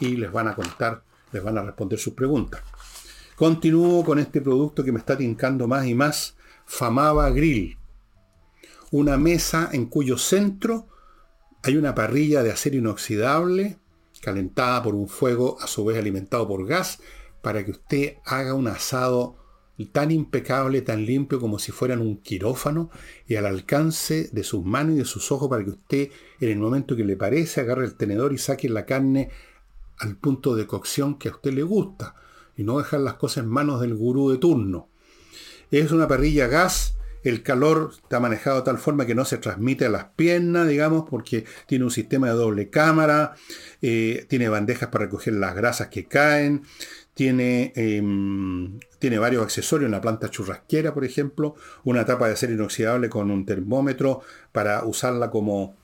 y 0.01 0.17
les 0.17 0.33
van 0.33 0.49
a 0.49 0.55
contar, 0.55 1.03
les 1.33 1.43
van 1.43 1.59
a 1.59 1.63
responder 1.63 1.99
sus 1.99 2.15
preguntas. 2.15 2.63
Continúo 3.35 4.05
con 4.05 4.19
este 4.19 4.41
producto 4.41 4.85
que 4.85 4.93
me 4.93 5.01
está 5.01 5.17
tincando 5.17 5.67
más 5.67 5.87
y 5.87 5.95
más, 5.95 6.37
Famaba 6.65 7.31
Grill. 7.31 7.77
Una 8.93 9.17
mesa 9.17 9.71
en 9.73 9.87
cuyo 9.87 10.17
centro 10.17 10.87
hay 11.63 11.77
una 11.77 11.95
parrilla 11.95 12.45
de 12.45 12.53
acero 12.53 12.77
inoxidable, 12.77 13.79
calentada 14.23 14.83
por 14.85 14.95
un 14.95 15.09
fuego 15.09 15.59
a 15.61 15.67
su 15.67 15.85
vez 15.85 15.99
alimentado 15.99 16.47
por 16.47 16.65
gas, 16.67 17.01
para 17.43 17.65
que 17.65 17.73
usted 17.73 18.15
haga 18.25 18.55
un 18.55 18.69
asado 18.69 19.37
tan 19.85 20.11
impecable, 20.11 20.81
tan 20.81 21.05
limpio 21.05 21.39
como 21.39 21.59
si 21.59 21.71
fueran 21.71 22.01
un 22.01 22.17
quirófano 22.23 22.91
y 23.29 23.37
al 23.37 23.45
alcance 23.45 24.31
de 24.33 24.43
sus 24.43 24.65
manos 24.65 24.95
y 24.95 24.99
de 24.99 25.05
sus 25.05 25.31
ojos 25.31 25.51
para 25.51 25.63
que 25.63 25.71
usted 25.71 26.11
en 26.41 26.49
el 26.49 26.59
momento 26.59 26.97
que 26.97 27.05
le 27.05 27.17
parece 27.17 27.61
agarre 27.61 27.85
el 27.85 27.95
tenedor 27.95 28.33
y 28.33 28.39
saque 28.39 28.71
la 28.71 28.87
carne 28.87 29.29
al 29.99 30.17
punto 30.17 30.57
de 30.57 30.67
cocción 30.67 31.19
que 31.19 31.29
a 31.29 31.33
usted 31.33 31.53
le 31.53 31.63
gusta 31.63 32.15
y 32.57 32.65
no 32.65 32.79
dejar 32.79 33.01
las 33.01 33.15
cosas 33.15 33.45
en 33.45 33.51
manos 33.51 33.81
del 33.83 33.95
gurú 33.95 34.31
de 34.31 34.39
turno. 34.39 34.89
Es 35.71 35.93
una 35.93 36.09
parrilla 36.09 36.47
gas, 36.47 36.97
el 37.23 37.43
calor 37.43 37.91
está 37.93 38.21
manejado 38.21 38.59
de 38.59 38.63
tal 38.63 38.79
forma 38.79 39.05
que 39.05 39.15
no 39.15 39.25
se 39.25 39.39
transmite 39.39 39.87
a 39.87 39.91
las 39.91 40.05
piernas, 40.17 40.69
digamos, 40.69 41.09
porque 41.11 41.45
tiene 41.67 41.85
un 41.85 41.91
sistema 41.91 42.29
de 42.29 42.35
doble 42.35 42.71
cámara, 42.71 43.35
eh, 43.83 44.27
tiene 44.29 44.49
bandejas 44.49 44.91
para 44.91 45.07
recoger 45.07 45.35
las 45.35 45.55
grasas 45.55 45.89
que 45.89 46.07
caen, 46.07 46.63
tiene, 47.17 47.73
em, 47.77 48.79
tiene 48.99 49.19
varios 49.19 49.43
accesorios, 49.43 49.89
una 49.89 50.03
planta 50.03 50.29
churrasquera, 50.29 50.93
por 50.93 51.03
ejemplo, 51.03 51.55
una 51.83 52.05
tapa 52.05 52.27
de 52.27 52.35
acero 52.35 52.53
inoxidable 52.53 53.09
con 53.09 53.31
un 53.31 53.47
termómetro 53.47 54.21
para 54.53 54.85
usarla 54.85 55.31
como 55.31 55.79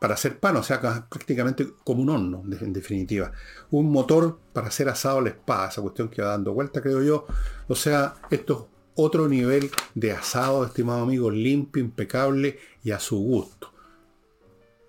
para 0.00 0.14
hacer 0.14 0.38
pan, 0.38 0.54
o 0.54 0.62
sea, 0.62 0.80
prácticamente 0.80 1.66
como 1.82 2.02
un 2.02 2.10
horno, 2.10 2.44
en 2.60 2.72
definitiva. 2.72 3.32
Un 3.72 3.90
motor 3.90 4.38
para 4.52 4.68
hacer 4.68 4.88
asado 4.88 5.18
a 5.18 5.22
la 5.22 5.30
espada, 5.30 5.68
esa 5.68 5.82
cuestión 5.82 6.08
que 6.08 6.22
va 6.22 6.28
dando 6.28 6.54
vuelta, 6.54 6.80
creo 6.80 7.02
yo. 7.02 7.26
O 7.66 7.74
sea, 7.74 8.14
esto 8.30 8.68
es 8.68 9.02
otro 9.04 9.26
nivel 9.26 9.68
de 9.96 10.12
asado, 10.12 10.64
estimado 10.64 11.02
amigo, 11.02 11.28
limpio, 11.28 11.82
impecable 11.82 12.60
y 12.84 12.92
a 12.92 13.00
su 13.00 13.18
gusto. 13.18 13.72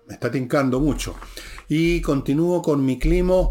Me 0.06 0.14
está 0.14 0.30
tincando 0.30 0.78
mucho. 0.78 1.16
Y 1.66 2.00
continúo 2.00 2.62
con 2.62 2.84
mi 2.86 2.96
clima, 2.96 3.48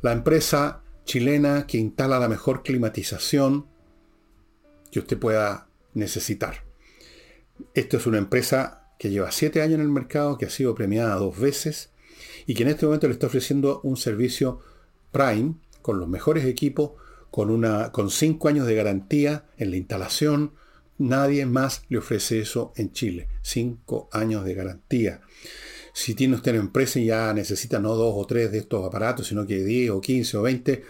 la 0.00 0.12
empresa 0.12 0.80
chilena 1.06 1.66
que 1.66 1.78
instala 1.78 2.18
la 2.18 2.28
mejor 2.28 2.62
climatización 2.62 3.66
que 4.90 4.98
usted 4.98 5.18
pueda 5.18 5.68
necesitar. 5.94 6.64
Esta 7.74 7.96
es 7.96 8.06
una 8.06 8.18
empresa 8.18 8.90
que 8.98 9.10
lleva 9.10 9.32
siete 9.32 9.62
años 9.62 9.76
en 9.76 9.82
el 9.82 9.88
mercado, 9.88 10.36
que 10.36 10.46
ha 10.46 10.50
sido 10.50 10.74
premiada 10.74 11.16
dos 11.16 11.38
veces 11.38 11.90
y 12.46 12.54
que 12.54 12.64
en 12.64 12.68
este 12.70 12.86
momento 12.86 13.06
le 13.06 13.14
está 13.14 13.26
ofreciendo 13.26 13.80
un 13.82 13.96
servicio 13.96 14.60
Prime 15.12 15.54
con 15.80 15.98
los 15.98 16.08
mejores 16.08 16.44
equipos, 16.44 16.92
con, 17.30 17.50
una, 17.50 17.92
con 17.92 18.10
cinco 18.10 18.48
años 18.48 18.66
de 18.66 18.74
garantía 18.74 19.46
en 19.56 19.70
la 19.70 19.76
instalación. 19.76 20.52
Nadie 20.98 21.46
más 21.46 21.82
le 21.88 21.98
ofrece 21.98 22.40
eso 22.40 22.72
en 22.76 22.92
Chile. 22.92 23.28
Cinco 23.42 24.08
años 24.12 24.44
de 24.44 24.54
garantía. 24.54 25.20
Si 25.96 26.14
tiene 26.14 26.34
usted 26.34 26.52
una 26.52 26.60
empresa 26.60 27.00
y 27.00 27.06
ya 27.06 27.32
necesita 27.32 27.78
no 27.78 27.94
dos 27.94 28.12
o 28.14 28.26
tres 28.26 28.52
de 28.52 28.58
estos 28.58 28.86
aparatos, 28.86 29.28
sino 29.28 29.46
que 29.46 29.64
10 29.64 29.92
o 29.92 30.00
15 30.02 30.36
o 30.36 30.42
20, 30.42 30.84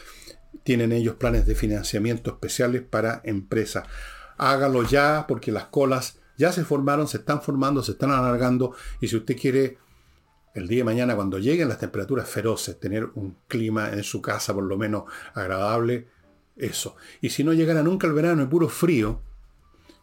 tienen 0.64 0.90
ellos 0.90 1.14
planes 1.14 1.46
de 1.46 1.54
financiamiento 1.54 2.32
especiales 2.32 2.82
para 2.82 3.20
empresas. 3.22 3.86
Hágalo 4.36 4.82
ya 4.82 5.26
porque 5.28 5.52
las 5.52 5.66
colas 5.66 6.18
ya 6.36 6.50
se 6.50 6.64
formaron, 6.64 7.06
se 7.06 7.18
están 7.18 7.40
formando, 7.40 7.84
se 7.84 7.92
están 7.92 8.10
alargando 8.10 8.74
y 9.00 9.06
si 9.06 9.14
usted 9.14 9.36
quiere 9.36 9.78
el 10.54 10.66
día 10.66 10.78
de 10.78 10.84
mañana 10.84 11.14
cuando 11.14 11.38
lleguen 11.38 11.68
las 11.68 11.78
temperaturas 11.78 12.28
feroces, 12.28 12.80
tener 12.80 13.08
un 13.14 13.36
clima 13.46 13.90
en 13.90 14.02
su 14.02 14.20
casa 14.20 14.54
por 14.54 14.64
lo 14.64 14.76
menos 14.76 15.04
agradable, 15.34 16.08
eso. 16.56 16.96
Y 17.20 17.28
si 17.28 17.44
no 17.44 17.52
llegara 17.52 17.84
nunca 17.84 18.08
el 18.08 18.12
verano 18.12 18.42
y 18.42 18.46
puro 18.46 18.68
frío, 18.68 19.22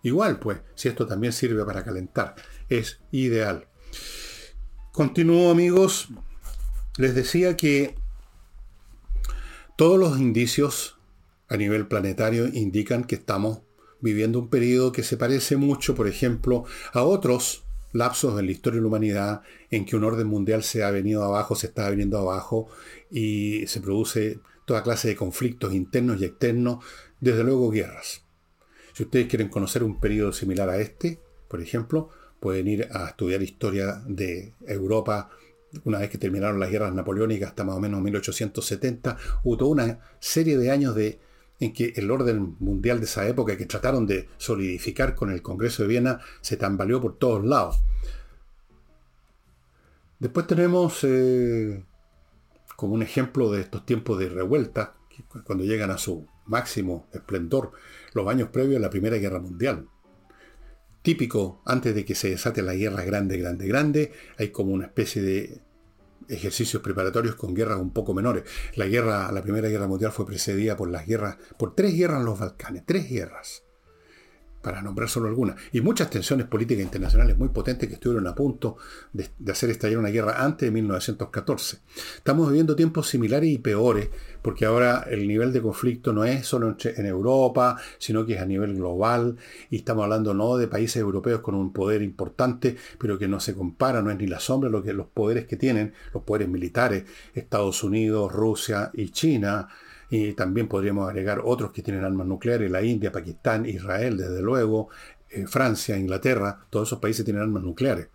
igual 0.02 0.40
pues, 0.40 0.62
si 0.76 0.88
esto 0.88 1.06
también 1.06 1.34
sirve 1.34 1.66
para 1.66 1.84
calentar, 1.84 2.36
es 2.70 3.02
ideal. 3.12 3.68
Continúo 4.94 5.50
amigos, 5.50 6.10
les 7.00 7.16
decía 7.16 7.58
que 7.58 7.96
todos 9.76 9.98
los 9.98 10.20
indicios 10.20 11.00
a 11.48 11.58
nivel 11.58 11.88
planetario 11.88 12.46
indican 12.46 13.04
que 13.04 13.16
estamos 13.16 13.62
viviendo 14.02 14.38
un 14.38 14.52
periodo 14.52 14.92
que 14.92 15.02
se 15.02 15.18
parece 15.18 15.58
mucho, 15.58 15.96
por 15.96 16.08
ejemplo, 16.08 16.66
a 16.92 17.02
otros 17.02 17.64
lapsos 17.92 18.40
en 18.40 18.46
la 18.46 18.52
historia 18.52 18.78
de 18.78 18.82
la 18.84 18.88
humanidad 18.90 19.42
en 19.72 19.88
que 19.88 19.96
un 19.96 20.04
orden 20.04 20.28
mundial 20.28 20.62
se 20.62 20.84
ha 20.84 20.92
venido 20.92 21.24
abajo, 21.24 21.56
se 21.56 21.66
está 21.66 21.90
viniendo 21.90 22.20
abajo 22.20 22.68
y 23.10 23.66
se 23.66 23.82
produce 23.82 24.42
toda 24.66 24.84
clase 24.84 25.08
de 25.08 25.16
conflictos 25.16 25.74
internos 25.74 26.22
y 26.22 26.26
externos, 26.26 26.86
desde 27.20 27.44
luego 27.44 27.72
guerras. 27.72 28.26
Si 28.94 29.02
ustedes 29.02 29.26
quieren 29.28 29.50
conocer 29.50 29.84
un 29.84 30.00
periodo 30.00 30.34
similar 30.34 30.70
a 30.70 30.78
este, 30.78 31.20
por 31.48 31.62
ejemplo, 31.62 32.12
pueden 32.44 32.68
ir 32.68 32.90
a 32.92 33.08
estudiar 33.08 33.42
historia 33.42 34.04
de 34.06 34.54
Europa 34.68 35.30
una 35.86 36.00
vez 36.00 36.10
que 36.10 36.18
terminaron 36.18 36.60
las 36.60 36.70
guerras 36.70 36.94
napoleónicas 36.94 37.52
hasta 37.52 37.64
más 37.64 37.78
o 37.78 37.80
menos 37.80 38.02
1870, 38.02 39.18
hubo 39.46 39.56
toda 39.56 39.72
una 39.72 40.00
serie 40.20 40.58
de 40.58 40.70
años 40.70 40.94
de, 40.94 41.22
en 41.62 41.72
que 41.72 41.94
el 41.96 42.12
orden 42.12 42.58
mundial 42.60 43.00
de 43.00 43.06
esa 43.06 43.26
época 43.30 43.56
que 43.56 43.66
trataron 43.66 44.06
de 44.06 44.28
solidificar 44.36 45.16
con 45.16 45.32
el 45.32 45.42
Congreso 45.42 45.84
de 45.84 45.88
Viena 45.88 46.20
se 46.42 46.58
tambaleó 46.58 47.00
por 47.00 47.18
todos 47.18 47.46
lados. 47.46 47.82
Después 50.20 50.46
tenemos 50.46 51.00
eh, 51.04 51.82
como 52.76 52.94
un 52.94 53.04
ejemplo 53.04 53.54
de 53.54 53.62
estos 53.62 53.86
tiempos 53.86 54.20
de 54.20 54.28
revuelta, 54.28 54.96
cuando 55.46 55.64
llegan 55.64 55.92
a 55.92 55.98
su 55.98 56.28
máximo 56.46 57.08
esplendor, 57.14 57.72
los 58.14 58.28
años 58.28 58.50
previos 58.50 58.80
a 58.80 58.82
la 58.82 58.90
Primera 58.90 59.16
Guerra 59.16 59.40
Mundial 59.40 59.88
típico, 61.04 61.62
antes 61.66 61.94
de 61.94 62.04
que 62.06 62.16
se 62.16 62.32
desate 62.32 62.64
la 62.64 62.74
guerra 62.74 63.04
grande, 63.04 63.38
grande, 63.38 63.68
grande, 63.68 64.12
hay 64.38 64.50
como 64.50 64.74
una 64.74 64.88
especie 64.88 65.22
de 65.22 65.62
ejercicios 66.30 66.82
preparatorios 66.82 67.36
con 67.36 67.54
guerras 67.54 67.80
un 67.80 67.92
poco 67.92 68.14
menores. 68.14 68.44
La 68.76 68.88
guerra, 68.88 69.32
la 69.32 69.44
Primera 69.44 69.70
Guerra 69.70 69.88
Mundial 69.88 70.12
fue 70.12 70.26
precedida 70.26 70.76
por 70.76 70.90
las 70.90 71.06
guerras, 71.06 71.38
por 71.58 71.76
tres 71.76 71.94
guerras 71.96 72.22
en 72.22 72.26
los 72.26 72.40
Balcanes, 72.40 72.84
tres 72.86 73.10
guerras 73.10 73.63
para 74.64 74.82
nombrar 74.82 75.10
solo 75.10 75.28
algunas, 75.28 75.58
y 75.74 75.82
muchas 75.82 76.10
tensiones 76.10 76.48
políticas 76.48 76.84
internacionales 76.84 77.38
muy 77.38 77.50
potentes 77.50 77.90
que 77.90 77.96
estuvieron 77.96 78.26
a 78.28 78.34
punto 78.34 78.78
de, 79.12 79.30
hacer 79.52 79.70
estallar 79.70 79.98
una 79.98 80.08
guerra 80.08 80.42
antes 80.42 80.68
de 80.68 80.72
1914. 80.72 81.80
Estamos 82.16 82.48
viviendo 82.48 82.74
tiempos 82.74 83.10
similares 83.10 83.50
y 83.50 83.58
peores, 83.58 84.10
porque 84.42 84.64
ahora 84.66 85.06
el 85.10 85.28
nivel 85.28 85.52
de 85.52 85.62
conflicto 85.62 86.14
no 86.14 86.24
es 86.24 86.48
solo 86.48 86.78
en 86.82 87.06
Europa, 87.06 87.76
sino 87.98 88.26
que 88.26 88.36
es 88.36 88.42
a 88.42 88.46
nivel 88.46 88.76
global, 88.76 89.36
y 89.70 89.76
estamos 89.76 90.06
hablando 90.06 90.34
no 90.34 90.56
de 90.56 90.70
países 90.70 90.96
europeos 90.96 91.42
con 91.42 91.56
un 91.56 91.74
poder 91.74 92.02
importante, 92.02 92.78
pero 92.98 93.20
que 93.20 93.28
no 93.28 93.42
se 93.42 93.54
compara, 93.54 94.02
no 94.02 94.12
es 94.12 94.18
ni 94.18 94.28
la 94.28 94.40
sombra 94.40 94.70
lo 94.70 94.82
que 94.82 94.94
los 94.94 95.08
poderes 95.08 95.46
que 95.46 95.58
tienen, 95.58 95.94
los 96.14 96.24
poderes 96.24 96.48
militares, 96.48 97.04
Estados 97.34 97.84
Unidos, 97.84 98.32
Rusia 98.32 98.92
y 98.94 99.10
China, 99.10 99.68
y 100.16 100.34
también 100.34 100.68
podríamos 100.68 101.10
agregar 101.10 101.42
otros 101.44 101.72
que 101.72 101.82
tienen 101.82 102.04
armas 102.04 102.28
nucleares, 102.28 102.70
la 102.70 102.84
India, 102.84 103.12
Pakistán, 103.12 103.66
Israel, 103.66 104.16
desde 104.16 104.44
luego, 104.44 104.90
eh, 105.32 105.48
Francia, 105.48 105.98
Inglaterra, 105.98 106.68
todos 106.70 106.90
esos 106.90 107.00
países 107.00 107.26
tienen 107.26 107.42
armas 107.42 107.64
nucleares. 107.64 108.10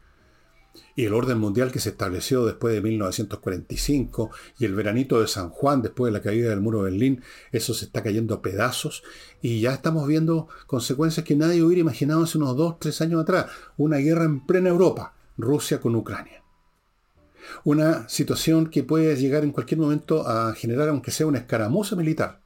Y 0.94 1.06
el 1.06 1.12
orden 1.12 1.38
mundial 1.38 1.72
que 1.72 1.80
se 1.80 1.88
estableció 1.88 2.46
después 2.46 2.72
de 2.72 2.82
1945 2.82 4.30
y 4.60 4.66
el 4.66 4.76
veranito 4.76 5.20
de 5.20 5.26
San 5.26 5.50
Juan 5.50 5.82
después 5.82 6.12
de 6.12 6.16
la 6.16 6.22
caída 6.22 6.50
del 6.50 6.60
muro 6.60 6.84
de 6.84 6.92
Berlín, 6.92 7.20
eso 7.50 7.74
se 7.74 7.86
está 7.86 8.00
cayendo 8.00 8.36
a 8.36 8.42
pedazos 8.42 9.02
y 9.42 9.60
ya 9.60 9.72
estamos 9.74 10.06
viendo 10.06 10.46
consecuencias 10.68 11.26
que 11.26 11.34
nadie 11.34 11.64
hubiera 11.64 11.80
imaginado 11.80 12.22
hace 12.22 12.38
unos 12.38 12.56
dos, 12.56 12.78
tres 12.78 13.00
años 13.00 13.22
atrás. 13.22 13.46
Una 13.76 13.96
guerra 13.96 14.22
en 14.22 14.46
plena 14.46 14.68
Europa, 14.68 15.16
Rusia 15.36 15.80
con 15.80 15.96
Ucrania 15.96 16.44
una 17.64 18.08
situación 18.08 18.70
que 18.70 18.82
puede 18.82 19.16
llegar 19.16 19.44
en 19.44 19.52
cualquier 19.52 19.80
momento 19.80 20.26
a 20.26 20.54
generar, 20.54 20.88
aunque 20.88 21.10
sea 21.10 21.26
una 21.26 21.38
escaramuza 21.38 21.96
militar, 21.96 22.40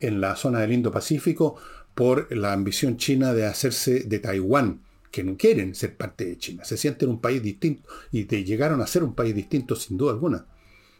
en 0.00 0.20
la 0.20 0.36
zona 0.36 0.60
del 0.60 0.72
Indo-Pacífico 0.72 1.56
por 1.94 2.34
la 2.34 2.52
ambición 2.52 2.96
china 2.96 3.32
de 3.34 3.46
hacerse 3.46 4.00
de 4.00 4.18
Taiwán, 4.18 4.82
que 5.10 5.22
no 5.22 5.36
quieren 5.36 5.74
ser 5.74 5.96
parte 5.96 6.24
de 6.24 6.38
China, 6.38 6.64
se 6.64 6.76
sienten 6.76 7.10
un 7.10 7.20
país 7.20 7.42
distinto 7.42 7.88
y 8.10 8.24
llegaron 8.24 8.80
a 8.80 8.86
ser 8.86 9.04
un 9.04 9.14
país 9.14 9.34
distinto 9.34 9.76
sin 9.76 9.98
duda 9.98 10.12
alguna. 10.12 10.46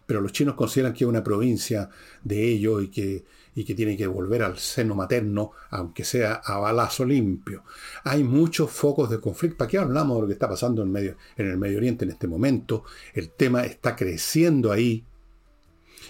Pero 0.06 0.20
los 0.20 0.32
chinos 0.32 0.54
consideran 0.54 0.92
que 0.92 1.04
es 1.04 1.08
una 1.08 1.24
provincia 1.24 1.88
de 2.22 2.46
ellos 2.46 2.84
y 2.84 2.88
que 2.88 3.24
y 3.54 3.64
que 3.64 3.74
tiene 3.74 3.96
que 3.96 4.06
volver 4.06 4.42
al 4.42 4.58
seno 4.58 4.94
materno, 4.94 5.52
aunque 5.70 6.04
sea 6.04 6.34
a 6.34 6.58
balazo 6.58 7.04
limpio. 7.04 7.64
Hay 8.04 8.24
muchos 8.24 8.70
focos 8.70 9.10
de 9.10 9.20
conflicto. 9.20 9.58
¿Para 9.58 9.70
qué 9.70 9.78
hablamos 9.78 10.16
de 10.16 10.22
lo 10.22 10.26
que 10.26 10.32
está 10.34 10.48
pasando 10.48 10.82
en, 10.82 10.90
medio, 10.90 11.16
en 11.36 11.50
el 11.50 11.58
Medio 11.58 11.78
Oriente 11.78 12.04
en 12.04 12.12
este 12.12 12.26
momento? 12.26 12.84
El 13.14 13.30
tema 13.30 13.64
está 13.64 13.94
creciendo 13.94 14.72
ahí. 14.72 15.04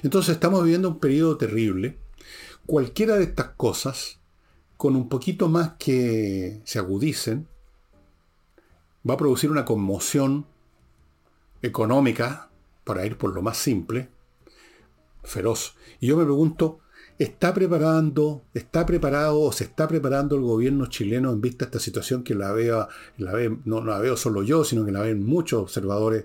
Entonces 0.03 0.35
estamos 0.35 0.63
viviendo 0.63 0.89
un 0.89 1.01
periodo 1.01 1.37
terrible. 1.37 1.99
Cualquiera 2.67 3.17
de 3.17 3.25
estas 3.25 3.49
cosas, 3.57 4.21
con 4.77 4.95
un 4.95 5.09
poquito 5.09 5.49
más 5.49 5.73
que 5.79 6.61
se 6.65 6.79
agudicen, 6.79 7.49
va 9.09 9.15
a 9.15 9.19
producir 9.19 9.51
una 9.51 9.65
conmoción 9.65 10.47
económica, 11.61 12.49
para 12.85 13.07
ir 13.07 13.17
por 13.17 13.33
lo 13.33 13.43
más 13.43 13.59
simple, 13.59 14.09
feroz. 15.23 15.77
Y 16.01 16.09
yo 16.09 16.17
me 16.17 16.25
pregunto, 16.25 16.81
¿Está 17.19 17.53
preparando, 17.53 18.43
está 18.55 18.87
preparado 18.87 19.41
o 19.41 19.53
se 19.53 19.65
está 19.65 19.87
preparando 19.87 20.35
el 20.35 20.43
gobierno 20.43 20.87
chileno 20.87 21.31
en 21.31 21.41
vista 21.41 21.65
de 21.65 21.69
esta 21.69 21.79
situación 21.79 22.25
que 22.25 22.35
la 22.35 22.53
veo, 22.53 22.89
no, 23.65 23.85
la 23.85 23.99
veo 23.99 24.17
solo 24.17 24.43
yo, 24.43 24.65
sino 24.65 24.85
que 24.85 24.93
la 24.93 25.03
ven 25.03 25.25
muchos 25.25 25.61
observadores? 25.61 26.25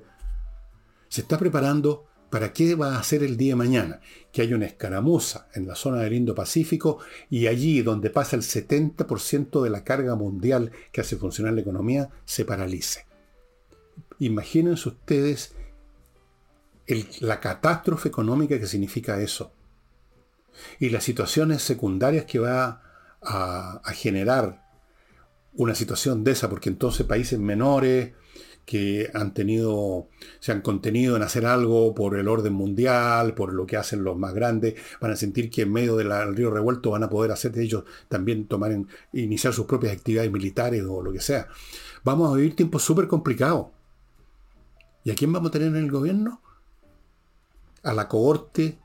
¿Se 1.10 1.22
está 1.22 1.38
preparando 1.38 2.06
para 2.30 2.54
qué 2.54 2.76
va 2.76 2.96
a 2.96 3.00
hacer 3.00 3.22
el 3.24 3.36
día 3.36 3.52
de 3.52 3.58
mañana? 3.58 4.00
Que 4.32 4.42
haya 4.42 4.56
una 4.56 4.66
escaramuza 4.66 5.50
en 5.54 5.68
la 5.68 5.76
zona 5.76 6.02
del 6.02 6.14
Indo-Pacífico 6.14 7.00
y 7.30 7.48
allí 7.48 7.82
donde 7.82 8.10
pasa 8.10 8.38
el 8.38 8.42
70% 8.42 9.62
de 9.62 9.70
la 9.70 9.84
carga 9.84 10.16
mundial 10.16 10.72
que 10.92 11.02
hace 11.02 11.18
funcionar 11.18 11.54
la 11.54 11.62
economía 11.62 12.10
se 12.24 12.46
paralice. 12.46 13.06
Imagínense 14.20 14.88
ustedes 14.88 15.54
la 17.20 17.42
catástrofe 17.42 18.08
económica 18.08 18.58
que 18.58 18.68
significa 18.68 19.20
eso 19.22 19.52
y 20.80 20.90
las 20.90 21.04
situaciones 21.04 21.62
secundarias 21.62 22.26
que 22.26 22.40
va 22.40 22.82
a, 23.22 23.82
generar 23.94 24.64
una 25.54 25.76
situación 25.76 26.24
de 26.24 26.32
esa, 26.32 26.50
porque 26.50 26.70
entonces 26.70 27.06
países 27.06 27.40
menores 27.40 28.14
que 28.66 29.10
han 29.14 29.34
tenido, 29.34 30.10
se 30.40 30.52
han 30.52 30.62
contenido 30.62 31.16
en 31.16 31.24
hacer 31.24 31.46
algo 31.46 31.96
por 31.96 32.18
el 32.18 32.28
orden 32.28 32.54
mundial, 32.54 33.34
por 33.34 33.54
lo 33.54 33.66
que 33.66 33.78
hacen 33.78 34.04
los 34.04 34.18
más 34.18 34.34
grandes, 34.34 34.76
van 35.00 35.12
a 35.12 35.16
sentir 35.16 35.50
que 35.50 35.62
en 35.62 35.72
medio 35.72 35.96
del 35.96 36.36
río 36.36 36.52
revuelto 36.52 36.92
van 36.92 37.04
a 37.04 37.10
poder 37.10 37.32
hacer 37.32 37.54
de 37.54 37.64
ellos 37.64 37.86
también 38.10 38.46
tomar 38.46 38.74
en, 38.74 38.88
iniciar 39.14 39.54
sus 39.54 39.66
propias 39.66 39.94
actividades 39.94 40.32
militares 40.32 40.84
o 40.88 41.02
lo 41.02 41.14
que 41.14 41.22
sea. 41.22 41.48
Vamos 42.04 42.32
a 42.32 42.36
vivir 42.36 42.56
tiempos 42.56 42.84
súper 42.84 43.08
complicados. 43.08 43.68
¿Y 45.06 45.12
a 45.12 45.16
quién 45.16 45.32
vamos 45.32 45.50
a 45.50 45.54
tener 45.54 45.70
en 45.70 45.78
el 45.78 45.92
gobierno? 45.92 46.42
A 47.84 47.94
la 47.94 48.10
cohorte 48.10 48.78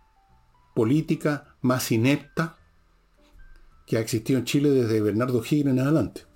política 0.75 1.52
más 1.63 1.91
inepta 1.91 2.59
que 3.87 3.97
ha 3.97 4.01
existido 4.01 4.39
en 4.39 4.45
Chile 4.45 4.71
desde 4.71 5.01
Bernardo 5.01 5.43
Higgins 5.43 5.71
en 5.71 5.81
adelante. 5.81 6.27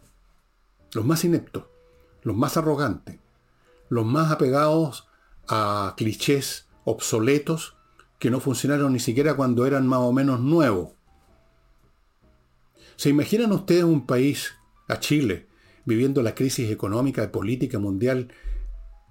Los 0.93 1.05
más 1.05 1.25
ineptos, 1.25 1.65
los 2.23 2.37
más 2.37 2.57
arrogantes, 2.57 3.19
los 3.89 4.07
más 4.07 4.33
apegados 4.33 5.09
a 5.49 5.95
clichés 5.97 6.69
obsoletos 6.85 7.77
que 8.19 8.31
no 8.31 8.41
funcionaron 8.41 8.93
ni 8.93 9.01
siquiera 9.01 9.35
cuando 9.35 9.67
eran 9.67 9.87
más 9.87 10.01
o 10.01 10.13
menos 10.13 10.41
nuevos. 10.41 10.95
¿Se 12.97 13.11
imaginan 13.11 13.53
ustedes 13.53 13.85
un 13.85 14.07
país, 14.07 14.55
a 14.89 15.01
Chile, 15.01 15.47
viviendo 15.85 16.23
la 16.23 16.35
crisis 16.35 16.71
económica 16.71 17.25
y 17.25 17.29
política 17.29 17.79
mundial 17.79 18.33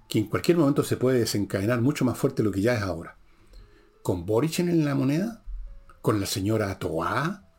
que 0.10 0.20
en 0.20 0.26
cualquier 0.26 0.58
momento 0.58 0.84
se 0.84 0.98
puede 0.98 1.20
desencadenar 1.20 1.82
mucho 1.82 2.06
más 2.06 2.18
fuerte 2.18 2.42
de 2.42 2.48
lo 2.48 2.52
que 2.52 2.62
ya 2.62 2.76
es 2.76 2.82
ahora. 2.82 3.18
¿Con 4.02 4.26
Boric 4.26 4.60
en 4.60 4.86
la 4.86 4.96
moneda? 4.96 5.45
¿Con 6.06 6.20
la 6.20 6.28
señora 6.28 6.78
Toá? 6.78 7.50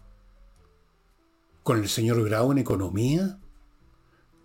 ¿Con 1.65 1.79
el 1.79 1.89
señor 1.89 2.23
Grau 2.23 2.53
en 2.53 2.59
economía? 2.59 3.41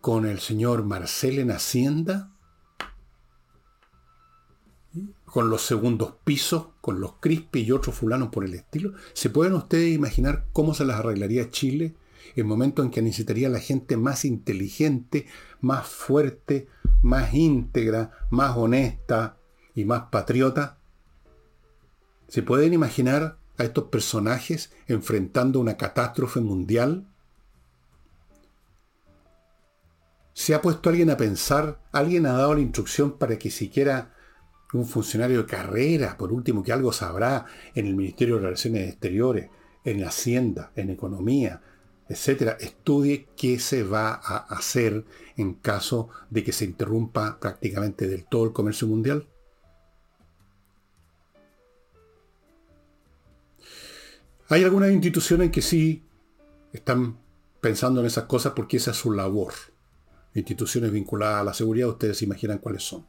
¿Con 0.02 0.26
el 0.26 0.40
señor 0.40 0.84
Marcel 0.84 1.38
en 1.38 1.52
Hacienda? 1.52 2.32
con 5.24 5.52
los 5.52 5.62
segundos 5.62 6.16
pisos, 6.24 6.70
con 6.82 7.00
los 7.00 7.18
Crispi 7.20 7.60
y 7.62 7.72
otros 7.72 7.94
fulanos 7.94 8.30
por 8.30 8.44
el 8.44 8.56
estilo. 8.56 8.94
¿Se 9.14 9.30
pueden 9.30 9.54
ustedes 9.54 9.94
imaginar 9.94 10.48
cómo 10.52 10.74
se 10.74 10.84
las 10.84 10.98
arreglaría 10.98 11.52
Chile 11.52 11.96
en 12.34 12.38
el 12.38 12.46
momento 12.46 12.82
en 12.82 12.90
que 12.90 13.04
necesitaría 13.04 13.50
la 13.50 13.60
gente 13.60 13.98
más 13.98 14.26
inteligente, 14.26 15.28
más 15.60 15.86
fuerte, 15.88 16.68
más 17.04 17.36
íntegra, 17.36 18.10
más 18.32 18.58
honesta 18.58 19.38
y 19.76 19.86
más 19.86 20.06
patriota? 20.12 20.80
¿Se 22.28 22.42
pueden 22.42 22.74
imaginar 22.74 23.41
a 23.58 23.64
estos 23.64 23.86
personajes 23.86 24.72
enfrentando 24.88 25.60
una 25.60 25.78
catástrofe 25.78 26.40
mundial? 26.42 27.08
¿Se 30.34 30.56
ha 30.56 30.62
puesto 30.62 30.90
alguien 30.90 31.10
a 31.10 31.18
pensar? 31.18 31.80
¿Alguien 31.92 32.26
ha 32.26 32.34
dado 32.34 32.54
la 32.56 32.62
instrucción 32.62 33.18
para 33.18 33.38
que 33.38 33.52
siquiera 33.52 34.14
un 34.74 34.86
funcionario 34.86 35.40
de 35.40 35.46
carrera, 35.46 36.18
por 36.18 36.32
último, 36.32 36.64
que 36.64 36.72
algo 36.72 36.94
sabrá 36.94 37.46
en 37.76 37.88
el 37.88 37.96
Ministerio 37.96 38.36
de 38.36 38.44
Relaciones 38.44 38.90
Exteriores, 38.90 39.50
en 39.84 40.04
Hacienda, 40.04 40.72
en 40.76 40.90
Economía, 40.90 41.62
etcétera, 42.08 42.58
estudie 42.60 43.28
qué 43.38 43.60
se 43.60 43.84
va 43.84 44.14
a 44.14 44.38
hacer 44.38 45.06
en 45.38 45.54
caso 45.56 46.10
de 46.30 46.44
que 46.44 46.52
se 46.52 46.66
interrumpa 46.66 47.40
prácticamente 47.40 48.08
del 48.08 48.26
todo 48.26 48.46
el 48.46 48.54
comercio 48.54 48.88
mundial? 48.88 49.28
Hay 54.52 54.66
algunas 54.66 54.92
instituciones 54.92 55.50
que 55.50 55.62
sí 55.62 56.04
están 56.74 57.18
pensando 57.62 58.02
en 58.02 58.08
esas 58.08 58.26
cosas 58.26 58.52
porque 58.54 58.76
esa 58.76 58.92
es 58.92 58.98
su 58.98 59.14
labor. 59.14 59.54
Instituciones 60.34 60.92
vinculadas 60.92 61.40
a 61.40 61.44
la 61.46 61.54
seguridad, 61.54 61.88
ustedes 61.88 62.18
se 62.18 62.26
imaginan 62.26 62.58
cuáles 62.58 62.84
son. 62.84 63.06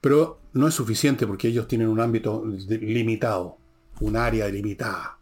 Pero 0.00 0.40
no 0.54 0.68
es 0.68 0.74
suficiente 0.74 1.26
porque 1.26 1.48
ellos 1.48 1.68
tienen 1.68 1.88
un 1.88 2.00
ámbito 2.00 2.46
limitado, 2.46 3.58
un 4.00 4.16
área 4.16 4.48
limitada. 4.48 5.18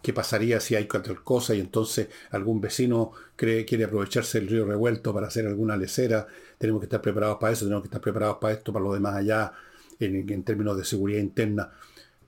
¿Qué 0.00 0.12
pasaría 0.12 0.60
si 0.60 0.76
hay 0.76 0.86
cualquier 0.86 1.22
cosa 1.22 1.56
y 1.56 1.60
entonces 1.60 2.08
algún 2.30 2.60
vecino 2.60 3.10
cree, 3.34 3.64
quiere 3.64 3.82
aprovecharse 3.82 4.38
del 4.38 4.48
río 4.48 4.64
revuelto 4.64 5.12
para 5.12 5.26
hacer 5.26 5.44
alguna 5.48 5.76
lecera? 5.76 6.28
Tenemos 6.56 6.80
que 6.80 6.86
estar 6.86 7.02
preparados 7.02 7.38
para 7.40 7.52
eso, 7.52 7.64
tenemos 7.64 7.82
que 7.82 7.88
estar 7.88 8.00
preparados 8.00 8.38
para 8.40 8.54
esto, 8.54 8.72
para 8.72 8.84
lo 8.84 8.94
demás 8.94 9.16
allá, 9.16 9.52
en, 9.98 10.44
términos 10.44 10.76
de 10.76 10.84
seguridad 10.84 11.18
interna. 11.18 11.72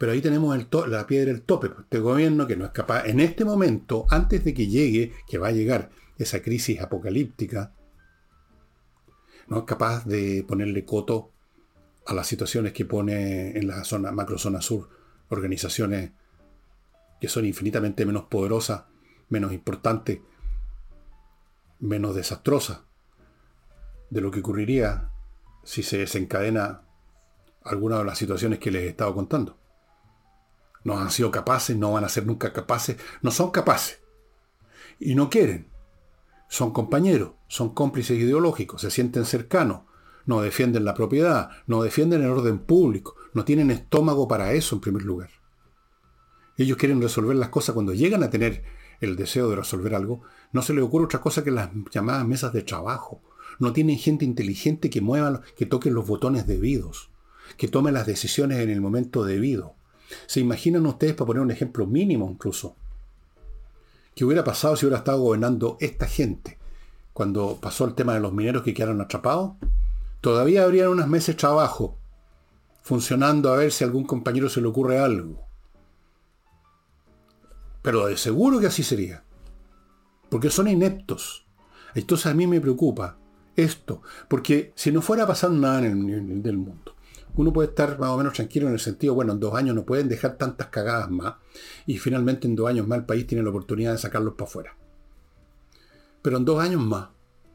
Pero 0.02 0.10
ahí 0.10 0.20
tenemos 0.20 0.58
la 0.88 1.06
piedra 1.06 1.32
del 1.32 1.42
tope. 1.42 1.68
Pues, 1.68 1.82
este 1.82 2.00
gobierno 2.00 2.48
que 2.48 2.56
no 2.56 2.64
es 2.64 2.72
capaz, 2.72 3.06
en 3.06 3.20
este 3.20 3.44
momento, 3.44 4.04
antes 4.10 4.44
de 4.44 4.52
que 4.52 4.66
llegue, 4.66 5.12
que 5.28 5.38
va 5.38 5.46
a 5.46 5.52
llegar 5.52 5.90
esa 6.18 6.42
crisis 6.42 6.80
apocalíptica, 6.80 7.72
no 9.46 9.58
es 9.58 9.64
capaz 9.64 10.04
de 10.04 10.44
ponerle 10.48 10.84
coto 10.84 11.30
a 12.04 12.14
las 12.14 12.26
situaciones 12.26 12.72
que 12.72 12.84
pone 12.84 13.56
en 13.56 13.68
la 13.68 13.84
zona, 13.84 14.10
macrozona 14.10 14.60
sur, 14.60 14.88
organizaciones 15.28 16.10
que 17.20 17.28
son 17.28 17.46
infinitamente 17.46 18.04
menos 18.04 18.24
poderosas, 18.24 18.86
menos 19.28 19.52
importantes, 19.52 20.18
menos 21.78 22.16
desastrosas 22.16 22.80
de 24.10 24.20
lo 24.20 24.32
que 24.32 24.40
ocurriría 24.40 25.12
si 25.62 25.84
se 25.84 25.98
desencadena 25.98 26.82
alguna 27.62 27.98
de 27.98 28.04
las 28.04 28.18
situaciones 28.18 28.58
que 28.58 28.72
les 28.72 28.82
he 28.82 28.88
estado 28.88 29.14
contando. 29.14 29.61
No 30.84 30.98
han 30.98 31.10
sido 31.10 31.30
capaces, 31.30 31.76
no 31.76 31.92
van 31.92 32.04
a 32.04 32.08
ser 32.08 32.26
nunca 32.26 32.52
capaces, 32.52 32.96
no 33.22 33.30
son 33.30 33.50
capaces. 33.50 34.00
Y 34.98 35.14
no 35.14 35.30
quieren. 35.30 35.68
Son 36.48 36.72
compañeros, 36.72 37.32
son 37.48 37.74
cómplices 37.74 38.18
ideológicos, 38.18 38.82
se 38.82 38.90
sienten 38.90 39.24
cercanos, 39.24 39.82
no 40.26 40.42
defienden 40.42 40.84
la 40.84 40.94
propiedad, 40.94 41.50
no 41.66 41.82
defienden 41.82 42.22
el 42.22 42.30
orden 42.30 42.58
público, 42.58 43.16
no 43.32 43.44
tienen 43.44 43.70
estómago 43.70 44.28
para 44.28 44.52
eso 44.52 44.74
en 44.74 44.80
primer 44.80 45.02
lugar. 45.02 45.30
Ellos 46.56 46.76
quieren 46.76 47.00
resolver 47.00 47.36
las 47.36 47.48
cosas 47.48 47.72
cuando 47.74 47.94
llegan 47.94 48.22
a 48.22 48.30
tener 48.30 48.64
el 49.00 49.16
deseo 49.16 49.50
de 49.50 49.56
resolver 49.56 49.94
algo, 49.94 50.22
no 50.52 50.62
se 50.62 50.74
les 50.74 50.84
ocurre 50.84 51.06
otra 51.06 51.20
cosa 51.20 51.42
que 51.42 51.50
las 51.50 51.70
llamadas 51.90 52.26
mesas 52.26 52.52
de 52.52 52.62
trabajo. 52.62 53.20
No 53.58 53.72
tienen 53.72 53.98
gente 53.98 54.24
inteligente 54.24 54.90
que 54.90 55.00
mueva, 55.00 55.42
que 55.56 55.66
toque 55.66 55.90
los 55.90 56.06
botones 56.06 56.46
debidos, 56.46 57.10
que 57.56 57.68
tome 57.68 57.92
las 57.92 58.06
decisiones 58.06 58.58
en 58.60 58.70
el 58.70 58.80
momento 58.80 59.24
debido. 59.24 59.74
¿Se 60.26 60.40
imaginan 60.40 60.86
ustedes, 60.86 61.14
para 61.14 61.26
poner 61.26 61.42
un 61.42 61.50
ejemplo 61.50 61.86
mínimo 61.86 62.28
incluso, 62.30 62.76
qué 64.14 64.24
hubiera 64.24 64.44
pasado 64.44 64.76
si 64.76 64.86
hubiera 64.86 64.98
estado 64.98 65.20
gobernando 65.20 65.76
esta 65.80 66.06
gente 66.06 66.58
cuando 67.12 67.58
pasó 67.60 67.84
el 67.84 67.94
tema 67.94 68.14
de 68.14 68.20
los 68.20 68.32
mineros 68.32 68.62
que 68.62 68.74
quedaron 68.74 69.00
atrapados? 69.00 69.52
Todavía 70.20 70.64
habrían 70.64 70.88
unas 70.88 71.08
meses 71.08 71.34
de 71.34 71.40
trabajo, 71.40 71.96
funcionando 72.82 73.52
a 73.52 73.56
ver 73.56 73.72
si 73.72 73.84
a 73.84 73.86
algún 73.86 74.04
compañero 74.04 74.48
se 74.48 74.60
le 74.60 74.68
ocurre 74.68 74.98
algo. 74.98 75.44
Pero 77.82 78.06
de 78.06 78.16
seguro 78.16 78.60
que 78.60 78.68
así 78.68 78.82
sería. 78.82 79.24
Porque 80.30 80.50
son 80.50 80.68
ineptos. 80.68 81.44
Entonces 81.94 82.26
a 82.26 82.34
mí 82.34 82.46
me 82.46 82.60
preocupa 82.60 83.18
esto. 83.56 84.02
Porque 84.28 84.72
si 84.76 84.92
no 84.92 85.02
fuera 85.02 85.24
a 85.24 85.26
pasar 85.26 85.50
nada 85.50 85.84
en 85.84 86.08
el, 86.46 86.56
mundo, 86.56 86.94
uno 87.36 87.52
puede 87.52 87.68
estar 87.68 87.98
más 87.98 88.10
o 88.10 88.16
menos 88.16 88.34
tranquilo 88.34 88.66
en 88.66 88.74
el 88.74 88.80
sentido, 88.80 89.14
bueno, 89.14 89.32
en 89.32 89.40
dos 89.40 89.54
años 89.54 89.74
no 89.74 89.84
pueden 89.84 90.08
dejar 90.08 90.36
tantas 90.36 90.68
cagadas 90.68 91.10
más. 91.10 91.34
Y 91.86 91.98
finalmente 91.98 92.46
en 92.46 92.56
dos 92.56 92.68
años 92.68 92.86
más 92.86 92.98
el 92.98 93.06
país 93.06 93.26
tiene 93.26 93.42
la 93.42 93.50
oportunidad 93.50 93.92
de 93.92 93.98
sacarlos 93.98 94.34
para 94.34 94.48
afuera. 94.48 94.76
Pero 96.22 96.36
en 96.36 96.44
dos 96.44 96.60
años 96.60 96.82
más, 96.82 97.08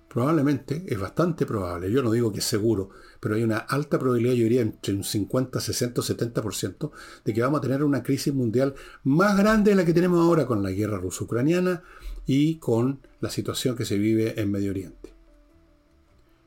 Probablemente, 0.08 0.86
es 0.88 0.98
bastante 0.98 1.46
probable, 1.46 1.92
yo 1.92 2.02
no 2.02 2.12
digo 2.12 2.32
que 2.32 2.40
es 2.40 2.46
seguro, 2.46 2.90
pero 3.20 3.36
hay 3.36 3.44
una 3.44 3.58
alta 3.58 4.00
probabilidad, 4.00 4.34
yo 4.34 4.44
diría 4.44 4.62
entre 4.62 4.94
un 4.94 5.04
50, 5.04 5.60
60 5.60 6.02
70%, 6.02 6.92
de 7.26 7.34
que 7.34 7.42
vamos 7.42 7.60
a 7.60 7.62
tener 7.62 7.84
una 7.84 8.04
crisis 8.04 8.34
mundial 8.34 8.74
más 9.04 9.38
grande 9.38 9.72
de 9.72 9.76
la 9.76 9.86
que 9.86 9.94
tenemos 9.94 10.20
ahora 10.20 10.46
con 10.46 10.64
la 10.64 10.72
guerra 10.72 10.98
ruso-ucraniana 10.98 11.84
y 12.26 12.56
con 12.56 13.02
la 13.20 13.30
situación 13.30 13.76
que 13.76 13.84
se 13.84 13.98
vive 13.98 14.40
en 14.40 14.50
Medio 14.50 14.72
Oriente. 14.72 15.14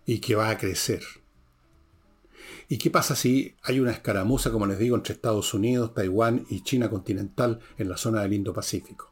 Y 0.06 0.20
que 0.20 0.34
va 0.34 0.48
a 0.48 0.58
crecer. 0.58 1.02
¿Y 2.72 2.78
qué 2.78 2.88
pasa 2.88 3.16
si 3.16 3.56
hay 3.64 3.80
una 3.80 3.90
escaramuza, 3.90 4.52
como 4.52 4.64
les 4.64 4.78
digo, 4.78 4.94
entre 4.94 5.14
Estados 5.14 5.54
Unidos, 5.54 5.92
Taiwán 5.92 6.46
y 6.48 6.62
China 6.62 6.88
continental 6.88 7.58
en 7.78 7.88
la 7.88 7.96
zona 7.96 8.22
del 8.22 8.32
Indo-Pacífico? 8.32 9.10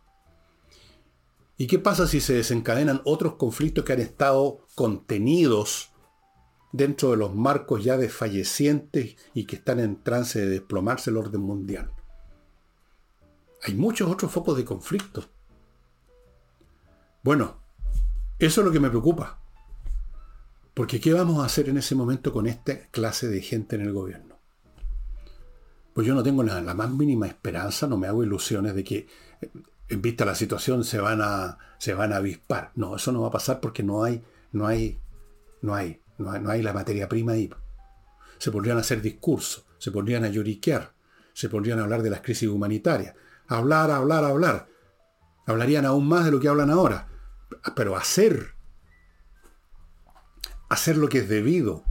¿Y 1.57 1.67
qué 1.67 1.81
pasa 1.81 2.07
si 2.07 2.21
se 2.21 2.35
desencadenan 2.35 3.03
otros 3.05 3.35
conflictos 3.35 3.85
que 3.85 3.95
han 3.95 4.01
estado 4.01 4.65
contenidos 4.77 5.91
dentro 6.71 7.11
de 7.11 7.17
los 7.17 7.35
marcos 7.35 7.83
ya 7.83 7.97
desfallecientes 7.97 9.17
y 9.35 9.45
que 9.45 9.57
están 9.57 9.81
en 9.81 10.05
trance 10.05 10.39
de 10.39 10.49
desplomarse 10.49 11.11
el 11.11 11.17
orden 11.17 11.41
mundial? 11.41 11.91
Hay 13.65 13.75
muchos 13.75 14.09
otros 14.09 14.31
focos 14.31 14.57
de 14.57 14.65
conflicto. 14.65 15.25
Bueno, 17.25 17.61
eso 18.39 18.61
es 18.61 18.65
lo 18.65 18.73
que 18.73 18.79
me 18.79 18.89
preocupa. 18.89 19.38
Porque 20.79 21.01
¿qué 21.01 21.13
vamos 21.13 21.43
a 21.43 21.47
hacer 21.47 21.69
en 21.69 21.79
ese 21.79 21.97
momento 21.97 22.33
con 22.33 22.47
esta 22.47 22.79
clase 22.93 23.27
de 23.27 23.43
gente 23.43 23.75
en 23.75 23.83
el 23.83 23.93
gobierno? 23.93 24.39
Pues 25.93 26.07
yo 26.07 26.15
no 26.15 26.23
tengo 26.23 26.45
la, 26.45 26.63
más 26.73 26.91
mínima 26.93 27.27
esperanza, 27.27 27.89
no 27.89 27.97
me 27.97 28.07
hago 28.07 28.23
ilusiones 28.23 28.77
de 28.77 28.85
que 28.85 29.09
en 29.89 30.01
vista 30.01 30.25
la 30.25 30.37
situación 30.37 30.85
se 30.85 31.01
van 31.01 31.21
a 31.21 31.59
se 31.79 31.95
van 31.95 32.13
a 32.13 32.19
avispar. 32.19 32.71
No, 32.77 32.95
eso 32.95 33.11
no 33.11 33.23
va 33.23 33.27
a 33.27 33.33
pasar 33.33 33.59
porque 33.59 33.83
no 33.83 34.05
hay 34.05 34.23
no 34.53 34.69
hay 34.69 35.01
no 35.63 35.75
hay 35.75 36.01
no 36.17 36.49
hay, 36.49 36.63
la 36.63 36.73
materia 36.73 37.09
prima 37.09 37.33
ahí. 37.33 37.51
Se 38.39 38.53
podrían 38.53 38.79
hacer 38.79 39.03
discursos, 39.03 39.67
se 39.79 39.91
podrían 39.91 40.23
a 40.23 40.29
lloriquear, 40.29 40.93
se 41.33 41.49
podrían 41.49 41.81
hablar 41.81 42.03
de 42.03 42.11
las 42.11 42.21
crisis 42.21 42.49
humanitarias, 42.49 43.17
hablar, 43.49 43.91
hablar, 43.91 44.23
hablar. 44.23 44.69
Hablarían 45.45 45.87
aún 45.87 46.07
más 46.07 46.25
de 46.25 46.31
lo 46.31 46.39
que 46.39 46.47
hablan 46.47 46.71
ahora, 46.71 47.09
pero 47.75 47.97
hacer 47.97 48.58
hacer 50.69 50.97
lo 50.97 51.09
que 51.09 51.19
es 51.19 51.29
debido 51.29 51.85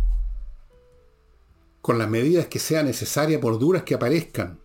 con 1.81 1.97
las 1.97 2.09
medidas 2.09 2.47
que 2.47 2.59
sea 2.59 2.83
necesaria 2.83 3.39
por 3.39 3.59
duras 3.59 3.83
que 3.83 3.95
aparezcan. 3.95 4.59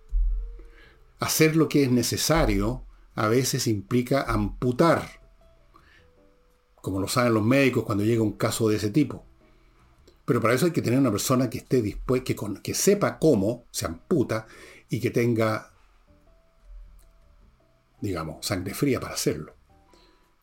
Hacer 1.21 1.55
lo 1.55 1.69
que 1.69 1.85
es 1.85 1.91
necesario 1.91 2.85
a 3.15 3.29
veces 3.29 3.67
implica 3.69 4.23
amputar, 4.23 5.21
como 6.81 7.01
lo 7.01 7.07
saben 7.07 7.35
los 7.35 7.45
médicos 7.45 7.85
cuando 7.85 8.03
llega 8.03 8.23
un 8.23 8.33
caso 8.33 8.69
de 8.69 8.77
ese 8.77 8.91
tipo. 8.91 9.25
Pero 10.25 10.41
para 10.41 10.55
eso 10.55 10.67
hay 10.67 10.73
que 10.73 10.83
tener 10.83 10.99
una 10.99 11.11
persona 11.11 11.49
que 11.49 11.59
esté 11.59 11.81
dispuesta, 11.81 12.25
que, 12.25 12.37
que 12.63 12.75
sepa 12.75 13.19
cómo 13.19 13.67
se 13.71 13.87
amputa 13.87 14.47
y 14.89 14.99
que 14.99 15.11
tenga, 15.11 15.73
digamos, 18.01 18.45
sangre 18.45 18.75
fría 18.75 18.99
para 18.99 19.15
hacerlo. 19.15 19.55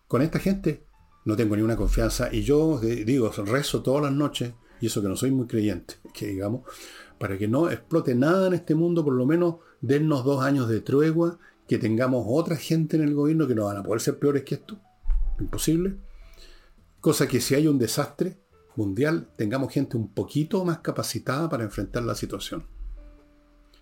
Con 0.07 0.21
esta 0.21 0.39
gente 0.39 0.85
no 1.29 1.37
tengo 1.37 1.55
ninguna 1.55 1.77
confianza. 1.77 2.33
Y 2.33 2.41
yo 2.41 2.79
digo, 2.79 3.31
rezo 3.45 3.81
todas 3.81 4.03
las 4.03 4.11
noches, 4.11 4.53
y 4.81 4.87
eso 4.87 5.01
que 5.01 5.07
no 5.07 5.15
soy 5.15 5.31
muy 5.31 5.47
creyente, 5.47 5.95
que 6.13 6.27
digamos, 6.27 6.63
para 7.17 7.37
que 7.37 7.47
no 7.47 7.69
explote 7.69 8.15
nada 8.15 8.47
en 8.47 8.53
este 8.53 8.75
mundo, 8.75 9.03
por 9.05 9.13
lo 9.13 9.25
menos 9.25 9.55
dennos 9.79 10.25
dos 10.25 10.43
años 10.43 10.67
de 10.67 10.81
tregua, 10.81 11.37
que 11.67 11.77
tengamos 11.77 12.25
otra 12.27 12.55
gente 12.57 12.97
en 12.97 13.03
el 13.03 13.13
gobierno 13.13 13.47
que 13.47 13.55
no 13.55 13.65
van 13.65 13.77
a 13.77 13.83
poder 13.83 14.01
ser 14.01 14.17
peores 14.17 14.43
que 14.43 14.55
esto. 14.55 14.79
Imposible. 15.39 15.97
Cosa 16.99 17.27
que 17.27 17.39
si 17.39 17.55
hay 17.55 17.67
un 17.67 17.77
desastre 17.77 18.39
mundial, 18.75 19.29
tengamos 19.35 19.71
gente 19.71 19.95
un 19.95 20.13
poquito 20.13 20.65
más 20.65 20.79
capacitada 20.79 21.47
para 21.47 21.63
enfrentar 21.63 22.03
la 22.03 22.15
situación. 22.15 22.65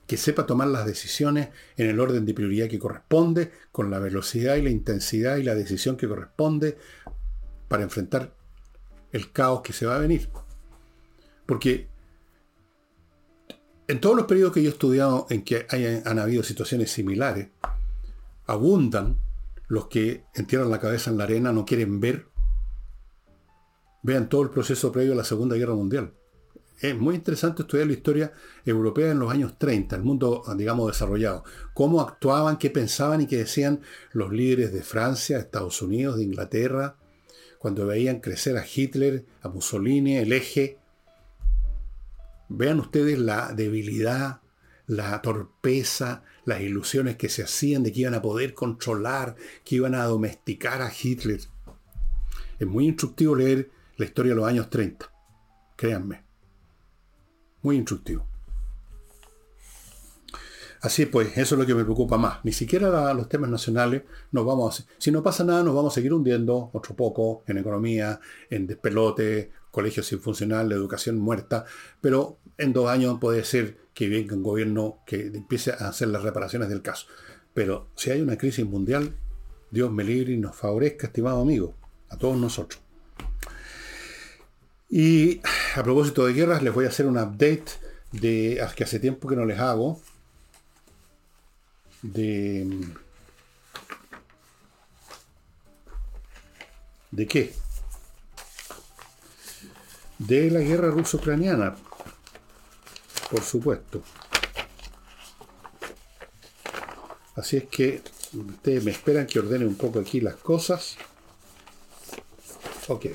Que 0.06 0.18
sepa 0.18 0.46
tomar 0.46 0.68
las 0.68 0.86
decisiones 0.86 1.50
en 1.78 1.90
el 1.90 2.00
orden 2.00 2.26
de 2.26 2.34
prioridad 2.34 2.68
que 2.68 2.80
corresponde, 2.80 3.52
con 3.72 3.90
la 3.90 4.00
velocidad 4.00 4.56
y 4.58 4.62
la 4.62 4.70
intensidad 4.70 5.38
y 5.38 5.44
la 5.44 5.56
decisión 5.56 5.96
que 5.96 6.08
corresponde 6.08 6.78
para 7.68 7.84
enfrentar 7.84 8.34
el 9.12 9.32
caos 9.32 9.62
que 9.62 9.74
se 9.74 9.86
va 9.86 9.96
a 9.96 10.00
venir. 10.00 10.30
Porque 11.46 11.88
en 13.88 14.02
todos 14.02 14.16
los 14.16 14.26
periodos 14.26 14.54
que 14.54 14.62
yo 14.62 14.70
he 14.70 14.74
estudiado 14.74 15.28
en 15.30 15.44
que 15.44 15.66
han 16.06 16.20
habido 16.20 16.44
situaciones 16.44 16.92
similares, 16.92 17.50
abundan 18.46 19.18
los 19.68 19.88
que 19.88 20.26
entierran 20.34 20.72
la 20.72 20.80
cabeza 20.80 21.10
en 21.10 21.18
la 21.18 21.26
arena, 21.26 21.52
no 21.52 21.66
quieren 21.66 22.00
ver. 22.00 22.28
Vean 24.04 24.30
todo 24.30 24.42
el 24.44 24.50
proceso 24.50 24.92
previo 24.92 25.14
a 25.14 25.16
la 25.16 25.24
Segunda 25.24 25.56
Guerra 25.56 25.74
Mundial. 25.74 26.14
Es 26.80 26.98
muy 26.98 27.16
interesante 27.16 27.64
estudiar 27.64 27.88
la 27.88 27.94
historia 27.94 28.34
europea 28.64 29.12
en 29.12 29.20
los 29.20 29.32
años 29.32 29.58
30, 29.58 29.96
el 29.96 30.04
mundo, 30.04 30.44
digamos, 30.56 30.88
desarrollado. 30.88 31.44
Cómo 31.74 32.02
actuaban, 32.02 32.58
qué 32.58 32.70
pensaban 32.70 33.22
y 33.22 33.28
qué 33.28 33.38
decían 33.38 33.82
los 34.12 34.32
líderes 34.32 34.72
de 34.72 34.84
Francia, 34.84 35.40
Estados 35.40 35.82
Unidos, 35.82 36.18
de 36.18 36.24
Inglaterra, 36.24 36.98
cuando 37.68 37.86
veían 37.86 38.22
crecer 38.22 38.56
a 38.56 38.66
Hitler, 38.66 39.26
a 39.42 39.50
Mussolini, 39.50 40.16
el 40.16 40.32
eje 40.32 40.78
Vean 42.48 42.80
ustedes 42.80 43.20
la 43.20 43.52
debilidad, 43.52 44.40
la 44.86 45.22
torpeza, 45.22 46.24
las 46.46 46.62
ilusiones 46.62 47.18
que 47.18 47.28
se 47.28 47.44
hacían 47.44 47.84
de 47.84 47.92
que 47.92 48.00
iban 48.00 48.14
a 48.14 48.22
poder 48.22 48.54
controlar, 48.54 49.36
que 49.66 49.76
iban 49.76 49.96
a 49.96 50.06
domesticar 50.06 50.82
a 50.82 50.90
Hitler. 50.90 51.42
Es 52.58 52.68
muy 52.68 52.88
instructivo 52.88 53.36
leer 53.36 53.70
la 53.98 54.06
historia 54.06 54.32
de 54.32 54.38
los 54.38 54.48
años 54.48 54.70
30. 54.70 55.12
Créanme. 55.76 56.24
Muy 57.64 57.76
instructivo. 57.76 58.26
Así 60.82 61.06
pues, 61.06 61.38
eso 61.38 61.56
es 61.56 61.60
lo 61.60 61.66
que 61.66 61.76
me 61.76 61.84
preocupa 61.84 62.18
más. 62.18 62.44
Ni 62.44 62.52
siquiera 62.52 63.14
los 63.14 63.30
temas 63.30 63.50
nacionales 63.50 64.04
nos 64.32 64.46
vamos. 64.46 64.88
Si 64.98 65.12
no 65.12 65.24
pasa 65.24 65.44
nada, 65.44 65.64
nos 65.64 65.76
vamos 65.76 65.94
a 65.94 65.96
seguir 65.96 66.14
hundiendo 66.14 66.70
otro 66.74 66.96
poco 66.96 67.44
en 67.48 67.58
economía, 67.58 68.20
en 68.50 68.68
despelote, 68.68 69.52
colegios 69.72 70.08
sin 70.08 70.20
funcionar, 70.20 70.66
la 70.66 70.76
educación 70.76 71.20
muerta, 71.20 71.66
pero 72.02 72.40
en 72.58 72.74
dos 72.74 72.90
años 72.90 73.18
puede 73.20 73.44
ser 73.44 73.78
que 73.94 74.10
venga 74.10 74.36
un 74.36 74.44
gobierno 74.44 75.00
que 75.06 75.28
empiece 75.28 75.72
a 75.72 75.90
hacer 75.90 76.08
las 76.10 76.24
reparaciones 76.24 76.70
del 76.70 76.82
caso. 76.82 77.08
Pero 77.54 77.90
si 77.96 78.12
hay 78.12 78.22
una 78.22 78.38
crisis 78.38 78.66
mundial, 78.66 79.16
Dios 79.72 79.92
me 79.92 80.04
libre 80.04 80.34
y 80.34 80.38
nos 80.38 80.56
favorezca, 80.56 81.08
estimado 81.08 81.42
amigo, 81.42 81.76
a 82.10 82.18
todos 82.18 82.38
nosotros. 82.38 82.82
Y 84.90 85.42
a 85.76 85.84
propósito 85.84 86.26
de 86.26 86.34
guerras, 86.34 86.64
les 86.64 86.74
voy 86.74 86.86
a 86.86 86.90
hacer 86.90 87.08
un 87.08 87.18
update 87.18 87.66
de 88.12 88.66
que 88.76 88.84
hace 88.84 89.00
tiempo 89.00 89.28
que 89.28 89.36
no 89.36 89.46
les 89.46 89.60
hago. 89.60 90.02
De. 92.14 92.68
¿De 97.12 97.28
qué? 97.28 97.54
de 100.20 100.50
la 100.50 100.60
guerra 100.60 100.90
ruso-ucraniana, 100.90 101.76
por 103.30 103.42
supuesto. 103.42 104.02
Así 107.36 107.58
es 107.58 107.66
que 107.66 108.02
ustedes 108.34 108.84
me 108.84 108.92
esperan 108.92 109.28
que 109.28 109.40
ordene 109.40 109.66
un 109.66 109.76
poco 109.76 110.00
aquí 110.00 110.22
las 110.22 110.36
cosas. 110.36 110.98
Ok. 112.88 113.08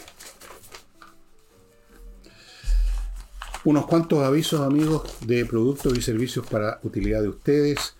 Unos 3.65 3.87
cuantos 3.87 4.23
avisos, 4.23 4.61
amigos, 4.61 5.03
de 5.21 5.45
productos 5.45 5.97
y 5.97 6.03
servicios 6.03 6.47
para 6.47 6.79
utilidad 6.83 7.23
de 7.23 7.29
ustedes. 7.29 7.95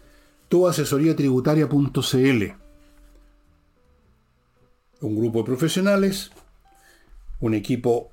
Tu 0.53 0.69
asesoría 0.69 1.17
tributaria.cl. 1.17 2.43
Un 5.01 5.17
grupo 5.17 5.39
de 5.39 5.45
profesionales, 5.45 6.31
un 7.41 7.55
equipo 7.55 8.11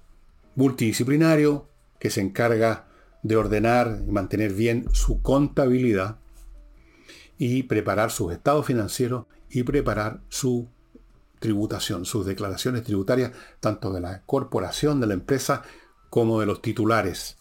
multidisciplinario 0.55 1.67
que 1.99 2.09
se 2.09 2.21
encarga 2.21 2.87
de 3.23 3.35
ordenar 3.35 4.03
y 4.07 4.11
mantener 4.13 4.53
bien 4.53 4.85
su 4.93 5.21
contabilidad 5.21 6.19
y 7.37 7.63
preparar 7.63 8.09
sus 8.09 8.31
estados 8.31 8.65
financieros 8.65 9.25
y 9.49 9.63
preparar 9.63 10.21
su 10.29 10.69
tributación, 11.39 12.05
sus 12.05 12.25
declaraciones 12.25 12.85
tributarias, 12.85 13.33
tanto 13.59 13.91
de 13.91 13.99
la 13.99 14.21
corporación, 14.21 15.01
de 15.01 15.07
la 15.07 15.13
empresa, 15.13 15.63
como 16.09 16.39
de 16.39 16.45
los 16.45 16.61
titulares. 16.61 17.35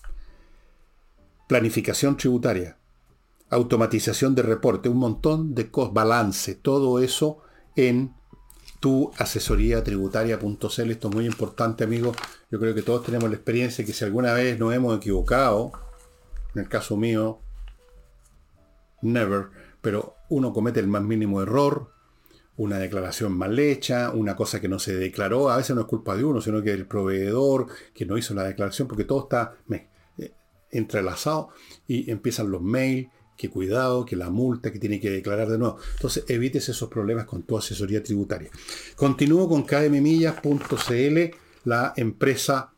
Planificación 1.47 2.17
tributaria, 2.17 2.78
automatización 3.51 4.35
de 4.35 4.43
reporte, 4.43 4.89
un 4.89 4.99
montón 4.99 5.55
de 5.55 5.71
cosas, 5.71 5.95
balance, 5.95 6.55
todo 6.55 6.99
eso 7.01 7.39
en 7.77 8.15
tu 8.81 9.11
asesoría 9.19 9.83
tributaria.cl. 9.83 10.91
Esto 10.91 11.09
es 11.09 11.15
muy 11.15 11.27
importante, 11.27 11.85
amigos. 11.85 12.17
Yo 12.51 12.61
creo 12.61 12.75
que 12.75 12.83
todos 12.83 13.05
tenemos 13.05 13.29
la 13.29 13.37
experiencia 13.37 13.85
que 13.85 13.93
si 13.93 14.05
alguna 14.05 14.33
vez 14.33 14.59
nos 14.59 14.75
hemos 14.75 14.97
equivocado, 14.97 15.73
en 16.55 16.63
el 16.63 16.69
caso 16.69 16.97
mío, 16.97 17.41
never, 19.03 19.49
pero 19.81 20.15
uno 20.29 20.53
comete 20.53 20.81
el 20.81 20.89
más 20.89 21.03
mínimo 21.03 21.43
error, 21.43 21.93
una 22.57 22.79
declaración 22.79 23.37
mal 23.37 23.59
hecha, 23.59 24.11
una 24.11 24.35
cosa 24.35 24.61
que 24.61 24.69
no 24.69 24.79
se 24.79 24.95
declaró, 24.97 25.49
a 25.49 25.57
veces 25.57 25.77
no 25.77 25.83
es 25.83 25.87
culpa 25.87 26.17
de 26.17 26.25
uno, 26.25 26.41
sino 26.41 26.61
que 26.63 26.71
del 26.71 26.87
proveedor 26.87 27.69
que 27.95 28.05
no 28.05 28.19
hizo 28.19 28.35
la 28.35 28.45
declaración, 28.45 28.89
porque 28.89 29.05
todo 29.05 29.23
está 29.23 29.55
eh, 29.71 30.33
entrelazado 30.71 31.51
y 31.87 32.11
empiezan 32.11 32.51
los 32.51 32.61
mails 32.61 33.09
que 33.39 33.49
cuidado, 33.49 34.05
que 34.05 34.17
la 34.17 34.29
multa, 34.29 34.73
que 34.73 34.81
tiene 34.81 35.01
que 35.01 35.11
declarar 35.11 35.49
de 35.49 35.57
nuevo. 35.57 35.79
Entonces 35.95 36.25
evites 36.29 36.69
esos 36.69 36.91
problemas 36.91 37.25
con 37.25 37.45
tu 37.45 37.57
asesoría 37.57 38.03
tributaria. 38.03 38.51
Continúo 38.97 39.49
con 39.49 39.63
kmmillas.cl, 39.63 41.37
la 41.65 41.95
empresa 41.97 42.73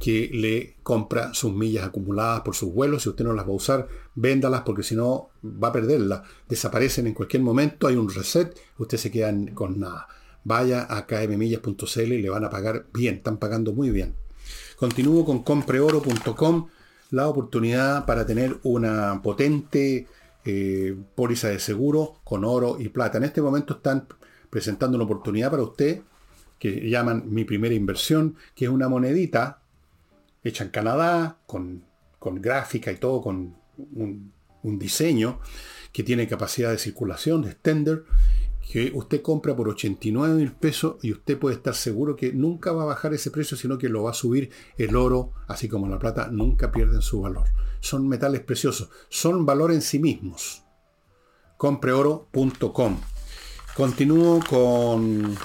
que 0.00 0.30
le 0.32 0.76
compra 0.82 1.32
sus 1.34 1.52
millas 1.52 1.84
acumuladas 1.84 2.40
por 2.40 2.56
sus 2.56 2.72
vuelos. 2.72 3.02
Si 3.02 3.10
usted 3.10 3.24
no 3.24 3.34
las 3.34 3.44
va 3.46 3.50
a 3.50 3.56
usar, 3.56 3.88
véndalas 4.14 4.62
porque 4.62 4.82
si 4.82 4.96
no 4.96 5.28
va 5.44 5.68
a 5.68 5.72
perderlas. 5.72 6.22
Desaparecen 6.48 7.06
en 7.06 7.14
cualquier 7.14 7.42
momento, 7.42 7.86
hay 7.86 7.96
un 7.96 8.10
reset, 8.10 8.58
usted 8.78 8.96
se 8.96 9.10
queda 9.10 9.32
con 9.54 9.78
nada. 9.78 10.08
Vaya 10.42 10.86
a 10.88 11.06
kmmillas.cl 11.06 12.12
y 12.12 12.22
le 12.22 12.30
van 12.30 12.44
a 12.44 12.50
pagar 12.50 12.86
bien, 12.92 13.16
están 13.16 13.36
pagando 13.36 13.74
muy 13.74 13.90
bien. 13.90 14.16
Continúo 14.76 15.24
con 15.24 15.44
compreoro.com 15.44 16.66
la 17.12 17.28
oportunidad 17.28 18.06
para 18.06 18.26
tener 18.26 18.58
una 18.62 19.20
potente 19.22 20.08
eh, 20.44 20.96
póliza 21.14 21.48
de 21.48 21.60
seguro 21.60 22.16
con 22.24 22.44
oro 22.44 22.78
y 22.80 22.88
plata. 22.88 23.18
En 23.18 23.24
este 23.24 23.42
momento 23.42 23.74
están 23.74 24.08
presentando 24.50 24.96
una 24.96 25.04
oportunidad 25.04 25.50
para 25.50 25.62
usted 25.62 26.00
que 26.58 26.88
llaman 26.88 27.24
mi 27.26 27.44
primera 27.44 27.74
inversión, 27.74 28.36
que 28.54 28.64
es 28.64 28.70
una 28.70 28.88
monedita 28.88 29.60
hecha 30.42 30.64
en 30.64 30.70
Canadá, 30.70 31.36
con, 31.46 31.84
gráfica 32.20 32.90
y 32.90 32.96
todo, 32.96 33.20
con 33.20 33.56
un, 33.94 34.32
un 34.62 34.78
diseño 34.78 35.40
que 35.92 36.02
tiene 36.02 36.26
capacidad 36.26 36.70
de 36.70 36.78
circulación, 36.78 37.42
de 37.42 37.50
extender, 37.50 38.04
que 38.70 38.92
usted 38.94 39.22
compra 39.22 39.56
por 39.56 39.68
89 39.68 40.34
mil 40.34 40.52
pesos 40.52 40.96
y 41.02 41.12
usted 41.12 41.38
puede 41.38 41.56
estar 41.56 41.74
seguro 41.74 42.16
que 42.16 42.32
nunca 42.32 42.72
va 42.72 42.84
a 42.84 42.86
bajar 42.86 43.12
ese 43.12 43.30
precio, 43.30 43.56
sino 43.56 43.76
que 43.76 43.88
lo 43.88 44.04
va 44.04 44.12
a 44.12 44.14
subir 44.14 44.50
el 44.76 44.96
oro, 44.96 45.32
así 45.48 45.68
como 45.68 45.88
la 45.88 45.98
plata, 45.98 46.28
nunca 46.30 46.70
pierden 46.70 47.02
su 47.02 47.20
valor. 47.20 47.48
Son 47.80 48.08
metales 48.08 48.40
preciosos, 48.40 48.88
son 49.08 49.44
valor 49.44 49.72
en 49.72 49.82
sí 49.82 49.98
mismos. 49.98 50.62
Compreoro.com. 51.56 53.00
Continúo 53.76 54.40
con 54.48 55.36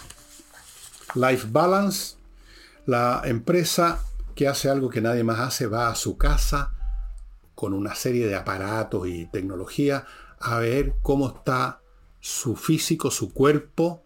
Life 1.15 1.47
Balance, 1.49 2.17
la 2.85 3.23
empresa 3.25 4.03
que 4.35 4.47
hace 4.47 4.69
algo 4.69 4.89
que 4.89 5.01
nadie 5.01 5.23
más 5.23 5.39
hace, 5.39 5.65
va 5.65 5.89
a 5.89 5.95
su 5.95 6.17
casa 6.17 6.73
con 7.55 7.73
una 7.73 7.95
serie 7.95 8.27
de 8.27 8.35
aparatos 8.35 9.07
y 9.07 9.25
tecnología 9.25 10.05
a 10.39 10.59
ver 10.59 10.93
cómo 11.01 11.27
está 11.27 11.81
su 12.27 12.57
físico, 12.57 13.09
su 13.09 13.31
cuerpo, 13.31 14.03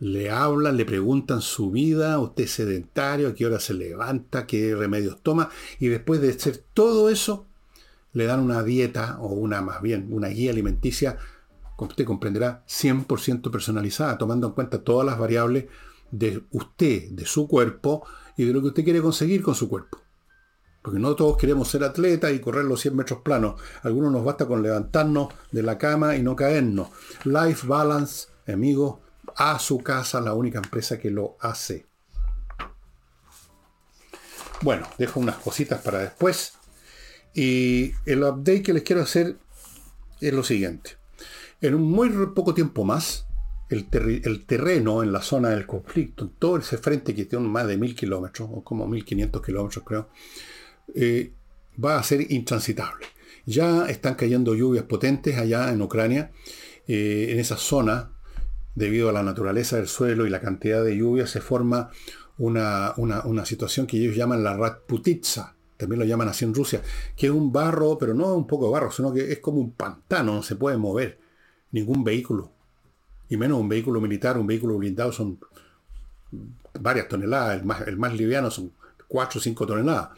le 0.00 0.28
hablan, 0.28 0.76
le 0.76 0.84
preguntan 0.84 1.40
su 1.40 1.70
vida, 1.70 2.18
usted 2.18 2.44
es 2.44 2.50
sedentario, 2.50 3.28
a 3.28 3.34
qué 3.34 3.46
hora 3.46 3.60
se 3.60 3.74
levanta, 3.74 4.44
qué 4.44 4.74
remedios 4.74 5.22
toma, 5.22 5.50
y 5.78 5.86
después 5.86 6.20
de 6.20 6.30
hacer 6.30 6.64
todo 6.74 7.08
eso, 7.08 7.46
le 8.12 8.24
dan 8.24 8.40
una 8.40 8.64
dieta 8.64 9.18
o 9.20 9.28
una 9.28 9.60
más 9.62 9.80
bien, 9.82 10.08
una 10.10 10.28
guía 10.28 10.50
alimenticia, 10.50 11.16
como 11.76 11.90
usted 11.90 12.04
comprenderá, 12.04 12.64
100% 12.66 13.52
personalizada, 13.52 14.18
tomando 14.18 14.48
en 14.48 14.54
cuenta 14.54 14.82
todas 14.82 15.06
las 15.06 15.16
variables 15.16 15.66
de 16.10 16.42
usted, 16.50 17.10
de 17.10 17.24
su 17.24 17.46
cuerpo 17.46 18.04
y 18.36 18.46
de 18.46 18.52
lo 18.52 18.60
que 18.62 18.68
usted 18.68 18.84
quiere 18.84 19.00
conseguir 19.00 19.42
con 19.42 19.54
su 19.54 19.68
cuerpo. 19.68 19.99
Porque 20.82 20.98
no 20.98 21.14
todos 21.14 21.36
queremos 21.36 21.68
ser 21.68 21.84
atletas 21.84 22.32
y 22.32 22.40
correr 22.40 22.64
los 22.64 22.80
100 22.80 22.96
metros 22.96 23.20
planos. 23.22 23.60
Algunos 23.82 24.12
nos 24.12 24.24
basta 24.24 24.46
con 24.46 24.62
levantarnos 24.62 25.28
de 25.52 25.62
la 25.62 25.76
cama 25.76 26.16
y 26.16 26.22
no 26.22 26.34
caernos. 26.34 26.88
Life 27.24 27.66
Balance, 27.66 28.28
amigos, 28.46 28.96
a 29.36 29.58
su 29.58 29.78
casa, 29.78 30.20
la 30.20 30.34
única 30.34 30.58
empresa 30.58 30.98
que 30.98 31.10
lo 31.10 31.36
hace. 31.40 31.86
Bueno, 34.62 34.86
dejo 34.98 35.20
unas 35.20 35.36
cositas 35.36 35.80
para 35.82 35.98
después. 35.98 36.54
Y 37.34 37.92
el 38.06 38.22
update 38.22 38.62
que 38.62 38.72
les 38.72 38.82
quiero 38.82 39.02
hacer 39.02 39.36
es 40.20 40.32
lo 40.32 40.42
siguiente. 40.42 40.96
En 41.60 41.74
un 41.74 41.82
muy 41.82 42.08
poco 42.34 42.54
tiempo 42.54 42.84
más, 42.84 43.26
el, 43.68 43.88
terreno 44.46 45.02
en 45.02 45.12
la 45.12 45.22
zona 45.22 45.50
del 45.50 45.66
conflicto, 45.66 46.24
en 46.24 46.30
todo 46.30 46.58
ese 46.58 46.78
frente 46.78 47.14
que 47.14 47.24
tiene 47.24 47.46
más 47.46 47.66
de 47.66 47.76
mil 47.76 47.94
kilómetros, 47.94 48.48
o 48.52 48.64
como 48.64 48.86
1500 48.86 49.42
kilómetros 49.42 49.84
creo, 49.84 50.08
eh, 50.94 51.32
va 51.82 51.98
a 51.98 52.02
ser 52.02 52.30
intransitable. 52.32 53.06
Ya 53.46 53.86
están 53.86 54.14
cayendo 54.14 54.54
lluvias 54.54 54.84
potentes 54.84 55.38
allá 55.38 55.70
en 55.72 55.82
Ucrania, 55.82 56.30
eh, 56.86 57.28
en 57.30 57.38
esa 57.38 57.56
zona, 57.56 58.12
debido 58.74 59.08
a 59.08 59.12
la 59.12 59.22
naturaleza 59.22 59.76
del 59.76 59.88
suelo 59.88 60.26
y 60.26 60.30
la 60.30 60.40
cantidad 60.40 60.84
de 60.84 60.96
lluvia, 60.96 61.26
se 61.26 61.40
forma 61.40 61.90
una, 62.38 62.94
situación 63.44 63.86
que 63.86 63.98
ellos 63.98 64.16
llaman 64.16 64.42
la 64.42 64.56
Ratputitsa, 64.56 65.54
también 65.76 65.98
lo 66.00 66.04
llaman 66.04 66.28
así 66.28 66.44
en 66.44 66.54
Rusia, 66.54 66.82
que 67.16 67.26
es 67.26 67.32
un 67.32 67.52
barro, 67.52 67.98
pero 67.98 68.14
no 68.14 68.34
un 68.34 68.46
poco 68.46 68.66
de 68.66 68.72
barro, 68.72 68.90
sino 68.90 69.12
que 69.12 69.32
es 69.32 69.38
como 69.40 69.58
un 69.58 69.72
pantano, 69.72 70.34
no 70.34 70.42
se 70.42 70.56
puede 70.56 70.76
mover 70.76 71.18
ningún 71.72 72.04
vehículo, 72.04 72.52
y 73.28 73.36
menos 73.36 73.60
un 73.60 73.68
vehículo 73.68 74.00
militar, 74.00 74.38
un 74.38 74.46
vehículo 74.46 74.76
blindado 74.76 75.12
son 75.12 75.38
varias 76.78 77.08
toneladas, 77.08 77.58
el 77.58 77.64
más, 77.64 77.86
el 77.86 77.96
más 77.96 78.14
liviano 78.14 78.50
son 78.50 78.72
4 79.08 79.38
o 79.38 79.42
5 79.42 79.66
toneladas. 79.66 80.10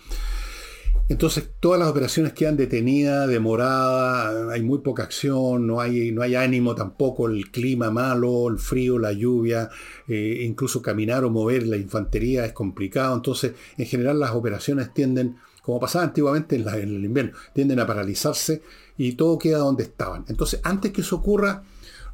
Entonces 1.08 1.50
todas 1.60 1.78
las 1.78 1.88
operaciones 1.88 2.32
quedan 2.32 2.56
detenidas, 2.56 3.28
demoradas, 3.28 4.50
hay 4.50 4.62
muy 4.62 4.78
poca 4.78 5.02
acción, 5.02 5.66
no 5.66 5.80
hay, 5.80 6.10
no 6.10 6.22
hay 6.22 6.36
ánimo 6.36 6.74
tampoco, 6.74 7.28
el 7.28 7.50
clima 7.50 7.90
malo, 7.90 8.48
el 8.48 8.58
frío, 8.58 8.98
la 8.98 9.12
lluvia, 9.12 9.68
eh, 10.08 10.38
incluso 10.42 10.80
caminar 10.80 11.24
o 11.24 11.30
mover 11.30 11.66
la 11.66 11.76
infantería 11.76 12.46
es 12.46 12.52
complicado. 12.52 13.14
Entonces 13.14 13.52
en 13.76 13.86
general 13.86 14.20
las 14.20 14.30
operaciones 14.30 14.94
tienden, 14.94 15.36
como 15.62 15.80
pasaba 15.80 16.04
antiguamente 16.04 16.56
en, 16.56 16.66
en 16.66 16.96
el 16.96 17.04
invierno, 17.04 17.32
tienden 17.52 17.80
a 17.80 17.86
paralizarse 17.86 18.62
y 18.96 19.12
todo 19.12 19.38
queda 19.38 19.58
donde 19.58 19.82
estaban. 19.82 20.24
Entonces 20.28 20.60
antes 20.62 20.92
que 20.92 21.02
eso 21.02 21.16
ocurra, 21.16 21.64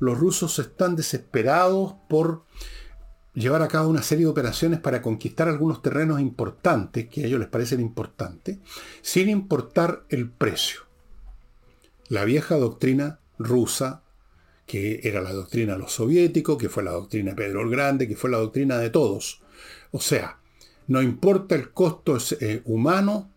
los 0.01 0.19
rusos 0.19 0.59
están 0.59 0.97
desesperados 0.97 1.95
por 2.09 2.43
llevar 3.35 3.63
a 3.63 3.69
cabo 3.69 3.89
una 3.89 4.03
serie 4.03 4.25
de 4.25 4.31
operaciones 4.31 4.81
para 4.81 5.03
conquistar 5.03 5.49
algunos 5.49 5.83
terrenos 5.83 6.21
importantes, 6.21 7.09
que 7.09 7.23
a 7.23 7.27
ellos 7.27 7.41
les 7.41 7.49
parecen 7.49 7.81
importantes, 7.81 8.59
sin 9.03 9.29
importar 9.29 10.05
el 10.09 10.29
precio. 10.29 10.81
La 12.09 12.25
vieja 12.25 12.57
doctrina 12.57 13.21
rusa, 13.39 14.03
que 14.67 15.01
era 15.05 15.21
la 15.21 15.33
doctrina 15.33 15.75
de 15.75 15.79
los 15.79 15.93
soviéticos, 15.93 16.59
que 16.59 16.69
fue 16.69 16.83
la 16.83 16.93
doctrina 16.93 17.31
de 17.31 17.37
Pedro 17.37 17.63
el 17.63 17.71
Grande, 17.71 18.09
que 18.09 18.17
fue 18.17 18.31
la 18.31 18.39
doctrina 18.39 18.79
de 18.79 18.91
todos. 18.91 19.43
O 19.93 20.01
sea, 20.01 20.39
no 20.87 21.03
importa 21.03 21.55
el 21.55 21.71
costo 21.71 22.19
eh, 22.41 22.63
humano 22.65 23.31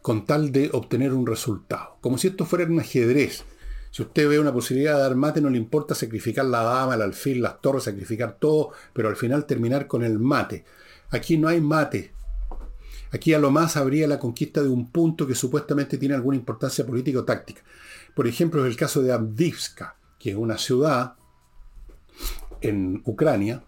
con 0.00 0.24
tal 0.24 0.52
de 0.52 0.70
obtener 0.72 1.12
un 1.12 1.26
resultado. 1.26 1.96
Como 2.00 2.18
si 2.18 2.28
esto 2.28 2.46
fuera 2.46 2.64
un 2.66 2.80
ajedrez 2.80 3.44
si 3.94 4.02
usted 4.02 4.28
ve 4.28 4.40
una 4.40 4.52
posibilidad 4.52 4.96
de 4.96 5.02
dar 5.02 5.14
mate, 5.14 5.40
no 5.40 5.48
le 5.48 5.56
importa 5.56 5.94
sacrificar 5.94 6.44
la 6.46 6.64
dama, 6.64 6.96
el 6.96 7.02
alfil, 7.02 7.40
las 7.40 7.60
torres, 7.60 7.84
sacrificar 7.84 8.38
todo, 8.40 8.72
pero 8.92 9.08
al 9.08 9.14
final 9.14 9.46
terminar 9.46 9.86
con 9.86 10.02
el 10.02 10.18
mate. 10.18 10.64
Aquí 11.10 11.38
no 11.38 11.46
hay 11.46 11.60
mate. 11.60 12.12
Aquí 13.12 13.34
a 13.34 13.38
lo 13.38 13.52
más 13.52 13.76
habría 13.76 14.08
la 14.08 14.18
conquista 14.18 14.60
de 14.62 14.68
un 14.68 14.90
punto 14.90 15.28
que 15.28 15.36
supuestamente 15.36 15.96
tiene 15.96 16.16
alguna 16.16 16.36
importancia 16.36 16.84
política 16.84 17.20
o 17.20 17.24
táctica. 17.24 17.62
Por 18.16 18.26
ejemplo, 18.26 18.66
es 18.66 18.72
el 18.72 18.76
caso 18.76 19.00
de 19.00 19.12
Abdivska, 19.12 19.94
que 20.18 20.30
es 20.30 20.36
una 20.36 20.58
ciudad 20.58 21.14
en 22.62 23.00
Ucrania 23.04 23.62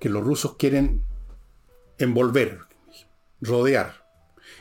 que 0.00 0.08
los 0.08 0.24
rusos 0.24 0.56
quieren 0.56 1.02
envolver, 1.98 2.60
rodear. 3.42 4.07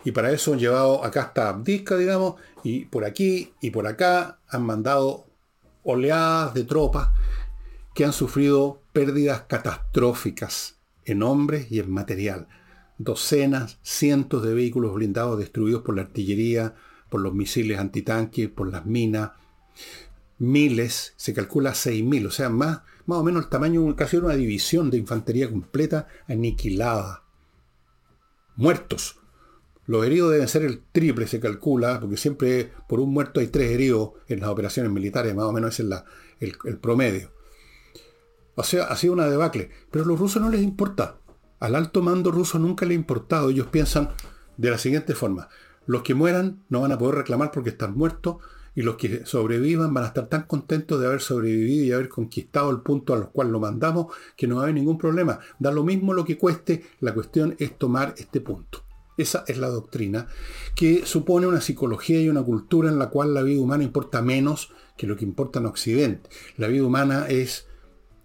Y 0.07 0.13
para 0.13 0.31
eso 0.31 0.53
han 0.53 0.59
llevado 0.59 1.03
acá 1.03 1.23
hasta 1.23 1.49
Abdivka, 1.49 1.97
digamos, 1.97 2.35
y 2.63 2.85
por 2.85 3.03
aquí 3.03 3.51
y 3.59 3.71
por 3.71 3.87
acá 3.87 4.39
han 4.47 4.65
mandado 4.65 5.25
oleadas 5.83 6.53
de 6.53 6.63
tropas 6.63 7.09
que 7.93 8.05
han 8.05 8.13
sufrido 8.13 8.81
pérdidas 8.93 9.41
catastróficas 9.49 10.77
en 11.03 11.23
hombres 11.23 11.69
y 11.69 11.81
en 11.81 11.91
material. 11.91 12.47
Docenas, 12.97 13.79
cientos 13.81 14.43
de 14.43 14.53
vehículos 14.53 14.93
blindados 14.93 15.39
destruidos 15.39 15.81
por 15.81 15.97
la 15.97 16.03
artillería, 16.03 16.73
por 17.09 17.19
los 17.19 17.33
misiles 17.33 17.77
antitanques, 17.77 18.47
por 18.47 18.71
las 18.71 18.85
minas. 18.85 19.31
Miles, 20.37 21.15
se 21.17 21.33
calcula 21.33 21.71
6.000, 21.71 22.27
o 22.27 22.31
sea, 22.31 22.47
más, 22.47 22.79
más 23.07 23.17
o 23.17 23.23
menos 23.25 23.43
el 23.43 23.49
tamaño, 23.49 23.93
casi 23.97 24.15
una 24.15 24.35
división 24.35 24.89
de 24.89 24.99
infantería 24.99 25.49
completa 25.49 26.07
aniquilada. 26.29 27.23
Muertos, 28.55 29.16
los 29.87 30.05
heridos 30.05 30.33
deben 30.33 30.49
ser 30.49 30.63
el 30.63 30.83
triple, 30.91 31.27
se 31.27 31.39
calcula, 31.39 32.01
porque 32.01 32.17
siempre 32.17 32.71
por 32.89 32.99
un 32.99 33.11
muerto 33.11 33.39
hay 33.39 33.47
tres 33.47 33.71
heridos 33.71 34.11
en 34.27 34.41
las 34.41 34.49
operaciones 34.49 34.91
militares, 34.91 35.33
más 35.33 35.45
o 35.45 35.53
menos 35.53 35.79
ese 35.79 35.89
es 36.41 36.53
el, 36.65 36.77
promedio. 36.77 37.31
O 38.55 38.63
sea, 38.63 38.83
ha 38.85 38.97
sido 38.97 39.13
una 39.13 39.29
debacle. 39.29 39.71
Pero 39.89 40.03
a 40.03 40.07
los 40.07 40.19
rusos 40.19 40.41
no 40.41 40.49
les 40.49 40.61
importa. 40.61 41.19
Al 41.59 41.73
alto 41.73 42.01
mando 42.01 42.31
ruso 42.31 42.59
nunca 42.59 42.85
le 42.85 42.93
ha 42.93 42.95
importado. 42.95 43.49
Ellos 43.49 43.67
piensan 43.67 44.09
de 44.57 44.69
la 44.69 44.77
siguiente 44.77 45.15
forma. 45.15 45.47
Los 45.85 46.01
que 46.01 46.15
mueran 46.15 46.63
no 46.67 46.81
van 46.81 46.91
a 46.91 46.97
poder 46.97 47.15
reclamar 47.15 47.51
porque 47.51 47.69
están 47.69 47.95
muertos 47.95 48.37
y 48.75 48.81
los 48.81 48.97
que 48.97 49.25
sobrevivan 49.25 49.93
van 49.93 50.03
a 50.03 50.07
estar 50.07 50.27
tan 50.27 50.43
contentos 50.43 50.99
de 50.99 51.07
haber 51.07 51.21
sobrevivido 51.21 51.85
y 51.85 51.91
haber 51.93 52.09
conquistado 52.09 52.69
el 52.71 52.81
punto 52.81 53.13
a 53.13 53.17
los 53.17 53.29
cual 53.29 53.51
lo 53.51 53.61
mandamos 53.61 54.07
que 54.35 54.47
no 54.47 54.55
va 54.55 54.61
a 54.61 54.63
haber 54.65 54.75
ningún 54.75 54.97
problema. 54.97 55.39
Da 55.59 55.71
lo 55.71 55.85
mismo 55.85 56.13
lo 56.13 56.25
que 56.25 56.37
cueste, 56.37 56.83
la 56.99 57.13
cuestión 57.13 57.55
es 57.57 57.77
tomar 57.77 58.13
este 58.17 58.41
punto. 58.41 58.86
Esa 59.17 59.43
es 59.47 59.57
la 59.57 59.67
doctrina, 59.67 60.27
que 60.75 61.05
supone 61.05 61.47
una 61.47 61.59
psicología 61.59 62.21
y 62.21 62.29
una 62.29 62.43
cultura 62.43 62.89
en 62.89 62.99
la 62.99 63.09
cual 63.09 63.33
la 63.33 63.41
vida 63.41 63.59
humana 63.59 63.83
importa 63.83 64.21
menos 64.21 64.71
que 64.95 65.07
lo 65.07 65.17
que 65.17 65.25
importa 65.25 65.59
en 65.59 65.65
Occidente. 65.65 66.29
La 66.57 66.67
vida 66.67 66.83
humana 66.83 67.25
es 67.27 67.67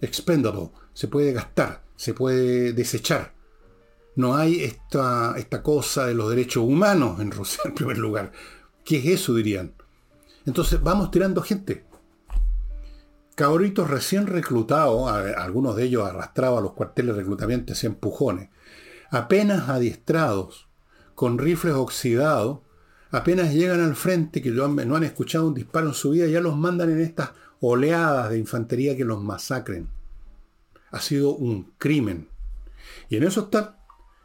expendable, 0.01 0.71
se 0.93 1.09
puede 1.09 1.33
gastar, 1.33 1.83
se 1.97 2.13
puede 2.13 2.73
desechar. 2.75 3.35
No 4.17 4.37
hay 4.37 4.63
esta, 4.63 5.35
esta 5.39 5.63
cosa 5.63 6.07
de 6.07 6.15
los 6.15 6.29
derechos 6.29 6.65
humanos 6.65 7.21
en 7.21 7.31
Rusia, 7.31 7.63
en 7.65 7.75
primer 7.75 7.97
lugar. 7.99 8.33
¿Qué 8.85 8.99
es 8.99 9.07
eso, 9.07 9.35
dirían? 9.35 9.75
Entonces 10.45 10.83
vamos 10.83 11.11
tirando 11.11 11.41
gente. 11.41 11.87
Cabritos 13.35 13.89
recién 13.89 14.27
reclutados, 14.27 15.11
algunos 15.11 15.75
de 15.77 15.85
ellos 15.85 16.07
arrastrados 16.07 16.59
a 16.59 16.63
los 16.63 16.75
cuarteles 16.75 17.15
de 17.15 17.23
reclutamiento 17.23 17.73
y 17.81 17.87
empujones, 17.87 18.51
apenas 19.11 19.71
adiestrados, 19.71 20.69
con 21.15 21.39
rifles 21.39 21.75
oxidados, 21.75 22.61
apenas 23.11 23.53
llegan 23.53 23.81
al 23.81 23.95
frente, 23.95 24.43
que 24.43 24.51
no 24.51 24.97
han 24.97 25.05
escuchado 25.05 25.47
un 25.47 25.55
disparo 25.55 25.89
en 25.89 25.95
su 25.95 26.11
vida, 26.11 26.27
ya 26.27 26.41
los 26.41 26.57
mandan 26.57 26.91
en 26.91 27.01
estas 27.01 27.31
oleadas 27.61 28.31
de 28.31 28.39
infantería 28.39 28.97
que 28.97 29.05
los 29.05 29.23
masacren. 29.23 29.89
Ha 30.91 31.01
sido 31.01 31.35
un 31.35 31.73
crimen. 31.79 32.29
Y 33.09 33.17
en 33.17 33.25
eso 33.25 33.43
están. 33.43 33.77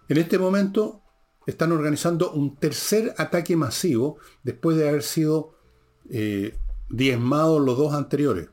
En 0.09 0.17
este 0.17 0.39
momento 0.39 1.01
están 1.45 1.71
organizando 1.71 2.31
un 2.31 2.55
tercer 2.55 3.13
ataque 3.17 3.55
masivo 3.55 4.17
después 4.43 4.77
de 4.77 4.87
haber 4.87 5.03
sido 5.03 5.55
eh, 6.09 6.57
diezmados 6.89 7.61
los 7.61 7.77
dos 7.77 7.93
anteriores. 7.93 8.49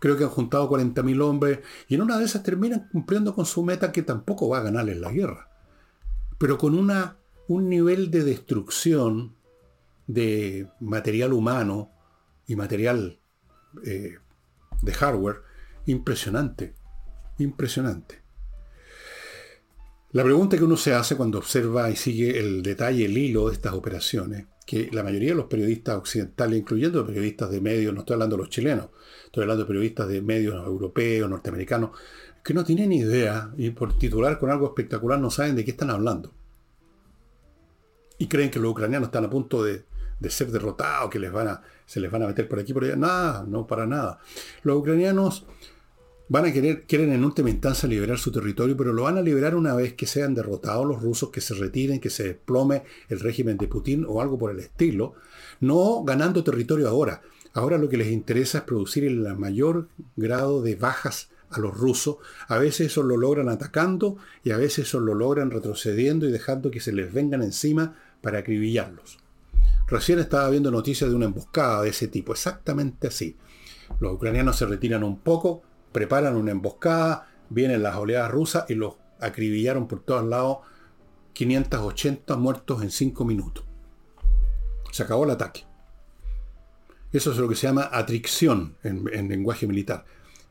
Creo 0.00 0.16
que 0.16 0.24
han 0.24 0.30
juntado 0.30 0.68
40.000 0.68 1.22
hombres 1.22 1.60
y 1.88 1.94
en 1.94 2.02
una 2.02 2.18
de 2.18 2.24
esas 2.24 2.42
terminan 2.42 2.88
cumpliendo 2.92 3.34
con 3.34 3.46
su 3.46 3.62
meta 3.64 3.92
que 3.92 4.02
tampoco 4.02 4.48
va 4.48 4.58
a 4.58 4.62
ganarles 4.62 4.98
la 4.98 5.10
guerra 5.10 5.53
pero 6.44 6.58
con 6.58 6.74
una, 6.74 7.16
un 7.48 7.70
nivel 7.70 8.10
de 8.10 8.22
destrucción 8.22 9.34
de 10.06 10.68
material 10.78 11.32
humano 11.32 11.90
y 12.46 12.54
material 12.54 13.18
eh, 13.82 14.18
de 14.82 14.92
hardware 14.92 15.36
impresionante, 15.86 16.74
impresionante. 17.38 18.20
La 20.12 20.22
pregunta 20.22 20.58
que 20.58 20.64
uno 20.64 20.76
se 20.76 20.92
hace 20.92 21.16
cuando 21.16 21.38
observa 21.38 21.90
y 21.90 21.96
sigue 21.96 22.38
el 22.38 22.62
detalle, 22.62 23.06
el 23.06 23.16
hilo 23.16 23.48
de 23.48 23.54
estas 23.54 23.72
operaciones, 23.72 24.44
que 24.66 24.90
la 24.92 25.02
mayoría 25.02 25.30
de 25.30 25.36
los 25.36 25.46
periodistas 25.46 25.96
occidentales, 25.96 26.58
incluyendo 26.58 27.06
periodistas 27.06 27.50
de 27.52 27.62
medios, 27.62 27.94
no 27.94 28.00
estoy 28.00 28.14
hablando 28.16 28.36
de 28.36 28.42
los 28.42 28.50
chilenos, 28.50 28.90
estoy 29.24 29.44
hablando 29.44 29.64
de 29.64 29.68
periodistas 29.68 30.08
de 30.08 30.20
medios 30.20 30.56
europeos, 30.66 31.30
norteamericanos, 31.30 31.92
que 32.44 32.54
no 32.54 32.62
tienen 32.62 32.92
idea 32.92 33.50
y 33.56 33.70
por 33.70 33.96
titular 33.98 34.38
con 34.38 34.50
algo 34.50 34.66
espectacular 34.66 35.18
no 35.18 35.30
saben 35.30 35.56
de 35.56 35.64
qué 35.64 35.70
están 35.70 35.90
hablando. 35.90 36.30
Y 38.18 38.28
creen 38.28 38.50
que 38.50 38.60
los 38.60 38.70
ucranianos 38.70 39.08
están 39.08 39.24
a 39.24 39.30
punto 39.30 39.64
de, 39.64 39.82
ser 40.28 40.50
derrotados, 40.52 41.10
que 41.10 41.18
les 41.18 41.32
van 41.32 41.48
a, 41.48 41.62
se 41.86 42.00
les 42.00 42.10
van 42.10 42.22
a 42.22 42.26
meter 42.26 42.46
por 42.46 42.58
aquí 42.60 42.74
por 42.74 42.84
allá. 42.84 42.96
Nada, 42.96 43.44
no 43.48 43.66
para 43.66 43.86
nada. 43.86 44.20
Los 44.62 44.76
ucranianos 44.76 45.46
van 46.28 46.44
a 46.44 46.52
querer, 46.52 46.82
quieren 46.82 47.12
en 47.12 47.24
última 47.24 47.48
instancia 47.48 47.88
liberar 47.88 48.18
su 48.18 48.30
territorio, 48.30 48.76
pero 48.76 48.92
lo 48.92 49.04
van 49.04 49.16
a 49.16 49.22
liberar 49.22 49.54
una 49.56 49.74
vez 49.74 49.94
que 49.94 50.06
sean 50.06 50.34
derrotados 50.34 50.86
los 50.86 51.02
rusos, 51.02 51.30
que 51.30 51.40
se 51.40 51.54
retiren, 51.54 51.98
que 51.98 52.10
se 52.10 52.24
desplome 52.24 52.82
el 53.08 53.20
régimen 53.20 53.56
de 53.56 53.68
Putin 53.68 54.04
o 54.06 54.20
algo 54.20 54.38
por 54.38 54.50
el 54.50 54.60
estilo, 54.60 55.14
no 55.60 56.04
ganando 56.04 56.44
territorio 56.44 56.88
ahora. 56.88 57.22
Ahora 57.54 57.78
lo 57.78 57.88
que 57.88 57.96
les 57.96 58.08
interesa 58.08 58.58
es 58.58 58.64
producir 58.64 59.04
el 59.04 59.34
mayor 59.36 59.88
grado 60.16 60.60
de 60.60 60.74
bajas 60.76 61.30
a 61.56 61.60
los 61.60 61.76
rusos. 61.76 62.16
A 62.48 62.58
veces 62.58 62.88
eso 62.88 63.02
lo 63.02 63.16
logran 63.16 63.48
atacando 63.48 64.16
y 64.42 64.50
a 64.50 64.56
veces 64.56 64.88
eso 64.88 65.00
lo 65.00 65.14
logran 65.14 65.50
retrocediendo 65.50 66.28
y 66.28 66.32
dejando 66.32 66.70
que 66.70 66.80
se 66.80 66.92
les 66.92 67.12
vengan 67.12 67.42
encima 67.42 67.96
para 68.20 68.38
acribillarlos. 68.38 69.18
Recién 69.86 70.18
estaba 70.18 70.48
viendo 70.50 70.70
noticias 70.70 71.10
de 71.10 71.16
una 71.16 71.26
emboscada 71.26 71.82
de 71.82 71.90
ese 71.90 72.08
tipo, 72.08 72.32
exactamente 72.32 73.08
así. 73.08 73.36
Los 74.00 74.14
ucranianos 74.14 74.56
se 74.56 74.66
retiran 74.66 75.04
un 75.04 75.18
poco, 75.18 75.62
preparan 75.92 76.36
una 76.36 76.52
emboscada, 76.52 77.28
vienen 77.50 77.82
las 77.82 77.96
oleadas 77.96 78.30
rusas 78.30 78.64
y 78.68 78.74
los 78.74 78.94
acribillaron 79.20 79.86
por 79.86 80.00
todos 80.00 80.24
lados. 80.24 80.58
580 81.34 82.36
muertos 82.36 82.82
en 82.82 82.90
5 82.90 83.24
minutos. 83.24 83.64
Se 84.92 85.02
acabó 85.02 85.24
el 85.24 85.30
ataque. 85.30 85.64
Eso 87.12 87.30
es 87.30 87.38
lo 87.38 87.48
que 87.48 87.54
se 87.54 87.66
llama 87.66 87.88
atricción 87.92 88.76
en, 88.82 89.28
lenguaje 89.28 89.66
militar. 89.66 90.04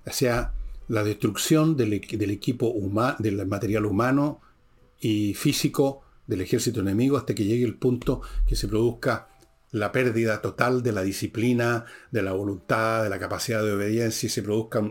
Sea, 0.05 0.53
la 0.87 1.03
destrucción 1.03 1.77
del, 1.77 1.93
equipo 1.93 2.67
humano, 2.67 3.15
del 3.19 3.45
material 3.47 3.85
humano 3.85 4.41
y 4.99 5.33
físico 5.33 6.01
del 6.27 6.41
ejército 6.41 6.81
enemigo 6.81 7.17
hasta 7.17 7.35
que 7.35 7.45
llegue 7.45 7.65
el 7.65 7.75
punto 7.75 8.21
que 8.45 8.55
se 8.55 8.67
produzca 8.67 9.27
la 9.71 9.91
pérdida 9.91 10.41
total 10.41 10.83
de 10.83 10.91
la 10.91 11.01
disciplina, 11.01 11.85
de 12.11 12.21
la 12.21 12.33
voluntad, 12.33 13.03
de 13.03 13.09
la 13.09 13.19
capacidad 13.19 13.63
de 13.63 13.73
obediencia 13.73 14.27
y 14.27 14.29
se 14.29 14.43
produzca 14.43 14.81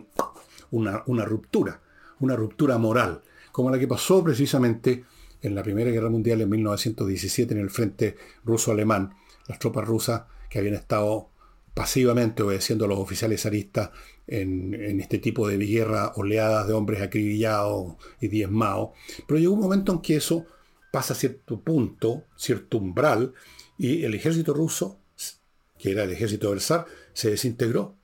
una, 0.70 1.02
una 1.06 1.24
ruptura, 1.24 1.80
una 2.20 2.36
ruptura 2.36 2.78
moral, 2.78 3.22
como 3.52 3.70
la 3.70 3.78
que 3.78 3.86
pasó 3.86 4.24
precisamente 4.24 5.04
en 5.40 5.54
la 5.54 5.62
Primera 5.62 5.90
Guerra 5.90 6.10
Mundial 6.10 6.40
en 6.40 6.50
1917 6.50 7.54
en 7.54 7.60
el 7.60 7.70
frente 7.70 8.16
ruso-alemán. 8.44 9.14
Las 9.46 9.58
tropas 9.58 9.86
rusas 9.86 10.22
que 10.48 10.58
habían 10.58 10.74
estado 10.74 11.30
pasivamente 11.74 12.42
obedeciendo 12.42 12.84
a 12.84 12.88
los 12.88 12.98
oficiales 12.98 13.42
zaristas 13.42 13.90
en, 14.26 15.00
este 15.00 15.18
tipo 15.18 15.48
de 15.48 15.56
guerra, 15.58 16.12
oleadas 16.16 16.66
de 16.66 16.72
hombres 16.72 17.02
acribillados 17.02 17.96
y 18.20 18.28
diezmados. 18.28 18.90
Pero 19.26 19.40
llegó 19.40 19.54
un 19.54 19.60
momento 19.60 19.92
en 19.92 20.00
que 20.00 20.16
eso 20.16 20.46
pasa 20.92 21.14
a 21.14 21.16
cierto 21.16 21.60
punto, 21.60 22.24
cierto 22.36 22.78
umbral, 22.78 23.32
y 23.78 24.04
el 24.04 24.14
ejército 24.14 24.54
ruso, 24.54 25.00
que 25.78 25.90
era 25.92 26.04
el 26.04 26.10
ejército 26.10 26.50
del 26.50 26.60
zar, 26.60 26.86
se 27.12 27.30
desintegró. 27.30 27.96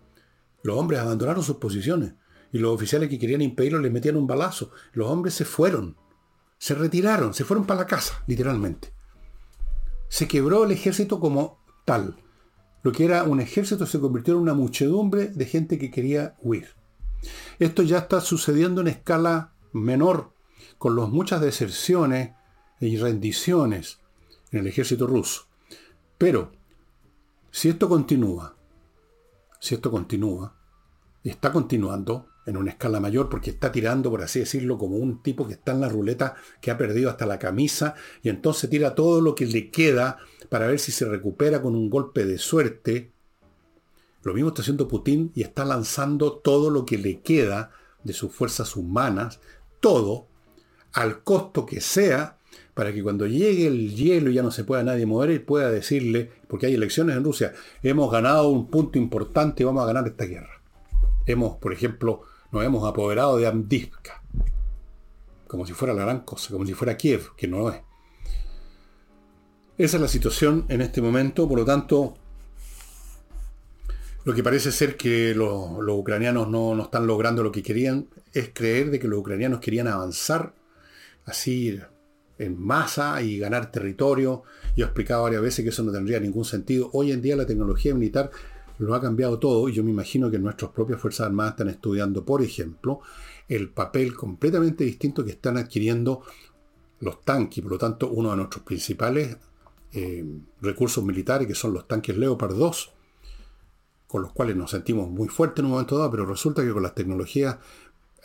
Los 0.62 0.76
hombres 0.76 1.00
abandonaron 1.00 1.42
sus 1.42 1.56
posiciones 1.56 2.14
y 2.52 2.58
los 2.58 2.74
oficiales 2.74 3.08
que 3.08 3.18
querían 3.18 3.42
impedirlo 3.42 3.78
les 3.78 3.92
metían 3.92 4.16
un 4.16 4.26
balazo. 4.26 4.72
Los 4.92 5.08
hombres 5.08 5.34
se 5.34 5.44
fueron, 5.44 5.96
se 6.58 6.74
retiraron, 6.74 7.34
se 7.34 7.44
fueron 7.44 7.66
para 7.66 7.80
la 7.80 7.86
casa, 7.86 8.24
literalmente. 8.26 8.92
Se 10.08 10.26
quebró 10.26 10.64
el 10.64 10.72
ejército 10.72 11.20
como 11.20 11.62
tal. 11.84 12.16
Lo 12.83 12.93
que 12.93 13.05
era 13.05 13.24
un 13.24 13.41
ejército 13.41 13.87
se 13.87 14.01
convirtió 14.01 14.35
en 14.35 14.41
una 14.41 14.55
muchedumbre 14.55 15.29
de 15.29 15.47
gente 15.47 15.79
que 15.79 15.91
quería 15.91 16.37
huir. 16.41 16.68
Esto 17.59 17.83
ya 17.83 17.99
está 17.99 18.20
sucediendo 18.20 18.81
en 18.81 18.89
escala 18.89 19.53
menor, 19.72 20.33
con 20.79 20.95
las 20.95 21.09
muchas 21.09 21.41
deserciones 21.41 22.33
y 22.81 22.97
rendiciones 22.97 23.99
en 24.53 24.61
el 24.61 24.66
ejército 24.68 25.07
ruso. 25.07 25.47
Pero, 26.16 26.53
si 27.51 27.68
esto 27.68 27.89
continúa, 27.89 28.55
si 29.61 29.74
esto 29.74 29.91
continúa, 29.91 30.55
está 31.24 31.53
continuando 31.53 32.29
en 32.49 32.57
una 32.57 32.70
escala 32.70 32.99
mayor 32.99 33.28
porque 33.28 33.51
está 33.51 33.70
tirando, 33.70 34.11
por 34.11 34.22
así 34.22 34.40
decirlo, 34.40 34.78
como 34.78 34.96
un 34.96 35.22
tipo 35.22 35.46
que 35.46 35.53
está 35.53 35.72
en 35.72 35.82
la 35.82 35.88
ruleta, 35.90 36.34
que 36.62 36.70
ha 36.70 36.78
perdido 36.78 37.11
hasta 37.11 37.26
la 37.26 37.38
camisa, 37.38 37.94
y 38.22 38.30
entonces 38.30 38.70
tira 38.70 38.94
todo 38.94 39.20
lo 39.20 39.34
que 39.34 39.44
le 39.44 39.70
queda 39.70 40.16
para 40.49 40.66
ver 40.66 40.78
si 40.78 40.90
se 40.90 41.05
recupera 41.05 41.61
con 41.61 41.76
un 41.76 41.90
golpe 41.90 42.24
de 42.24 42.38
suerte. 42.38 43.12
Lo 44.22 44.32
mismo 44.32 44.49
está 44.49 44.62
haciendo 44.62 44.88
Putin 44.88 45.30
y 45.34 45.42
está 45.42 45.66
lanzando 45.66 46.38
todo 46.38 46.70
lo 46.70 46.86
que 46.86 46.96
le 46.96 47.20
queda 47.20 47.70
de 48.03 48.14
sus 48.14 48.32
fuerzas 48.32 48.76
humanas, 48.76 49.40
todo, 49.80 50.26
al 50.92 51.22
costo 51.22 51.66
que 51.66 51.82
sea, 51.82 52.38
para 52.72 52.94
que 52.94 53.03
cuando 53.03 53.26
llegue 53.26 53.66
el 53.66 53.94
hielo 53.94 54.30
y 54.30 54.34
ya 54.34 54.42
no 54.42 54.51
se 54.51 54.64
pueda 54.64 54.82
nadie 54.82 55.05
mover, 55.05 55.32
y 55.32 55.38
pueda 55.38 55.70
decirle, 55.70 56.30
porque 56.49 56.64
hay 56.64 56.74
elecciones 56.74 57.14
en 57.14 57.24
Rusia, 57.24 57.53
hemos 57.82 58.11
ganado 58.11 58.49
un 58.49 58.70
punto 58.70 58.99
importante 58.99 59.62
y 59.62 59.66
vamos 59.66 59.82
a 59.82 59.86
ganar 59.86 60.07
esta 60.07 60.24
guerra. 60.24 60.62
Hemos, 61.26 61.59
por 61.59 61.74
ejemplo, 61.74 62.22
nos 62.53 62.64
hemos 62.64 62.88
apoderado 62.88 63.36
de 63.36 63.46
Amdivka, 63.46 64.22
como 65.46 65.66
si 65.66 65.72
fuera 65.72 65.94
la 65.94 66.03
gran 66.03 66.20
cosa, 66.20 66.51
como 66.53 66.66
si 66.66 66.74
fuera 66.74 66.96
Kiev, 66.96 67.34
que 67.36 67.49
no 67.49 67.59
lo 67.59 67.70
es. 67.70 67.80
Esa 69.76 69.96
es 69.96 70.01
la 70.01 70.09
situación 70.09 70.64
en 70.68 70.80
este 70.80 71.01
momento, 71.01 71.49
por 71.49 71.59
lo 71.59 71.64
tanto, 71.64 72.14
lo 74.24 74.34
que 74.34 74.42
parece 74.42 74.72
ser 74.72 74.96
que 74.96 75.34
los, 75.34 75.70
ucranianos 75.88 76.49
no, 76.49 76.74
no, 76.74 76.82
están 76.82 77.07
logrando 77.07 77.42
lo 77.42 77.53
que 77.53 77.62
querían 77.62 78.09
es 78.32 78.51
creer 78.53 78.90
de 78.90 78.99
que 78.99 79.09
los 79.09 79.20
ucranianos 79.20 79.61
querían 79.61 79.86
avanzar 79.86 80.53
así 81.24 81.80
en 82.38 82.61
masa 82.61 83.22
y 83.22 83.38
ganar 83.38 83.70
territorio. 83.70 84.42
Yo 84.76 84.84
he 84.84 84.88
explicado 84.88 85.22
varias 85.22 85.42
veces 85.42 85.62
que 85.62 85.70
eso 85.70 85.82
no 85.82 85.92
tendría 85.92 86.20
ningún 86.20 86.44
sentido. 86.44 86.90
Hoy 86.92 87.12
en 87.12 87.22
día 87.22 87.36
la 87.36 87.46
tecnología 87.46 87.94
militar 87.94 88.30
lo 88.79 88.95
ha 88.95 89.01
cambiado 89.01 89.39
todo 89.39 89.68
y 89.68 89.72
yo 89.72 89.83
me 89.83 89.91
imagino 89.91 90.31
que 90.31 90.39
nuestras 90.39 90.70
propias 90.70 91.01
Fuerzas 91.01 91.26
Armadas 91.26 91.53
están 91.53 91.68
estudiando, 91.68 92.24
por 92.24 92.43
ejemplo, 92.43 93.01
el 93.49 93.70
papel 93.70 94.14
completamente 94.14 94.85
distinto 94.85 95.24
que 95.24 95.33
están 95.33 95.57
adquiriendo 95.57 96.22
los 97.01 97.22
tanques, 97.22 97.62
por 97.62 97.72
lo 97.72 97.79
tanto 97.79 98.09
uno 98.09 98.31
de 98.31 98.37
nuestros 98.37 98.64
principales 98.64 99.37
eh, 99.93 100.24
recursos 100.61 101.03
militares, 101.05 101.47
que 101.47 101.55
son 101.55 101.72
los 101.72 101.87
tanques 101.87 102.16
Leopard 102.16 102.55
2, 102.55 102.93
con 104.07 104.22
los 104.22 104.33
cuales 104.33 104.57
nos 104.57 104.70
sentimos 104.70 105.09
muy 105.11 105.29
fuertes 105.29 105.61
en 105.61 105.66
un 105.66 105.72
momento 105.72 105.99
dado, 105.99 106.11
pero 106.11 106.26
resulta 106.26 106.62
que 106.62 106.72
con 106.72 106.83
las 106.83 106.95
tecnologías 106.95 107.59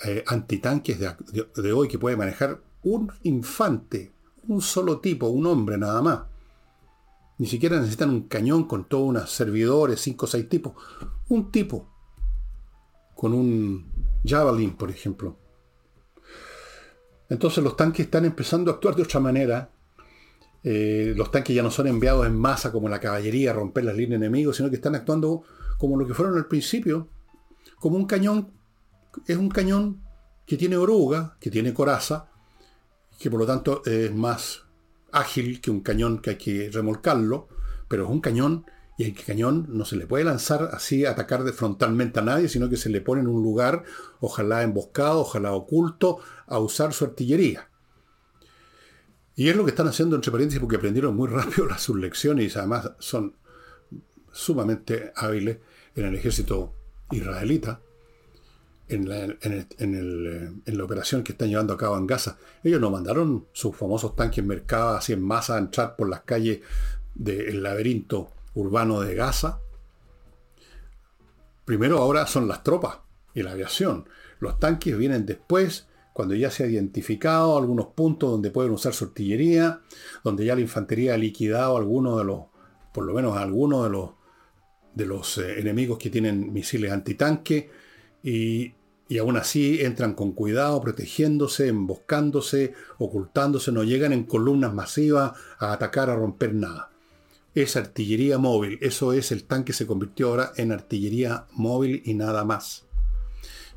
eh, 0.06 0.24
antitanques 0.28 1.00
de 1.00 1.74
hoy 1.74 1.88
que 1.88 2.00
puede 2.00 2.18
manejar 2.18 2.60
un 2.84 3.12
infante, 3.24 4.12
un 4.48 4.62
solo 4.62 5.00
tipo, 5.00 5.28
un 5.28 5.46
hombre 5.46 5.78
nada 5.78 6.02
más. 6.02 6.33
Ni 7.38 7.48
siquiera 7.48 7.78
necesitan 7.78 8.10
un 8.10 8.28
cañón 8.28 8.66
con 8.66 8.88
todos 8.88 9.10
unos 9.10 9.32
servidores, 9.32 10.00
cinco 10.02 10.26
o 10.26 10.28
seis 10.28 10.48
tipos. 10.48 10.74
Un 11.30 11.52
tipo. 11.52 11.90
Con 13.16 13.34
un 13.34 13.92
Javelin, 14.24 14.76
por 14.76 14.90
ejemplo. 14.92 15.38
Entonces 17.30 17.64
los 17.64 17.76
tanques 17.76 18.06
están 18.06 18.26
empezando 18.26 18.72
a 18.72 18.76
actuar 18.76 18.96
de 18.96 19.04
otra 19.04 19.20
manera. 19.20 19.72
Eh, 20.64 21.14
los 21.16 21.32
tanques 21.32 21.56
ya 21.56 21.64
no 21.64 21.72
son 21.72 21.88
enviados 21.88 22.26
en 22.28 22.38
masa 22.38 22.72
como 22.72 22.88
la 22.88 23.00
caballería 23.00 23.52
a 23.52 23.54
romper 23.56 23.84
las 23.84 23.98
líneas 23.98 24.22
enemigos, 24.22 24.58
sino 24.58 24.70
que 24.70 24.76
están 24.76 24.96
actuando 24.96 25.44
como 25.78 25.98
lo 25.98 26.06
que 26.06 26.14
fueron 26.14 26.38
al 26.38 26.48
principio. 26.48 27.10
Como 27.80 27.98
un 27.98 28.06
cañón. 28.06 28.52
Es 29.28 29.38
un 29.38 29.50
cañón 29.50 30.02
que 30.46 30.58
tiene 30.58 30.78
oruga, 30.78 31.38
que 31.40 31.50
tiene 31.50 31.74
coraza, 31.74 32.30
que 33.20 33.30
por 33.30 33.40
lo 33.40 33.46
tanto 33.46 33.84
es 33.86 34.14
más 34.14 34.63
ágil 35.14 35.62
que 35.62 35.72
un 35.72 35.82
cañón 35.82 36.20
que 36.20 36.32
hay 36.32 36.38
que 36.38 36.70
remolcarlo, 36.72 37.48
pero 37.88 38.04
es 38.04 38.10
un 38.10 38.20
cañón 38.20 38.66
y 38.98 39.06
el 39.06 39.14
cañón 39.16 39.66
no 39.70 39.86
se 39.86 39.96
le 39.96 40.06
puede 40.06 40.24
lanzar 40.24 40.70
así, 40.74 41.06
atacar 41.06 41.44
de 41.44 41.54
frontalmente 41.54 42.20
a 42.20 42.24
nadie, 42.24 42.50
sino 42.50 42.70
que 42.70 42.78
se 42.78 42.90
le 42.90 43.02
pone 43.02 43.22
en 43.22 43.28
un 43.28 43.42
lugar, 43.42 43.84
ojalá 44.20 44.64
emboscado, 44.64 45.22
ojalá 45.22 45.54
oculto, 45.54 46.20
a 46.46 46.60
usar 46.60 46.94
su 46.94 47.06
artillería. 47.06 47.70
Y 49.36 49.50
es 49.50 49.56
lo 49.56 49.64
que 49.64 49.72
están 49.72 49.88
haciendo 49.88 50.16
entre 50.16 50.32
paréntesis 50.32 50.60
porque 50.60 50.76
aprendieron 50.76 51.16
muy 51.16 51.28
rápido 51.28 51.66
las 51.70 51.82
sus 51.82 51.98
lecciones 51.98 52.54
y 52.54 52.58
además 52.58 52.92
son 53.00 53.36
sumamente 54.32 55.12
hábiles 55.16 55.58
en 55.96 56.06
el 56.06 56.16
ejército 56.16 56.74
israelita 57.12 57.82
en 58.88 59.08
la, 60.78 60.84
operación 60.84 61.24
que 61.24 61.32
están 61.32 61.50
llevando 61.50 61.74
a 61.74 61.78
cabo 61.78 61.98
en 61.98 62.08
Gaza. 62.08 62.38
Ellos 62.64 62.82
no 62.82 62.92
mandaron 62.92 63.48
sus 63.54 63.76
famosos 63.76 64.16
tanques 64.16 64.44
mercados 64.44 64.98
así 64.98 65.14
en 65.14 65.22
masa 65.22 65.56
a 65.56 65.60
entrar 65.60 65.96
por 65.96 66.10
las 66.10 66.22
calles 66.22 66.60
del 67.16 67.64
laberinto 67.64 68.32
urbano 68.56 69.02
de 69.02 69.16
Gaza. 69.16 69.60
Primero 71.66 72.00
ahora 72.00 72.28
son 72.28 72.48
las 72.48 72.64
tropas 72.64 73.00
y 73.34 73.44
la 73.44 73.52
aviación. 73.52 74.08
Los 74.40 74.60
tanques 74.60 74.98
vienen 74.98 75.26
después, 75.26 75.88
cuando 76.12 76.36
ya 76.36 76.52
se 76.52 76.66
ha 76.66 76.68
identificado 76.68 77.58
algunos 77.58 77.88
puntos 77.88 78.30
donde 78.32 78.52
pueden 78.52 78.72
usar 78.72 78.94
su 78.94 79.06
artillería, 79.06 79.82
donde 80.24 80.46
ya 80.46 80.56
la 80.56 80.62
infantería 80.62 81.14
ha 81.14 81.18
liquidado 81.18 81.78
algunos 81.78 82.18
de 82.18 82.26
los, 82.26 82.42
por 82.94 83.06
lo 83.06 83.14
menos 83.14 83.38
algunos 83.38 83.86
de 83.86 83.90
los, 83.90 84.10
de 84.94 85.06
los 85.06 85.38
eh, 85.38 85.60
enemigos 85.60 85.98
que 85.98 86.10
tienen 86.10 86.52
misiles 86.52 86.92
antitanque 86.92 87.72
y, 88.24 88.74
aún 89.20 89.38
así 89.38 89.82
entran 89.82 90.14
con 90.14 90.32
cuidado, 90.32 90.82
protegiéndose, 90.82 91.68
emboscándose, 91.68 92.74
ocultándose, 92.98 93.72
no 93.72 93.84
llegan 93.84 94.14
en 94.14 94.24
columnas 94.24 94.74
masivas 94.74 95.34
a 95.60 95.74
atacar, 95.74 96.10
a 96.10 96.16
romper 96.16 96.56
nada. 96.56 96.90
Es 97.54 97.76
artillería 97.76 98.40
móvil, 98.40 98.80
eso 98.82 99.14
es 99.14 99.32
el 99.32 99.44
tanque 99.44 99.74
se 99.74 99.86
convirtió 99.86 100.30
ahora 100.30 100.54
en 100.56 100.72
artillería 100.72 101.46
móvil 101.52 102.02
y 102.06 102.16
nada 102.16 102.44
más. 102.44 102.88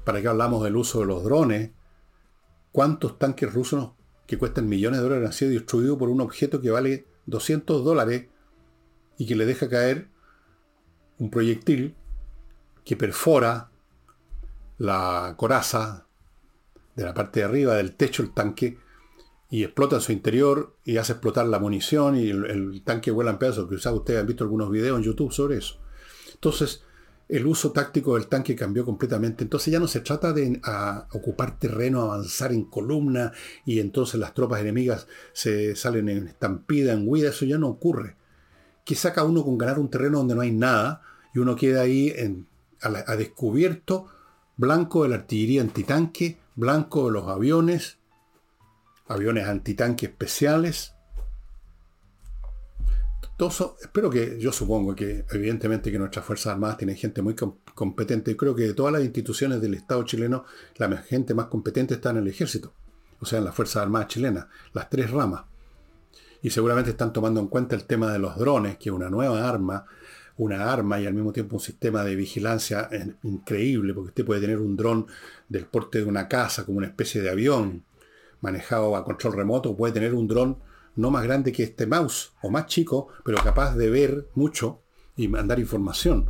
¿Para 0.05 0.23
qué 0.23 0.29
hablamos 0.29 0.65
del 0.65 0.77
uso 0.77 1.01
de 1.01 1.07
los 1.07 1.23
drones? 1.25 1.73
¿Cuántos 2.73 3.19
tanques 3.19 3.53
rusos 3.53 3.91
que 4.27 4.39
cuestan 4.39 4.69
millones 4.69 5.01
de 5.01 5.05
dólares 5.05 5.27
han 5.27 5.33
sido 5.33 5.51
destruidos 5.51 5.99
por 5.99 6.09
un 6.09 6.21
objeto 6.21 6.63
que 6.63 6.71
vale 6.71 7.07
200 7.27 7.85
dólares 7.85 8.29
y 9.19 9.27
que 9.27 9.37
le 9.37 9.45
deja 9.45 9.69
caer 9.69 10.09
un 11.19 11.31
proyectil 11.31 11.95
que 12.85 12.97
perfora 12.97 13.71
la 14.79 15.35
coraza 15.37 16.07
de 16.95 17.05
la 17.05 17.15
parte 17.15 17.41
de 17.41 17.47
arriba 17.47 17.75
del 17.75 17.95
techo 17.95 18.23
del 18.23 18.33
tanque 18.33 18.79
y 19.49 19.63
explota 19.63 19.97
en 19.97 20.03
su 20.03 20.13
interior 20.13 20.77
y 20.85 20.97
hace 20.97 21.13
explotar 21.13 21.47
la 21.47 21.59
munición 21.59 22.17
y 22.17 22.31
el, 22.31 22.83
tanque 22.85 23.11
vuela 23.11 23.31
en 23.31 23.39
pedazos. 23.39 23.69
Quizás 23.69 23.93
ustedes 23.93 24.21
han 24.21 24.27
visto 24.27 24.45
algunos 24.45 24.71
videos 24.71 24.99
en 24.99 25.05
YouTube 25.05 25.33
sobre 25.33 25.59
eso. 25.59 25.77
Entonces, 26.35 26.83
el 27.29 27.47
uso 27.47 27.73
táctico 27.73 28.15
del 28.15 28.27
tanque 28.27 28.57
cambió 28.57 28.85
completamente. 28.85 29.45
Entonces 29.45 29.73
ya 29.73 29.79
no 29.79 29.89
se 29.89 30.01
trata 30.01 30.33
de 30.33 30.61
ocupar 31.13 31.59
terreno, 31.59 32.03
avanzar 32.03 32.53
en 32.53 32.65
columna 32.65 33.33
y 33.65 33.81
entonces 33.81 34.19
las 34.19 34.35
tropas 34.35 34.61
enemigas 34.61 35.07
se 35.33 35.77
salen 35.77 36.09
en 36.09 36.29
estampida, 36.29 36.93
en 36.93 37.09
huida. 37.09 37.31
Eso 37.31 37.45
ya 37.45 37.59
no 37.59 37.69
ocurre. 37.69 38.17
¿Qué 38.85 38.95
saca 38.95 39.25
uno 39.25 39.45
con 39.45 39.59
ganar 39.59 39.79
un 39.79 39.91
terreno 39.91 40.19
donde 40.19 40.35
no 40.35 40.41
hay 40.41 40.53
nada 40.53 41.03
y 41.35 41.41
uno 41.41 41.57
queda 41.57 41.83
ahí 41.83 42.13
en, 42.17 42.47
a, 42.81 43.17
descubierto, 43.17 44.07
blanco 44.57 45.03
de 45.03 45.11
la 45.11 45.17
artillería 45.17 45.61
antitanque, 45.61 46.39
blanco 46.55 47.07
de 47.07 47.13
los 47.13 47.29
aviones, 47.29 47.99
aviones 49.07 49.47
antitanque 49.47 50.07
especiales, 50.07 50.97
espero 53.83 54.09
que, 54.09 54.39
yo 54.41 54.51
supongo 54.51 54.95
que 54.95 55.25
evidentemente 55.31 55.93
que 55.93 55.99
nuestras 55.99 56.25
Fuerzas 56.25 56.55
Armadas 56.55 56.79
tienen 56.79 56.97
gente 56.97 57.21
muy 57.21 57.35
competente. 57.75 58.37
Creo 58.37 58.55
que 58.55 58.63
de 58.63 58.75
todas 58.75 58.93
las 58.93 59.03
instituciones 59.03 59.61
del 59.61 59.75
Estado 59.75 60.03
chileno, 60.05 60.45
la 60.77 60.89
gente 60.99 61.35
más 61.35 61.47
competente 61.47 61.95
está 61.95 62.11
en 62.11 62.19
el 62.19 62.29
ejército. 62.29 62.73
O 63.21 63.27
sea, 63.27 63.39
en 63.39 63.45
las 63.45 63.55
Fuerzas 63.55 63.83
Armadas 63.83 64.09
chilenas, 64.09 64.47
las 64.73 64.89
tres 64.89 65.11
ramas. 65.11 65.45
Y 66.43 66.51
seguramente 66.51 66.91
están 66.91 67.13
tomando 67.13 67.41
en 67.41 67.49
cuenta 67.49 67.77
el 67.77 67.85
tema 67.85 68.13
de 68.13 68.19
los 68.19 68.37
drones, 68.39 68.79
que 68.79 68.89
es 68.89 68.95
una 68.95 69.11
nueva 69.11 69.47
arma, 69.47 69.87
una 70.39 70.71
arma 70.71 71.01
y 71.01 71.07
al 71.07 71.15
mismo 71.15 71.33
tiempo 71.33 71.57
un 71.57 71.61
sistema 71.61 72.05
de 72.05 72.15
vigilancia 72.15 72.89
increíble, 73.23 73.95
porque 73.95 74.09
usted 74.09 74.25
puede 74.25 74.41
tener 74.41 74.59
un 74.59 74.77
dron 74.77 75.07
del 75.49 75.67
porte 75.67 75.99
de 75.99 76.05
una 76.05 76.29
casa, 76.29 76.65
como 76.65 76.79
una 76.79 76.89
especie 76.89 77.23
de 77.23 77.31
avión, 77.31 77.85
manejado 78.41 78.97
a 78.97 79.05
control 79.05 79.33
remoto, 79.33 79.77
puede 79.77 79.95
tener 79.95 80.15
un 80.15 80.29
dron 80.29 80.59
no 80.97 81.11
más 81.11 81.25
grande 81.25 81.53
que 81.53 81.63
este 81.63 81.87
mouse, 81.87 82.33
o 82.43 82.51
más 82.51 82.67
chico, 82.67 83.09
pero 83.25 83.39
capaz 83.39 83.75
de 83.77 83.91
ver 83.91 84.29
mucho 84.35 84.81
y 85.17 85.29
mandar 85.29 85.59
información. 85.59 86.29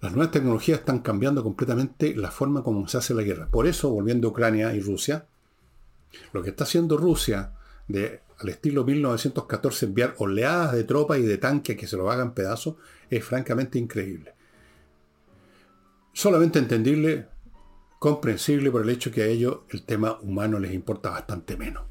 Las 0.00 0.12
nuevas 0.12 0.32
tecnologías 0.32 0.80
están 0.80 1.00
cambiando 1.00 1.42
completamente 1.42 2.14
la 2.14 2.30
forma 2.30 2.62
como 2.62 2.86
se 2.86 2.98
hace 2.98 3.14
la 3.14 3.22
guerra. 3.22 3.48
Por 3.48 3.66
eso, 3.66 3.90
volviendo 3.90 4.28
a 4.28 4.30
Ucrania 4.30 4.74
y 4.74 4.80
Rusia, 4.80 5.26
lo 6.32 6.42
que 6.42 6.50
está 6.50 6.64
haciendo 6.64 6.96
Rusia 6.96 7.52
de, 7.88 8.20
al 8.38 8.48
estilo 8.48 8.84
1914 8.84 9.86
enviar 9.86 10.14
oleadas 10.18 10.72
de 10.72 10.84
tropas 10.84 11.18
y 11.18 11.22
de 11.22 11.38
tanques 11.38 11.76
que 11.76 11.86
se 11.86 11.96
lo 11.96 12.10
hagan 12.10 12.34
pedazos 12.34 12.76
es 13.10 13.24
francamente 13.24 13.78
increíble. 13.78 14.34
Solamente 16.12 16.58
entendible, 16.58 17.28
comprensible 17.98 18.70
por 18.70 18.82
el 18.82 18.90
hecho 18.90 19.10
que 19.10 19.22
a 19.22 19.26
ellos 19.26 19.60
el 19.70 19.84
tema 19.84 20.18
humano 20.20 20.58
les 20.58 20.72
importa 20.72 21.10
bastante 21.10 21.56
menos 21.56 21.88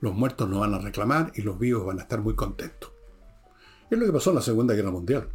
los 0.00 0.14
muertos 0.14 0.48
no 0.48 0.60
van 0.60 0.74
a 0.74 0.78
reclamar 0.78 1.32
y 1.34 1.42
los 1.42 1.58
vivos 1.58 1.84
van 1.84 1.98
a 1.98 2.02
estar 2.02 2.20
muy 2.20 2.34
contentos. 2.34 2.92
Es 3.90 3.98
lo 3.98 4.06
que 4.06 4.12
pasó 4.12 4.30
en 4.30 4.36
la 4.36 4.42
Segunda 4.42 4.74
Guerra 4.74 4.90
Mundial. 4.90 5.28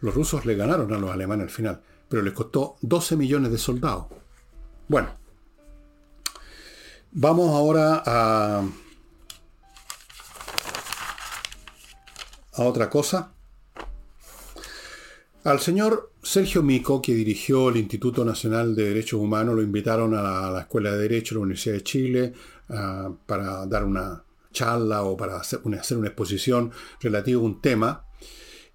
Los 0.00 0.14
rusos 0.14 0.46
le 0.46 0.54
ganaron 0.54 0.92
a 0.92 0.98
los 0.98 1.10
alemanes 1.10 1.44
al 1.44 1.50
final, 1.50 1.82
pero 2.08 2.22
les 2.22 2.32
costó 2.32 2.76
12 2.80 3.16
millones 3.16 3.50
de 3.50 3.58
soldados. 3.58 4.06
Bueno, 4.88 5.10
vamos 7.12 7.50
ahora 7.50 8.02
a, 8.06 8.64
a 12.54 12.64
otra 12.64 12.88
cosa. 12.90 13.34
Al 15.44 15.60
señor 15.60 16.12
Sergio 16.22 16.62
Mico, 16.62 17.00
que 17.00 17.14
dirigió 17.14 17.70
el 17.70 17.78
Instituto 17.78 18.24
Nacional 18.24 18.74
de 18.74 18.88
Derechos 18.90 19.20
Humanos, 19.20 19.54
lo 19.54 19.62
invitaron 19.62 20.14
a 20.14 20.50
la, 20.50 20.60
Escuela 20.60 20.92
de 20.92 20.98
Derecho 20.98 21.34
de 21.34 21.38
la 21.38 21.44
Universidad 21.44 21.74
de 21.76 21.82
Chile 21.82 22.32
ah, 22.68 23.10
para 23.26 23.64
dar 23.66 23.84
una 23.84 24.22
charla 24.52 25.02
o 25.04 25.16
para 25.16 25.36
hacer 25.36 25.60
una, 25.64 25.78
exposición 25.78 26.72
relativa 27.00 27.40
a 27.40 27.44
un 27.44 27.60
tema. 27.60 28.04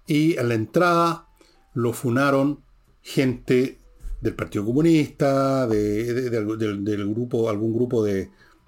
Y 0.06 0.36
en 0.36 0.48
la 0.48 0.54
entrada 0.54 1.28
lo 1.74 1.92
funaron 1.92 2.64
gente 3.00 3.78
del 4.20 4.34
Partido 4.34 4.64
Comunista, 4.64 5.68
del 5.68 7.14
grupo, 7.14 7.48
algún 7.48 7.74
grupo 7.74 8.02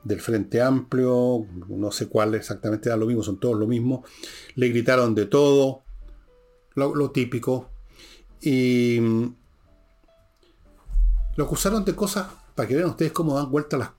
del 0.05 0.21
Frente 0.21 0.61
Amplio, 0.63 1.47
no 1.69 1.91
sé 1.91 2.09
cuál 2.09 2.35
exactamente 2.35 2.89
da 2.89 2.97
lo 2.97 3.07
mismo, 3.07 3.23
son 3.23 3.39
todos 3.39 3.59
lo 3.59 3.67
mismo. 3.67 4.05
Le 4.55 4.69
gritaron 4.69 5.15
de 5.15 5.27
todo, 5.27 5.83
lo 6.75 7.11
típico, 7.11 7.71
y 8.41 8.99
mm, 9.01 9.35
lo 11.37 11.45
acusaron 11.45 11.85
de 11.85 11.95
cosas, 11.95 12.29
para 12.55 12.69
que 12.69 12.77
vean 12.77 12.91
ustedes 12.91 13.13
cómo 13.13 13.37
dan 13.37 13.51
vuelta 13.51 13.77
las 13.77 13.91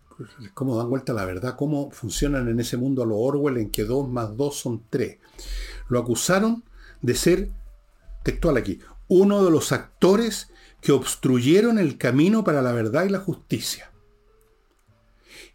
cómo 0.54 0.76
dan 0.76 0.90
vuelta 0.90 1.14
la 1.14 1.24
verdad, 1.24 1.56
cómo 1.56 1.92
funcionan 1.92 2.50
en 2.50 2.60
ese 2.60 2.76
mundo 2.76 3.04
a 3.04 3.06
los 3.06 3.18
Orwell 3.18 3.58
en 3.58 3.70
que 3.70 3.86
2 3.86 4.10
más 4.10 4.36
2 4.36 4.56
son 4.56 4.84
3. 4.90 5.18
Lo 5.88 6.00
acusaron 6.00 6.66
de 7.02 7.16
ser, 7.16 7.52
textual 8.24 8.58
aquí, 8.58 8.80
uno 9.08 9.46
de 9.46 9.52
los 9.52 9.72
actores 9.72 10.50
que 10.82 10.92
obstruyeron 10.92 11.80
el 11.80 11.98
camino 11.98 12.44
para 12.44 12.62
la 12.62 12.74
verdad 12.74 13.06
y 13.06 13.10
la 13.10 13.20
justicia. 13.20 13.92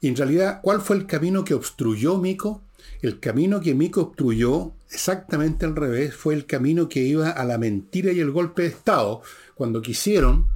Y 0.05 0.09
en 0.09 0.17
realidad, 0.17 0.61
¿cuál 0.63 0.83
fue 0.83 0.97
el 0.97 1.07
camino 1.07 1.47
que 1.47 1.55
obstruyó 1.55 2.19
Mico? 2.19 2.63
El 3.01 3.21
camino 3.21 3.63
que 3.63 3.75
Mico 3.75 4.03
obstruyó, 4.03 4.75
exactamente 4.91 5.65
al 5.65 5.75
revés, 5.75 6.15
fue 6.15 6.35
el 6.35 6.45
camino 6.45 6.91
que 6.91 7.01
iba 7.01 7.31
a 7.31 7.43
la 7.47 7.57
mentira 7.57 8.13
y 8.13 8.21
el 8.21 8.31
golpe 8.31 8.65
de 8.65 8.69
Estado, 8.69 9.23
cuando 9.55 9.81
quisieron 9.81 10.47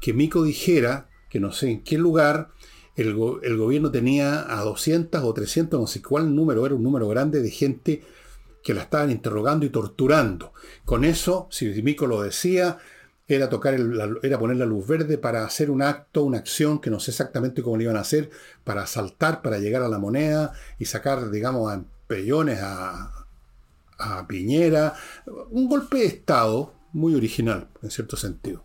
que 0.00 0.12
Mico 0.12 0.42
dijera 0.42 1.08
que 1.30 1.38
no 1.38 1.52
sé 1.52 1.70
en 1.70 1.84
qué 1.84 1.96
lugar 1.96 2.50
el, 2.96 3.14
gobierno 3.14 3.92
tenía 3.92 4.52
a 4.52 4.64
200 4.64 5.22
o 5.22 5.32
300, 5.32 5.78
no 5.78 5.86
sé 5.86 6.02
cuál 6.02 6.34
número, 6.34 6.66
era 6.66 6.74
un 6.74 6.82
número 6.82 7.06
grande 7.06 7.40
de 7.40 7.52
gente 7.52 8.02
que 8.64 8.74
la 8.74 8.82
estaban 8.82 9.12
interrogando 9.12 9.64
y 9.64 9.70
torturando. 9.70 10.52
Con 10.84 11.04
eso, 11.04 11.46
si 11.52 11.66
Mico 11.84 12.08
lo 12.08 12.22
decía, 12.22 12.78
era, 13.28 13.50
tocar 13.50 13.78
era 14.22 14.38
poner 14.38 14.56
la 14.56 14.64
luz 14.64 14.86
verde 14.86 15.18
para 15.18 15.44
hacer 15.44 15.70
un 15.70 15.82
acto, 15.82 16.24
una 16.24 16.38
acción 16.38 16.80
que 16.80 16.90
no 16.90 16.98
sé 16.98 17.10
exactamente 17.10 17.62
cómo 17.62 17.76
lo 17.76 17.82
iban 17.82 17.96
a 17.96 18.00
hacer, 18.00 18.30
para 18.64 18.86
saltar, 18.86 19.42
para 19.42 19.58
llegar 19.58 19.82
a 19.82 19.88
la 19.88 19.98
moneda 19.98 20.54
y 20.78 20.86
sacar, 20.86 21.30
digamos, 21.30 21.70
a 21.70 21.84
pellones 22.06 22.58
a, 22.62 23.14
Piñera. 24.28 24.94
Un 25.50 25.68
golpe 25.68 25.98
de 25.98 26.06
Estado 26.06 26.72
muy 26.92 27.16
original, 27.16 27.68
en 27.82 27.90
cierto 27.90 28.16
sentido. 28.16 28.62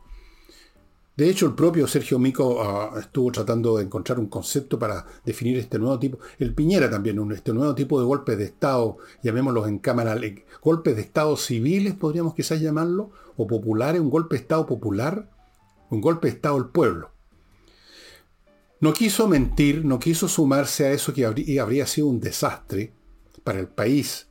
De 1.18 1.28
hecho, 1.28 1.48
el 1.48 1.54
propio 1.54 1.88
Sergio 1.88 2.20
Mico 2.20 2.62
ah, 2.62 3.00
estuvo 3.00 3.32
tratando 3.32 3.78
de 3.78 3.84
encontrar 3.84 4.20
un 4.20 4.28
concepto 4.28 4.78
para 4.78 5.06
definir 5.26 5.58
este 5.58 5.80
nuevo 5.80 5.98
tipo. 5.98 6.20
El 6.38 6.54
Piñera 6.54 6.90
también, 6.90 7.20
este 7.32 7.52
nuevo 7.52 7.74
tipo 7.74 8.00
de 8.00 8.06
golpes 8.06 8.38
de 8.38 8.46
Estado, 8.46 8.98
llamémoslos 9.24 9.68
en 9.68 9.80
cámara, 9.80 10.16
golpes 10.62 10.96
de 10.96 11.02
Estado 11.02 11.36
civiles, 11.36 11.96
podríamos 11.96 12.36
quizás 12.36 12.62
llamarlo, 12.62 13.12
o 13.38 13.48
populares, 13.48 14.02
un 14.02 14.10
golpe 14.10 14.36
de 14.36 14.42
Estado 14.42 14.66
popular, 14.66 15.30
un 15.90 16.02
golpe 16.02 16.28
de 16.28 16.36
Estado 16.36 16.56
del 16.56 16.70
pueblo. 16.70 17.12
No 18.80 18.94
quiso 18.94 19.28
mentir, 19.28 19.86
no 19.86 20.00
quiso 20.00 20.28
sumarse 20.28 20.86
a 20.86 20.92
eso 20.92 21.14
que 21.14 21.26
habría 21.26 21.88
sido 21.88 22.08
un 22.08 22.20
desastre 22.20 22.94
para 23.44 23.60
el 23.60 23.68
país, 23.68 24.28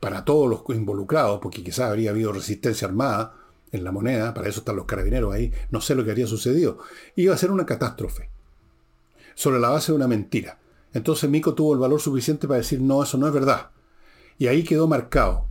para 0.00 0.24
todos 0.24 0.48
los 0.48 0.76
involucrados, 0.76 1.40
porque 1.42 1.62
quizás 1.62 1.90
habría 1.90 2.10
habido 2.10 2.32
resistencia 2.32 2.88
armada, 2.88 3.34
en 3.72 3.84
la 3.84 3.92
moneda, 3.92 4.32
para 4.34 4.48
eso 4.48 4.60
están 4.60 4.76
los 4.76 4.86
carabineros 4.86 5.32
ahí, 5.32 5.52
no 5.70 5.80
sé 5.80 5.94
lo 5.94 6.04
que 6.04 6.10
habría 6.10 6.26
sucedido. 6.26 6.78
Iba 7.14 7.34
a 7.34 7.38
ser 7.38 7.50
una 7.50 7.66
catástrofe, 7.66 8.30
sobre 9.34 9.58
la 9.58 9.68
base 9.68 9.92
de 9.92 9.96
una 9.96 10.08
mentira. 10.08 10.58
Entonces 10.92 11.28
Mico 11.28 11.54
tuvo 11.54 11.74
el 11.74 11.78
valor 11.78 12.00
suficiente 12.00 12.48
para 12.48 12.58
decir, 12.58 12.80
no, 12.80 13.02
eso 13.02 13.18
no 13.18 13.26
es 13.26 13.32
verdad. 13.32 13.70
Y 14.38 14.46
ahí 14.46 14.64
quedó 14.64 14.86
marcado. 14.86 15.45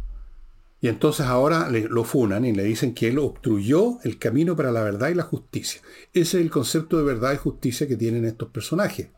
Y 0.82 0.88
entonces 0.88 1.26
ahora 1.26 1.70
lo 1.70 2.04
funan 2.04 2.46
y 2.46 2.54
le 2.54 2.64
dicen 2.64 2.94
que 2.94 3.08
él 3.08 3.18
obstruyó 3.18 4.00
el 4.04 4.20
camino 4.20 4.56
para 4.56 4.72
la 4.72 4.84
verdad 4.84 5.10
y 5.10 5.16
la 5.16 5.24
justicia. 5.24 5.82
Ese 6.14 6.38
es 6.38 6.44
el 6.44 6.52
concepto 6.52 6.98
de 6.98 7.04
verdad 7.04 7.34
y 7.34 7.38
justicia 7.38 7.88
que 7.88 7.96
tienen 7.96 8.26
estos 8.26 8.50
personajes. 8.50 9.10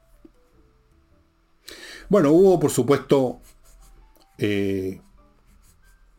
Bueno, 2.09 2.31
hubo 2.31 2.59
por 2.59 2.71
supuesto 2.71 3.41
eh, 4.37 5.01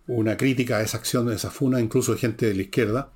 una 0.06 0.36
crítica 0.36 0.78
a 0.78 0.82
esa 0.82 0.98
acción, 0.98 1.26
de 1.26 1.36
esa 1.36 1.50
funa, 1.50 1.80
incluso 1.80 2.16
gente 2.16 2.46
de 2.46 2.54
la 2.54 2.62
izquierda, 2.62 3.12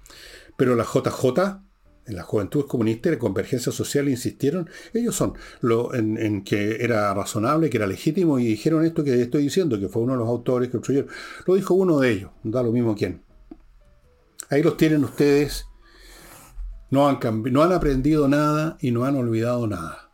pero 0.56 0.74
la 0.74 0.84
JJ, 0.84 1.60
en 2.06 2.16
la 2.16 2.22
Juventud 2.22 2.66
Comunista 2.66 3.08
y 3.08 3.12
la 3.12 3.18
Convergencia 3.18 3.70
Social 3.70 4.08
insistieron, 4.08 4.68
ellos 4.92 5.14
son, 5.14 5.34
lo, 5.60 5.94
en, 5.94 6.42
que 6.42 6.82
era 6.82 7.12
razonable, 7.14 7.70
que 7.70 7.76
era 7.76 7.86
legítimo, 7.86 8.38
y 8.38 8.46
dijeron 8.46 8.84
esto 8.84 9.04
que 9.04 9.20
estoy 9.20 9.44
diciendo, 9.44 9.78
que 9.78 9.88
fue 9.88 10.02
uno 10.02 10.14
de 10.14 10.18
los 10.18 10.28
autores 10.28 10.68
que 10.68 10.72
construyeron. 10.72 11.10
Lo 11.46 11.54
dijo 11.54 11.74
uno 11.74 12.00
de 12.00 12.10
ellos, 12.10 12.30
da 12.42 12.62
lo 12.62 12.72
mismo 12.72 12.94
quién. 12.96 13.22
Ahí 14.50 14.62
los 14.62 14.76
tienen 14.76 15.04
ustedes. 15.04 15.66
No 16.90 17.08
han, 17.08 17.18
no 17.50 17.62
han 17.62 17.72
aprendido 17.72 18.28
nada 18.28 18.76
y 18.80 18.90
no 18.90 19.04
han 19.04 19.16
olvidado 19.16 19.66
nada. 19.66 20.10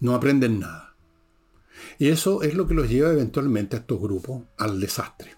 No 0.00 0.14
aprenden 0.14 0.60
nada. 0.60 0.88
Y 1.98 2.08
eso 2.08 2.42
es 2.42 2.54
lo 2.54 2.66
que 2.66 2.74
los 2.74 2.88
lleva 2.88 3.10
eventualmente 3.10 3.76
a 3.76 3.80
estos 3.80 3.98
grupos 3.98 4.44
al 4.58 4.78
desastre, 4.78 5.36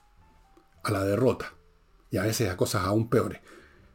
a 0.83 0.91
la 0.91 1.05
derrota 1.05 1.55
y 2.11 2.17
a 2.17 2.23
veces 2.23 2.51
a 2.51 2.57
cosas 2.57 2.85
aún 2.85 3.09
peores. 3.09 3.41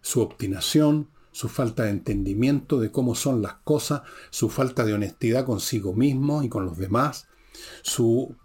Su 0.01 0.21
obstinación, 0.21 1.09
su 1.35 1.49
falta 1.49 1.83
de 1.83 1.89
entendimiento 1.89 2.79
de 2.79 2.91
cómo 2.91 3.13
son 3.13 3.41
las 3.41 3.55
cosas, 3.55 4.03
su 4.29 4.49
falta 4.49 4.85
de 4.85 4.93
honestidad 4.93 5.43
consigo 5.43 5.93
mismo 5.93 6.43
y 6.43 6.47
con 6.47 6.65
los 6.65 6.77
demás, 6.77 7.27
su, 7.81 8.37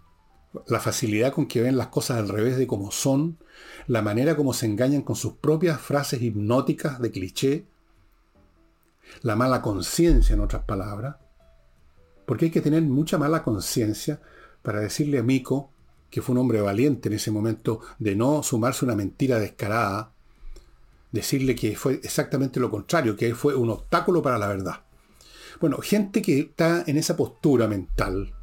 la 0.67 0.81
facilidad 0.81 1.31
con 1.31 1.45
que 1.45 1.61
ven 1.61 1.77
las 1.77 1.87
cosas 1.87 2.17
al 2.17 2.27
revés 2.27 2.57
de 2.57 2.67
cómo 2.67 2.91
son, 2.91 3.37
la 3.87 4.01
manera 4.01 4.35
como 4.35 4.51
se 4.51 4.65
engañan 4.65 5.03
con 5.03 5.15
sus 5.15 5.35
propias 5.35 5.79
frases 5.79 6.21
hipnóticas 6.21 6.99
de 6.99 7.11
cliché, 7.11 7.65
la 9.21 9.37
mala 9.37 9.61
conciencia, 9.61 10.33
en 10.33 10.41
otras 10.41 10.65
palabras, 10.65 11.15
porque 12.25 12.43
hay 12.47 12.51
que 12.51 12.59
tener 12.59 12.81
mucha 12.81 13.17
mala 13.17 13.41
conciencia 13.41 14.19
para 14.63 14.81
decirle 14.81 15.19
a 15.19 15.23
Mico, 15.23 15.71
que 16.09 16.21
fue 16.21 16.33
un 16.33 16.39
hombre 16.39 16.59
valiente 16.59 17.07
en 17.07 17.15
ese 17.15 17.31
momento, 17.31 17.79
de 17.99 18.17
no 18.17 18.43
sumarse 18.43 18.83
una 18.83 18.95
mentira 18.95 19.39
descarada, 19.39 20.11
decirle 21.11 21.55
que 21.55 21.75
fue 21.75 21.99
exactamente 22.03 22.59
lo 22.59 22.69
contrario, 22.69 23.15
que 23.15 23.35
fue 23.35 23.55
un 23.55 23.69
obstáculo 23.69 24.21
para 24.21 24.37
la 24.37 24.47
verdad. 24.47 24.85
Bueno, 25.59 25.77
gente 25.77 26.21
que 26.21 26.39
está 26.39 26.83
en 26.87 26.97
esa 26.97 27.15
postura 27.15 27.67
mental, 27.67 28.33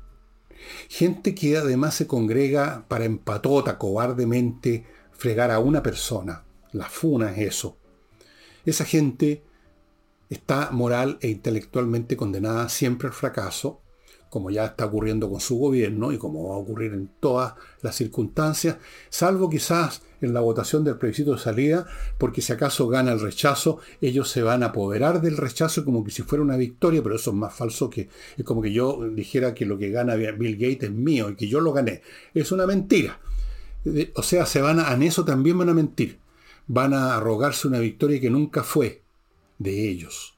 gente 0.89 1.35
que 1.35 1.57
además 1.57 1.95
se 1.95 2.07
congrega 2.07 2.85
para 2.89 3.05
empatota, 3.05 3.79
cobardemente, 3.79 4.87
fregar 5.13 5.51
a 5.51 5.59
una 5.59 5.83
persona. 5.83 6.45
La 6.73 6.89
funa 6.89 7.33
es 7.33 7.39
eso. 7.39 7.79
Esa 8.65 8.85
gente 8.85 9.43
está 10.29 10.71
moral 10.71 11.19
e 11.23 11.29
intelectualmente 11.29 12.17
condenada 12.17 12.69
siempre 12.69 13.09
al 13.09 13.15
fracaso 13.15 13.81
como 14.31 14.51
ya 14.51 14.67
está 14.67 14.87
ocurriendo 14.87 15.31
con 15.31 15.41
su 15.41 15.57
gobierno 15.57 16.13
y 16.13 16.19
como 16.19 16.49
va 16.49 16.55
a 16.55 16.59
ocurrir 16.59 16.93
en 16.93 17.11
todas 17.21 17.55
las 17.83 17.97
circunstancias, 17.97 18.77
salvo 19.09 19.49
quizás 19.49 20.03
en 20.21 20.35
la 20.35 20.41
votación 20.41 20.85
del 20.85 20.97
plebiscito 20.97 21.33
de 21.33 21.39
salida, 21.39 21.87
porque 22.19 22.43
si 22.43 22.53
acaso 22.53 22.89
gana 22.89 23.13
el 23.13 23.21
rechazo, 23.21 23.79
ellos 24.01 24.29
se 24.31 24.43
van 24.43 24.63
a 24.63 24.67
apoderar 24.67 25.21
del 25.21 25.37
rechazo 25.37 25.85
como 25.85 26.05
que 26.05 26.11
si 26.11 26.23
fuera 26.23 26.43
una 26.43 26.57
victoria, 26.57 27.03
pero 27.03 27.17
eso 27.17 27.31
es 27.31 27.37
más 27.37 27.55
falso 27.55 27.89
que 27.89 28.09
es 28.37 28.45
como 28.45 28.63
que 28.63 28.73
yo 28.73 29.09
dijera 29.11 29.55
que 29.55 29.65
lo 29.65 29.79
que 29.79 29.91
gana 29.91 30.15
Bill 30.15 30.57
Gates 30.57 30.85
es 30.85 30.91
mío 30.91 31.31
y 31.31 31.37
que 31.37 31.49
yo 31.49 31.61
lo 31.61 31.73
gané. 31.73 32.03
Es 32.35 32.53
una 32.53 32.67
mentira. 32.67 33.21
O 34.15 34.23
sea, 34.23 34.45
se 34.45 34.61
van 34.61 34.81
a, 34.81 34.93
en 34.93 35.03
eso 35.03 35.25
también 35.25 35.59
van 35.59 35.69
a 35.69 35.75
mentir. 35.75 36.19
Van 36.67 36.93
a 36.93 37.17
arrogarse 37.17 37.69
una 37.69 37.79
victoria 37.79 38.21
que 38.21 38.31
nunca 38.31 38.63
fue 38.63 39.03
de 39.59 39.89
ellos. 39.89 40.38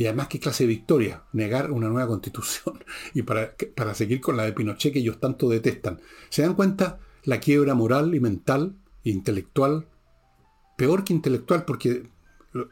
Y 0.00 0.06
además, 0.06 0.28
¿qué 0.28 0.40
clase 0.40 0.64
de 0.64 0.68
victoria? 0.68 1.24
Negar 1.34 1.70
una 1.70 1.90
nueva 1.90 2.08
constitución. 2.08 2.82
Y 3.12 3.20
para, 3.20 3.54
para 3.76 3.92
seguir 3.92 4.22
con 4.22 4.34
la 4.34 4.44
de 4.44 4.54
Pinochet 4.54 4.94
que 4.94 5.00
ellos 5.00 5.20
tanto 5.20 5.46
detestan. 5.46 6.00
¿Se 6.30 6.40
dan 6.40 6.54
cuenta 6.54 7.00
la 7.24 7.38
quiebra 7.38 7.74
moral 7.74 8.14
y 8.14 8.20
mental, 8.20 8.76
intelectual? 9.04 9.88
Peor 10.78 11.04
que 11.04 11.12
intelectual, 11.12 11.66
porque 11.66 12.08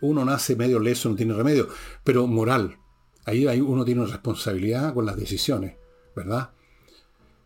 uno 0.00 0.24
nace 0.24 0.56
medio 0.56 0.78
leso, 0.80 1.10
no 1.10 1.16
tiene 1.16 1.34
remedio, 1.34 1.68
pero 2.02 2.26
moral. 2.26 2.78
Ahí, 3.26 3.46
ahí 3.46 3.60
uno 3.60 3.84
tiene 3.84 4.00
una 4.00 4.10
responsabilidad 4.10 4.94
con 4.94 5.04
las 5.04 5.18
decisiones, 5.18 5.76
¿verdad? 6.16 6.52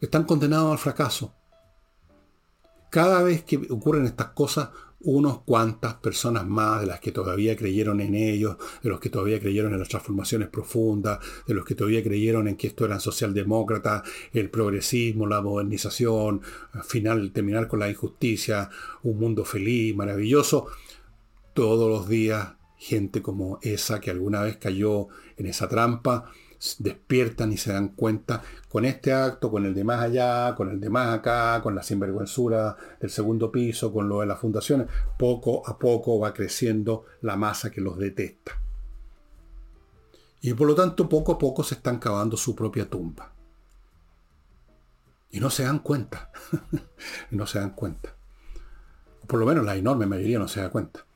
Están 0.01 0.22
condenados 0.22 0.70
al 0.70 0.78
fracaso. 0.78 1.35
Cada 2.89 3.20
vez 3.24 3.43
que 3.43 3.57
ocurren 3.68 4.05
estas 4.05 4.28
cosas, 4.28 4.68
unos 5.05 5.43
cuantas 5.43 5.95
personas 5.95 6.47
más 6.47 6.81
de 6.81 6.87
las 6.87 7.01
que 7.01 7.13
todavía 7.13 7.57
creyeron 7.57 8.01
en 8.01 8.15
ellos, 8.15 8.57
de 8.83 8.91
los 8.91 9.01
que 9.01 9.11
todavía 9.11 9.41
creyeron 9.41 9.73
en 9.73 9.81
las 9.81 9.89
transformaciones 9.89 10.49
profundas, 10.49 11.19
de 11.47 11.55
los 11.55 11.65
que 11.65 11.75
todavía 11.75 12.03
creyeron 12.03 12.49
en 12.49 12.57
que 12.57 12.69
esto 12.69 12.85
eran 12.85 13.01
socialdemócratas, 13.01 14.03
el 14.33 14.51
progresismo, 14.51 15.27
la 15.27 15.43
modernización, 15.43 16.43
al 16.73 16.85
final 16.85 17.33
terminar 17.33 17.69
con 17.69 17.81
la 17.81 17.91
injusticia, 17.91 18.71
un 19.03 19.19
mundo 19.19 19.45
feliz, 19.45 19.95
maravilloso. 19.95 20.67
Todos 21.55 21.91
los 21.91 22.09
días 22.09 22.55
gente 22.83 23.23
como 23.23 23.61
esa 23.63 24.01
que 24.01 24.11
alguna 24.11 24.43
vez 24.43 24.57
cayó 24.57 25.07
en 25.37 25.47
esa 25.47 25.69
trampa, 25.69 26.33
despiertan 26.79 27.53
y 27.53 27.57
se 27.57 27.73
dan 27.73 27.89
cuenta 27.89 28.43
con 28.69 28.85
este 28.85 29.13
acto, 29.13 29.51
con 29.51 29.67
el 29.67 29.75
de 29.75 29.85
más 29.85 30.01
allá, 30.01 30.55
con 30.55 30.71
el 30.71 30.81
de 30.81 30.91
más 30.91 31.09
acá, 31.19 31.61
con 31.63 31.75
la 31.75 31.83
sinvergüenzura 31.83 32.77
del 33.01 33.11
segundo 33.11 33.51
piso, 33.51 33.93
con 33.93 34.09
lo 34.09 34.21
de 34.21 34.27
las 34.27 34.39
fundaciones, 34.39 34.89
poco 35.19 35.69
a 35.69 35.79
poco 35.79 36.21
va 36.21 36.33
creciendo 36.33 37.05
la 37.21 37.37
masa 37.37 37.71
que 37.71 37.81
los 37.81 37.99
detesta. 37.99 38.61
Y 40.41 40.55
por 40.55 40.67
lo 40.67 40.75
tanto, 40.75 41.09
poco 41.09 41.33
a 41.33 41.39
poco 41.39 41.63
se 41.63 41.77
están 41.77 41.99
cavando 41.99 42.37
su 42.37 42.55
propia 42.55 42.89
tumba. 42.89 43.33
Y 45.31 45.41
no 45.41 45.51
se 45.51 45.65
dan 45.65 45.79
cuenta. 45.79 46.31
no 47.31 47.47
se 47.47 47.59
dan 47.59 47.71
cuenta. 47.71 48.17
Por 49.27 49.39
lo 49.39 49.47
menos 49.47 49.65
la 49.65 49.77
enorme 49.77 50.07
mayoría 50.07 50.39
no 50.39 50.49
se 50.49 50.61
da 50.61 50.71
cuenta. 50.71 51.07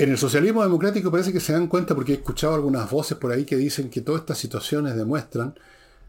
En 0.00 0.08
el 0.08 0.16
socialismo 0.16 0.62
democrático 0.62 1.10
parece 1.10 1.30
que 1.30 1.40
se 1.40 1.52
dan 1.52 1.66
cuenta 1.66 1.94
porque 1.94 2.12
he 2.12 2.14
escuchado 2.14 2.54
algunas 2.54 2.90
voces 2.90 3.18
por 3.18 3.32
ahí 3.32 3.44
que 3.44 3.58
dicen 3.58 3.90
que 3.90 4.00
todas 4.00 4.22
estas 4.22 4.38
situaciones 4.38 4.96
demuestran, 4.96 5.54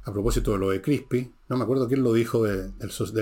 a 0.04 0.14
propósito 0.14 0.54
de 0.54 0.60
lo 0.60 0.70
de 0.70 0.82
Crispy, 0.82 1.30
no 1.50 1.58
me 1.58 1.66
acuerdo 1.66 1.90
quién 1.90 2.02
lo 2.02 2.14
dijo 2.14 2.42
del, 2.44 2.72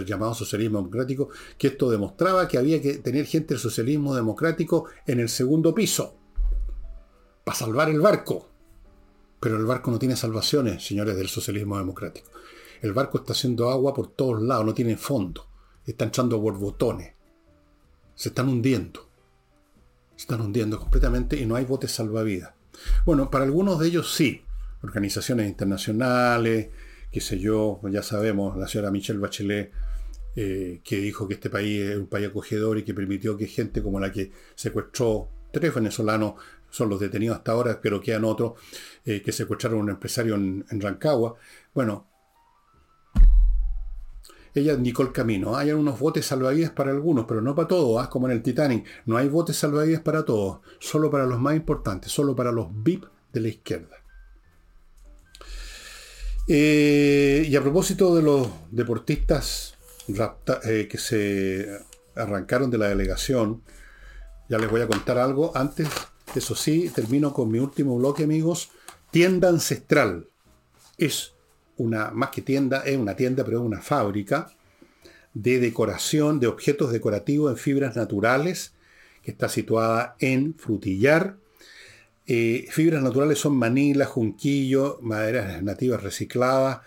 llamado 0.05 0.35
socialismo 0.35 0.77
democrático, 0.77 1.29
que 1.57 1.69
esto 1.69 1.89
demostraba 1.89 2.47
que 2.47 2.59
había 2.59 2.79
que 2.83 2.99
tener 2.99 3.25
gente 3.25 3.55
del 3.55 3.59
socialismo 3.59 4.13
democrático 4.13 4.85
en 5.07 5.19
el 5.19 5.29
segundo 5.29 5.73
piso, 5.73 6.13
para 7.43 7.57
salvar 7.57 7.89
el 7.89 7.99
barco. 7.99 8.47
Pero 9.39 9.57
el 9.57 9.65
barco 9.65 9.89
no 9.89 9.97
tiene 9.97 10.15
salvaciones, 10.15 10.85
señores 10.85 11.17
del 11.17 11.29
socialismo 11.29 11.79
democrático. 11.79 12.29
El 12.83 12.93
barco 12.93 13.17
está 13.17 13.33
haciendo 13.33 13.71
agua 13.71 13.95
por 13.95 14.11
todos 14.11 14.39
lados, 14.39 14.67
no 14.67 14.75
tiene 14.75 14.97
fondo. 14.97 15.47
Está 15.83 16.05
echando 16.05 16.37
borbotones. 16.37 17.15
Se 18.13 18.29
están 18.29 18.49
hundiendo 18.49 19.08
están 20.19 20.41
hundiendo 20.41 20.79
completamente 20.79 21.37
y 21.37 21.45
no 21.45 21.55
hay 21.55 21.65
botes 21.65 21.91
salvavidas. 21.91 22.51
Bueno, 23.05 23.29
para 23.31 23.45
algunos 23.45 23.79
de 23.79 23.87
ellos 23.87 24.13
sí. 24.13 24.43
Organizaciones 24.81 25.47
internacionales, 25.47 26.69
qué 27.11 27.21
sé 27.21 27.39
yo, 27.39 27.81
ya 27.89 28.03
sabemos, 28.03 28.57
la 28.57 28.67
señora 28.67 28.91
Michelle 28.91 29.19
Bachelet, 29.19 29.71
eh, 30.35 30.81
que 30.83 30.97
dijo 30.97 31.27
que 31.27 31.33
este 31.33 31.49
país 31.49 31.81
es 31.81 31.97
un 31.97 32.07
país 32.07 32.27
acogedor 32.27 32.77
y 32.77 32.83
que 32.83 32.93
permitió 32.93 33.35
que 33.35 33.47
gente 33.47 33.81
como 33.81 33.99
la 33.99 34.11
que 34.11 34.31
secuestró 34.55 35.29
tres 35.51 35.73
venezolanos, 35.73 36.35
son 36.69 36.89
los 36.89 36.99
detenidos 36.99 37.37
hasta 37.37 37.53
ahora, 37.53 37.79
pero 37.81 37.99
quedan 37.99 38.25
otros, 38.25 38.53
eh, 39.03 39.21
que 39.23 39.31
secuestraron 39.31 39.79
a 39.79 39.83
un 39.83 39.89
empresario 39.89 40.35
en 40.35 40.65
Rancagua. 40.69 41.35
Bueno, 41.73 42.08
ella 44.53 44.73
indicó 44.73 45.03
el 45.03 45.11
camino. 45.11 45.55
Hay 45.55 45.71
unos 45.71 45.99
botes 45.99 46.25
salvavidas 46.25 46.71
para 46.71 46.91
algunos, 46.91 47.25
pero 47.25 47.41
no 47.41 47.55
para 47.55 47.67
todos, 47.67 48.03
¿ah? 48.03 48.09
como 48.09 48.27
en 48.27 48.33
el 48.33 48.41
Titanic. 48.41 48.85
No 49.05 49.17
hay 49.17 49.27
botes 49.27 49.57
salvavidas 49.57 50.01
para 50.01 50.25
todos, 50.25 50.59
solo 50.79 51.09
para 51.09 51.25
los 51.25 51.39
más 51.39 51.55
importantes, 51.55 52.11
solo 52.11 52.35
para 52.35 52.51
los 52.51 52.67
VIP 52.71 53.05
de 53.31 53.39
la 53.39 53.47
izquierda. 53.47 53.97
Eh, 56.47 57.45
y 57.47 57.55
a 57.55 57.61
propósito 57.61 58.15
de 58.15 58.23
los 58.23 58.47
deportistas 58.71 59.75
eh, 60.63 60.87
que 60.89 60.97
se 60.97 61.79
arrancaron 62.15 62.71
de 62.71 62.79
la 62.79 62.89
delegación, 62.89 63.61
ya 64.49 64.57
les 64.57 64.69
voy 64.69 64.81
a 64.81 64.87
contar 64.87 65.19
algo. 65.19 65.55
Antes, 65.55 65.87
eso 66.33 66.55
sí, 66.55 66.89
termino 66.89 67.33
con 67.33 67.51
mi 67.51 67.59
último 67.59 67.95
bloque, 67.97 68.23
amigos. 68.23 68.71
Tienda 69.11 69.49
ancestral. 69.49 70.27
Es 70.97 71.33
una, 71.79 72.11
más 72.11 72.29
que 72.29 72.41
tienda, 72.41 72.83
es 72.85 72.97
una 72.97 73.15
tienda, 73.15 73.43
pero 73.43 73.59
es 73.59 73.65
una 73.65 73.81
fábrica 73.81 74.51
de 75.33 75.59
decoración, 75.59 76.39
de 76.39 76.47
objetos 76.47 76.91
decorativos 76.91 77.51
en 77.51 77.57
fibras 77.57 77.95
naturales, 77.95 78.73
que 79.23 79.31
está 79.31 79.49
situada 79.49 80.15
en 80.19 80.53
Frutillar. 80.55 81.37
Eh, 82.27 82.67
fibras 82.69 83.01
naturales 83.01 83.39
son 83.39 83.55
manila, 83.55 84.05
junquillo, 84.05 84.99
maderas 85.01 85.63
nativas 85.63 86.03
recicladas 86.03 86.81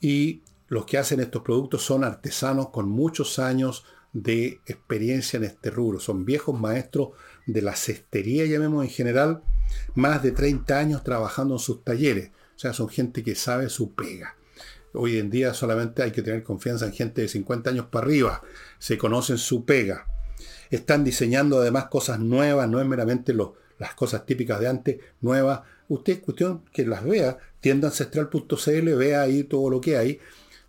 y 0.00 0.42
los 0.68 0.86
que 0.86 0.98
hacen 0.98 1.20
estos 1.20 1.42
productos 1.42 1.82
son 1.82 2.04
artesanos 2.04 2.70
con 2.70 2.88
muchos 2.88 3.38
años 3.38 3.84
de 4.12 4.60
experiencia 4.66 5.36
en 5.36 5.44
este 5.44 5.70
rubro. 5.70 6.00
Son 6.00 6.24
viejos 6.24 6.58
maestros 6.58 7.10
de 7.46 7.62
la 7.62 7.76
cestería, 7.76 8.46
llamemos 8.46 8.84
en 8.84 8.90
general, 8.90 9.42
más 9.94 10.22
de 10.22 10.32
30 10.32 10.78
años 10.78 11.04
trabajando 11.04 11.54
en 11.54 11.60
sus 11.60 11.84
talleres. 11.84 12.30
O 12.56 12.58
sea, 12.58 12.72
son 12.72 12.88
gente 12.88 13.22
que 13.22 13.34
sabe 13.34 13.68
su 13.68 13.94
pega. 13.94 14.37
Hoy 14.94 15.18
en 15.18 15.30
día 15.30 15.52
solamente 15.54 16.02
hay 16.02 16.12
que 16.12 16.22
tener 16.22 16.42
confianza 16.42 16.86
en 16.86 16.92
gente 16.92 17.22
de 17.22 17.28
50 17.28 17.70
años 17.70 17.86
para 17.86 18.06
arriba. 18.06 18.42
Se 18.78 18.96
conocen 18.96 19.38
su 19.38 19.64
pega. 19.64 20.06
Están 20.70 21.04
diseñando 21.04 21.60
además 21.60 21.86
cosas 21.86 22.18
nuevas, 22.20 22.68
no 22.68 22.80
es 22.80 22.86
meramente 22.86 23.34
las 23.34 23.94
cosas 23.94 24.24
típicas 24.26 24.60
de 24.60 24.68
antes, 24.68 24.98
nuevas. 25.20 25.60
Usted 25.88 26.14
es 26.14 26.18
cuestión 26.20 26.62
que 26.72 26.86
las 26.86 27.04
vea, 27.04 27.38
tiendancestral.cl, 27.60 28.94
vea 28.94 29.22
ahí 29.22 29.44
todo 29.44 29.70
lo 29.70 29.80
que 29.80 29.96
hay. 29.96 30.20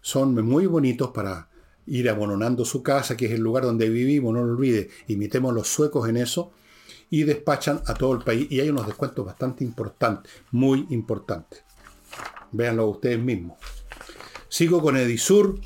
Son 0.02 0.34
muy 0.46 0.66
bonitos 0.66 1.12
para 1.12 1.50
ir 1.88 2.10
abononando 2.10 2.66
su 2.66 2.84
casa, 2.84 3.18
que 3.18 3.26
es 3.26 3.32
el 3.32 3.42
lugar 3.42 3.64
donde 3.64 3.90
vivimos, 3.90 4.34
no 4.34 4.44
lo 4.44 4.54
olvide. 4.54 4.90
Imitemos 5.08 5.54
los 5.54 5.68
suecos 5.68 6.08
en 6.10 6.18
eso. 6.18 6.52
y 7.12 7.24
despachan 7.24 7.82
a 7.88 7.96
todo 7.96 8.14
el 8.14 8.24
país 8.24 8.48
y 8.52 8.60
hay 8.60 8.70
unos 8.70 8.86
descuentos 8.86 9.26
bastante 9.26 9.64
importantes, 9.64 10.32
muy 10.52 10.86
importantes. 10.92 11.64
Véanlo 12.52 12.88
ustedes 12.88 13.20
mismos. 13.20 13.79
Sigo 14.50 14.82
con 14.82 14.98
Edisur, 14.98 15.60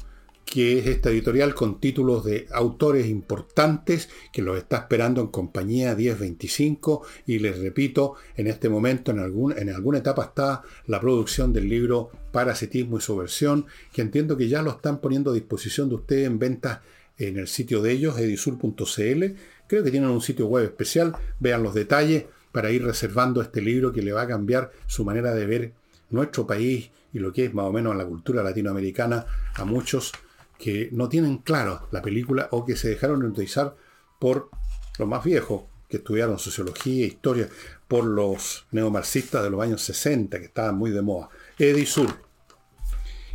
que 0.45 0.77
es 0.77 0.87
esta 0.87 1.09
editorial 1.09 1.55
con 1.55 1.79
títulos 1.79 2.25
de 2.25 2.47
autores 2.51 3.07
importantes 3.07 4.09
que 4.33 4.41
los 4.41 4.57
está 4.57 4.75
esperando 4.77 5.21
en 5.21 5.27
compañía 5.27 5.95
1025 5.95 7.01
y 7.25 7.39
les 7.39 7.59
repito, 7.59 8.15
en 8.35 8.47
este 8.47 8.67
momento 8.67 9.11
en, 9.11 9.19
algún, 9.19 9.57
en 9.57 9.69
alguna 9.69 9.99
etapa 9.99 10.25
está 10.25 10.63
la 10.85 10.99
producción 10.99 11.53
del 11.53 11.69
libro 11.69 12.11
Parasitismo 12.33 12.97
y 12.97 13.01
su 13.01 13.15
versión, 13.15 13.67
que 13.93 14.01
entiendo 14.01 14.35
que 14.35 14.49
ya 14.49 14.61
lo 14.61 14.71
están 14.71 14.99
poniendo 14.99 15.31
a 15.31 15.33
disposición 15.33 15.87
de 15.87 15.95
ustedes 15.95 16.27
en 16.27 16.37
venta 16.37 16.83
en 17.17 17.37
el 17.37 17.47
sitio 17.47 17.81
de 17.81 17.93
ellos, 17.93 18.19
edisur.cl. 18.19 19.23
Creo 19.67 19.83
que 19.83 19.91
tienen 19.91 20.09
un 20.09 20.21
sitio 20.21 20.47
web 20.47 20.65
especial, 20.65 21.15
vean 21.39 21.63
los 21.63 21.73
detalles 21.73 22.25
para 22.51 22.69
ir 22.69 22.83
reservando 22.83 23.41
este 23.41 23.61
libro 23.61 23.93
que 23.93 24.01
le 24.01 24.11
va 24.11 24.23
a 24.23 24.27
cambiar 24.27 24.71
su 24.87 25.05
manera 25.05 25.33
de 25.33 25.45
ver 25.45 25.82
nuestro 26.13 26.47
país 26.47 26.91
y 27.11 27.19
lo 27.19 27.31
que 27.33 27.45
es 27.45 27.53
más 27.53 27.65
o 27.65 27.71
menos 27.71 27.95
la 27.95 28.05
cultura 28.05 28.43
latinoamericana 28.43 29.25
a 29.55 29.65
muchos 29.65 30.11
que 30.57 30.89
no 30.91 31.09
tienen 31.09 31.39
claro 31.39 31.87
la 31.91 32.01
película 32.01 32.47
o 32.51 32.65
que 32.65 32.75
se 32.75 32.89
dejaron 32.89 33.23
utilizar 33.23 33.75
por 34.19 34.49
los 34.97 35.07
más 35.07 35.23
viejos, 35.23 35.63
que 35.89 35.97
estudiaron 35.97 36.39
sociología 36.39 37.03
e 37.03 37.07
historia, 37.07 37.49
por 37.87 38.05
los 38.05 38.65
neomarxistas 38.71 39.43
de 39.43 39.49
los 39.49 39.61
años 39.61 39.81
60, 39.81 40.39
que 40.39 40.45
estaban 40.45 40.77
muy 40.77 40.91
de 40.91 41.01
moda. 41.01 41.29
Edisur. 41.59 42.07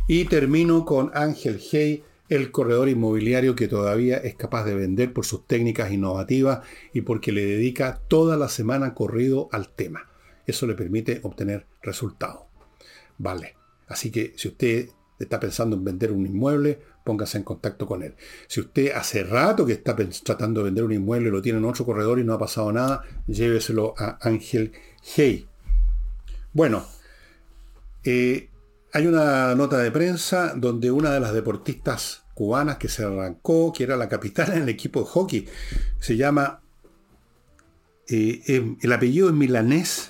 Y 0.07 0.25
termino 0.25 0.85
con 0.85 1.11
Ángel 1.13 1.61
Hey, 1.71 2.03
el 2.29 2.51
corredor 2.51 2.89
inmobiliario 2.89 3.55
que 3.55 3.67
todavía 3.67 4.17
es 4.17 4.35
capaz 4.35 4.65
de 4.65 4.75
vender 4.75 5.13
por 5.13 5.25
sus 5.25 5.45
técnicas 5.45 5.91
innovativas 5.91 6.61
y 6.93 7.01
porque 7.01 7.31
le 7.31 7.45
dedica 7.45 8.01
toda 8.07 8.37
la 8.37 8.49
semana 8.49 8.93
corrido 8.93 9.49
al 9.51 9.69
tema. 9.69 10.09
Eso 10.45 10.65
le 10.65 10.73
permite 10.73 11.19
obtener 11.23 11.67
resultados. 11.81 12.48
Vale. 13.19 13.55
Así 13.87 14.09
que 14.11 14.33
si 14.35 14.47
usted 14.47 14.89
está 15.19 15.39
pensando 15.39 15.75
en 15.75 15.83
vender 15.83 16.11
un 16.11 16.25
inmueble, 16.25 16.79
póngase 17.03 17.37
en 17.37 17.43
contacto 17.43 17.85
con 17.85 18.01
él. 18.01 18.15
Si 18.47 18.61
usted 18.61 18.91
hace 18.93 19.23
rato 19.23 19.65
que 19.65 19.73
está 19.73 19.95
tratando 20.23 20.61
de 20.61 20.65
vender 20.65 20.83
un 20.83 20.93
inmueble, 20.93 21.29
lo 21.29 21.41
tiene 21.41 21.59
en 21.59 21.65
otro 21.65 21.85
corredor 21.85 22.19
y 22.19 22.23
no 22.23 22.33
ha 22.33 22.39
pasado 22.39 22.71
nada, 22.71 23.03
lléveselo 23.27 23.93
a 23.97 24.17
Ángel 24.21 24.71
Hey. 25.15 25.47
Bueno, 26.53 26.85
eh, 28.03 28.49
hay 28.93 29.07
una 29.07 29.53
nota 29.55 29.77
de 29.77 29.91
prensa 29.91 30.53
donde 30.55 30.91
una 30.91 31.11
de 31.11 31.19
las 31.19 31.33
deportistas 31.33 32.23
cubanas 32.33 32.77
que 32.77 32.87
se 32.87 33.03
arrancó, 33.03 33.73
que 33.73 33.83
era 33.83 33.97
la 33.97 34.09
capitana 34.09 34.55
en 34.55 34.63
el 34.63 34.69
equipo 34.69 35.01
de 35.01 35.07
hockey, 35.07 35.47
se 35.99 36.15
llama, 36.15 36.61
eh, 38.07 38.41
em, 38.47 38.77
el 38.81 38.93
apellido 38.93 39.27
es 39.27 39.35
milanés, 39.35 40.08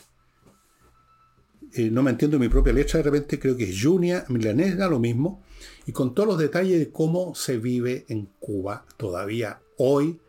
eh, 1.80 1.90
no 1.90 2.04
me 2.04 2.12
entiendo 2.12 2.38
mi 2.38 2.50
propia 2.50 2.74
letra, 2.74 2.98
de 2.98 3.04
repente 3.04 3.40
creo 3.40 3.56
que 3.56 3.70
es 3.70 3.82
Junia 3.82 4.26
Milanés, 4.28 4.78
da 4.78 4.90
lo 4.90 5.00
mismo, 5.00 5.42
y 5.86 5.94
con 5.94 6.14
todos 6.14 6.28
los 6.28 6.38
detalles 6.38 6.78
de 6.78 6.92
cómo 6.92 7.34
se 7.36 7.58
vive 7.58 8.06
en 8.10 8.26
Cuba 8.40 8.86
todavía 8.98 9.62
hoy, 9.78 10.20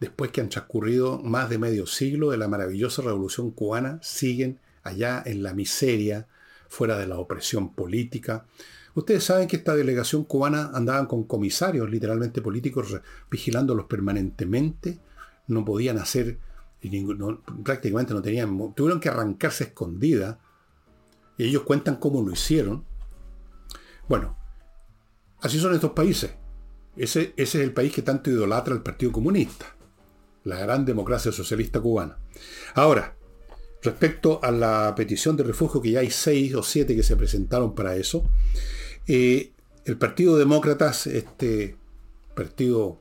después 0.00 0.32
que 0.32 0.40
han 0.40 0.48
transcurrido 0.48 1.20
más 1.20 1.48
de 1.48 1.58
medio 1.58 1.86
siglo 1.86 2.30
de 2.30 2.36
la 2.36 2.48
maravillosa 2.48 3.02
revolución 3.02 3.52
cubana, 3.52 4.00
siguen 4.02 4.58
allá 4.82 5.22
en 5.24 5.44
la 5.44 5.54
miseria, 5.54 6.26
fuera 6.68 6.98
de 6.98 7.06
la 7.06 7.18
opresión 7.18 7.74
política. 7.74 8.46
Ustedes 8.94 9.22
saben 9.22 9.46
que 9.46 9.56
esta 9.56 9.76
delegación 9.76 10.24
cubana 10.24 10.72
andaban 10.74 11.06
con 11.06 11.24
comisarios, 11.24 11.88
literalmente 11.90 12.42
políticos, 12.42 13.00
vigilándolos 13.30 13.86
permanentemente, 13.86 14.98
no 15.46 15.64
podían 15.64 15.98
hacer, 15.98 16.38
prácticamente 17.62 18.14
no 18.14 18.20
tenían, 18.20 18.74
tuvieron 18.74 18.98
que 18.98 19.10
arrancarse 19.10 19.64
escondida 19.64 20.40
y 21.36 21.44
ellos 21.44 21.62
cuentan 21.62 21.96
cómo 21.96 22.22
lo 22.22 22.32
hicieron. 22.32 22.84
Bueno, 24.08 24.36
así 25.40 25.58
son 25.58 25.74
estos 25.74 25.92
países. 25.92 26.32
Ese, 26.96 27.32
es 27.36 27.54
el 27.54 27.72
país 27.72 27.92
que 27.92 28.02
tanto 28.02 28.30
idolatra 28.30 28.74
el 28.74 28.82
Partido 28.82 29.12
Comunista, 29.12 29.74
la 30.44 30.58
gran 30.58 30.84
democracia 30.84 31.32
socialista 31.32 31.80
cubana. 31.80 32.18
Ahora, 32.74 33.16
respecto 33.82 34.40
a 34.42 34.50
la 34.50 34.94
petición 34.94 35.36
de 35.36 35.44
refugio, 35.44 35.80
que 35.80 35.92
ya 35.92 36.00
hay 36.00 36.10
seis 36.10 36.54
o 36.54 36.62
siete 36.62 36.94
que 36.94 37.02
se 37.02 37.16
presentaron 37.16 37.74
para 37.74 37.96
eso, 37.96 38.28
eh, 39.06 39.52
el 39.84 39.96
Partido 39.96 40.36
Demócratas, 40.36 41.06
este 41.06 41.76
partido 42.36 43.00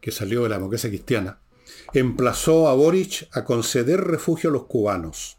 que 0.00 0.10
salió 0.10 0.42
de 0.42 0.48
la 0.48 0.56
democracia 0.56 0.90
cristiana, 0.90 1.40
emplazó 1.94 2.68
a 2.68 2.74
Boric 2.74 3.28
a 3.32 3.44
conceder 3.44 4.00
refugio 4.00 4.50
a 4.50 4.52
los 4.52 4.66
cubanos 4.66 5.38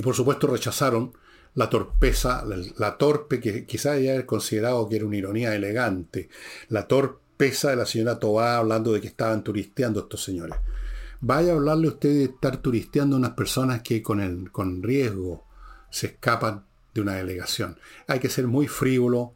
y 0.00 0.02
por 0.02 0.14
supuesto 0.14 0.46
rechazaron 0.46 1.12
la 1.54 1.68
torpeza, 1.68 2.42
la, 2.78 2.96
torpe, 2.96 3.38
que 3.38 3.66
quizás 3.66 3.96
haya 3.98 4.24
considerado 4.24 4.88
que 4.88 4.96
era 4.96 5.04
una 5.04 5.18
ironía 5.18 5.54
elegante, 5.54 6.30
la 6.70 6.88
torpeza 6.88 7.68
de 7.68 7.76
la 7.76 7.84
señora 7.84 8.18
Tobá 8.18 8.56
hablando 8.56 8.94
de 8.94 9.02
que 9.02 9.08
estaban 9.08 9.44
turisteando 9.44 10.00
estos 10.00 10.24
señores. 10.24 10.56
Vaya 11.20 11.52
a 11.52 11.56
hablarle 11.56 11.88
usted 11.88 12.08
de 12.08 12.24
estar 12.24 12.56
turisteando 12.62 13.16
a 13.16 13.18
unas 13.18 13.32
personas 13.32 13.82
que 13.82 14.02
con, 14.02 14.22
el, 14.22 14.50
con 14.50 14.82
riesgo 14.82 15.44
se 15.90 16.06
escapan 16.06 16.64
de 16.94 17.02
una 17.02 17.16
delegación. 17.16 17.78
Hay 18.06 18.20
que 18.20 18.30
ser 18.30 18.46
muy 18.46 18.68
frívolo, 18.68 19.34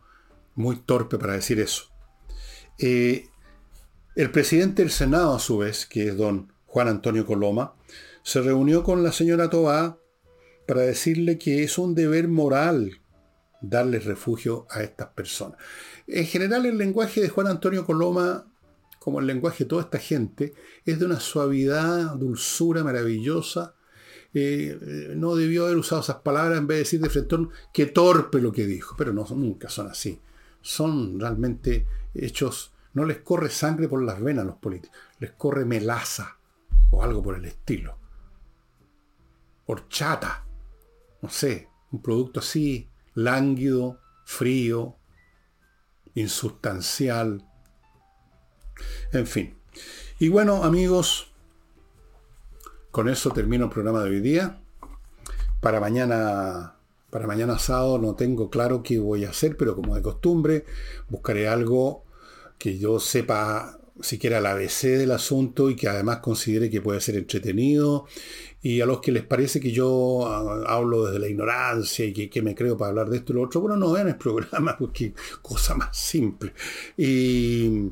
muy 0.54 0.76
torpe 0.76 1.18
para 1.18 1.34
decir 1.34 1.60
eso. 1.60 1.92
Eh, 2.78 3.28
el 4.16 4.30
presidente 4.30 4.80
del 4.80 4.90
Senado, 4.90 5.34
a 5.34 5.40
su 5.40 5.58
vez, 5.58 5.84
que 5.84 6.08
es 6.08 6.16
don 6.16 6.54
Juan 6.64 6.88
Antonio 6.88 7.26
Coloma, 7.26 7.74
se 8.22 8.40
reunió 8.40 8.82
con 8.82 9.02
la 9.02 9.12
señora 9.12 9.50
Tobá 9.50 9.98
para 10.66 10.82
decirle 10.82 11.38
que 11.38 11.62
es 11.62 11.78
un 11.78 11.94
deber 11.94 12.28
moral 12.28 13.00
darle 13.60 13.98
refugio 13.98 14.66
a 14.70 14.82
estas 14.82 15.08
personas. 15.08 15.58
En 16.06 16.26
general 16.26 16.66
el 16.66 16.78
lenguaje 16.78 17.20
de 17.20 17.28
Juan 17.28 17.46
Antonio 17.46 17.84
Coloma, 17.86 18.46
como 18.98 19.20
el 19.20 19.26
lenguaje 19.26 19.64
de 19.64 19.70
toda 19.70 19.82
esta 19.82 19.98
gente, 19.98 20.54
es 20.84 20.98
de 20.98 21.06
una 21.06 21.20
suavidad, 21.20 22.14
dulzura 22.16 22.84
maravillosa. 22.84 23.74
Eh, 24.32 24.78
eh, 24.80 25.12
no 25.14 25.36
debió 25.36 25.66
haber 25.66 25.76
usado 25.76 26.00
esas 26.00 26.16
palabras 26.16 26.58
en 26.58 26.66
vez 26.66 26.76
de 26.76 26.80
decir 26.80 27.00
de 27.00 27.10
frente 27.10 27.36
que 27.72 27.86
torpe 27.86 28.40
lo 28.40 28.52
que 28.52 28.66
dijo, 28.66 28.94
pero 28.98 29.12
no, 29.12 29.24
nunca 29.30 29.68
son 29.68 29.88
así. 29.88 30.20
Son 30.60 31.20
realmente 31.20 31.86
hechos, 32.14 32.72
no 32.94 33.04
les 33.04 33.18
corre 33.18 33.50
sangre 33.50 33.88
por 33.88 34.02
las 34.02 34.20
venas 34.20 34.44
a 34.44 34.46
los 34.46 34.56
políticos, 34.56 34.96
les 35.20 35.32
corre 35.32 35.64
melaza 35.64 36.38
o 36.90 37.02
algo 37.02 37.22
por 37.22 37.36
el 37.36 37.44
estilo. 37.44 37.98
Horchata 39.66 40.44
no 41.24 41.30
sé, 41.30 41.70
un 41.90 42.02
producto 42.02 42.40
así, 42.40 42.90
lánguido, 43.14 43.98
frío, 44.26 44.96
insustancial. 46.14 47.48
En 49.10 49.26
fin. 49.26 49.56
Y 50.18 50.28
bueno, 50.28 50.64
amigos, 50.64 51.32
con 52.90 53.08
eso 53.08 53.30
termino 53.30 53.64
el 53.64 53.70
programa 53.70 54.02
de 54.02 54.10
hoy 54.10 54.20
día. 54.20 54.60
Para 55.62 55.80
mañana, 55.80 56.76
para 57.08 57.26
mañana 57.26 57.58
sábado 57.58 57.98
no 57.98 58.16
tengo 58.16 58.50
claro 58.50 58.82
qué 58.82 58.98
voy 58.98 59.24
a 59.24 59.30
hacer, 59.30 59.56
pero 59.56 59.74
como 59.74 59.94
de 59.94 60.02
costumbre, 60.02 60.66
buscaré 61.08 61.48
algo 61.48 62.04
que 62.58 62.78
yo 62.78 63.00
sepa 63.00 63.78
siquiera 64.00 64.38
el 64.38 64.46
ABC 64.46 64.98
del 64.98 65.12
asunto 65.12 65.70
y 65.70 65.76
que 65.76 65.88
además 65.88 66.18
considere 66.18 66.68
que 66.68 66.80
puede 66.80 67.00
ser 67.00 67.16
entretenido 67.16 68.06
y 68.64 68.80
a 68.80 68.86
los 68.86 69.02
que 69.02 69.12
les 69.12 69.24
parece 69.24 69.60
que 69.60 69.72
yo 69.72 70.26
ah, 70.26 70.64
hablo 70.66 71.04
desde 71.04 71.18
la 71.18 71.28
ignorancia 71.28 72.06
y 72.06 72.12
que, 72.28 72.42
me 72.42 72.54
creo 72.54 72.78
para 72.78 72.88
hablar 72.88 73.10
de 73.10 73.18
esto 73.18 73.32
y 73.32 73.36
lo 73.36 73.42
otro, 73.42 73.60
bueno, 73.60 73.76
no 73.76 73.92
vean 73.92 74.08
el 74.08 74.16
programa 74.16 74.74
porque 74.78 75.12
cosa 75.42 75.74
más 75.74 75.94
simple. 75.94 76.54
Y 76.96 77.90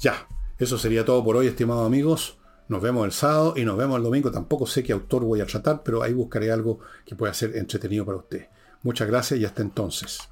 ya, 0.00 0.26
eso 0.58 0.78
sería 0.78 1.04
todo 1.04 1.22
por 1.22 1.36
hoy, 1.36 1.48
estimados 1.48 1.86
amigos. 1.86 2.38
Nos 2.68 2.80
vemos 2.80 3.04
el 3.04 3.12
sábado 3.12 3.54
y 3.56 3.64
nos 3.66 3.76
vemos 3.76 3.98
el 3.98 4.04
domingo. 4.04 4.30
Tampoco 4.30 4.66
sé 4.66 4.82
qué 4.82 4.94
autor 4.94 5.24
voy 5.24 5.42
a 5.42 5.46
tratar, 5.46 5.82
pero 5.82 6.02
ahí 6.02 6.14
buscaré 6.14 6.50
algo 6.50 6.78
que 7.04 7.14
pueda 7.14 7.34
ser 7.34 7.56
entretenido 7.56 8.06
para 8.06 8.16
usted. 8.16 8.48
Muchas 8.82 9.06
gracias 9.06 9.38
y 9.38 9.44
hasta 9.44 9.60
entonces. 9.60 10.29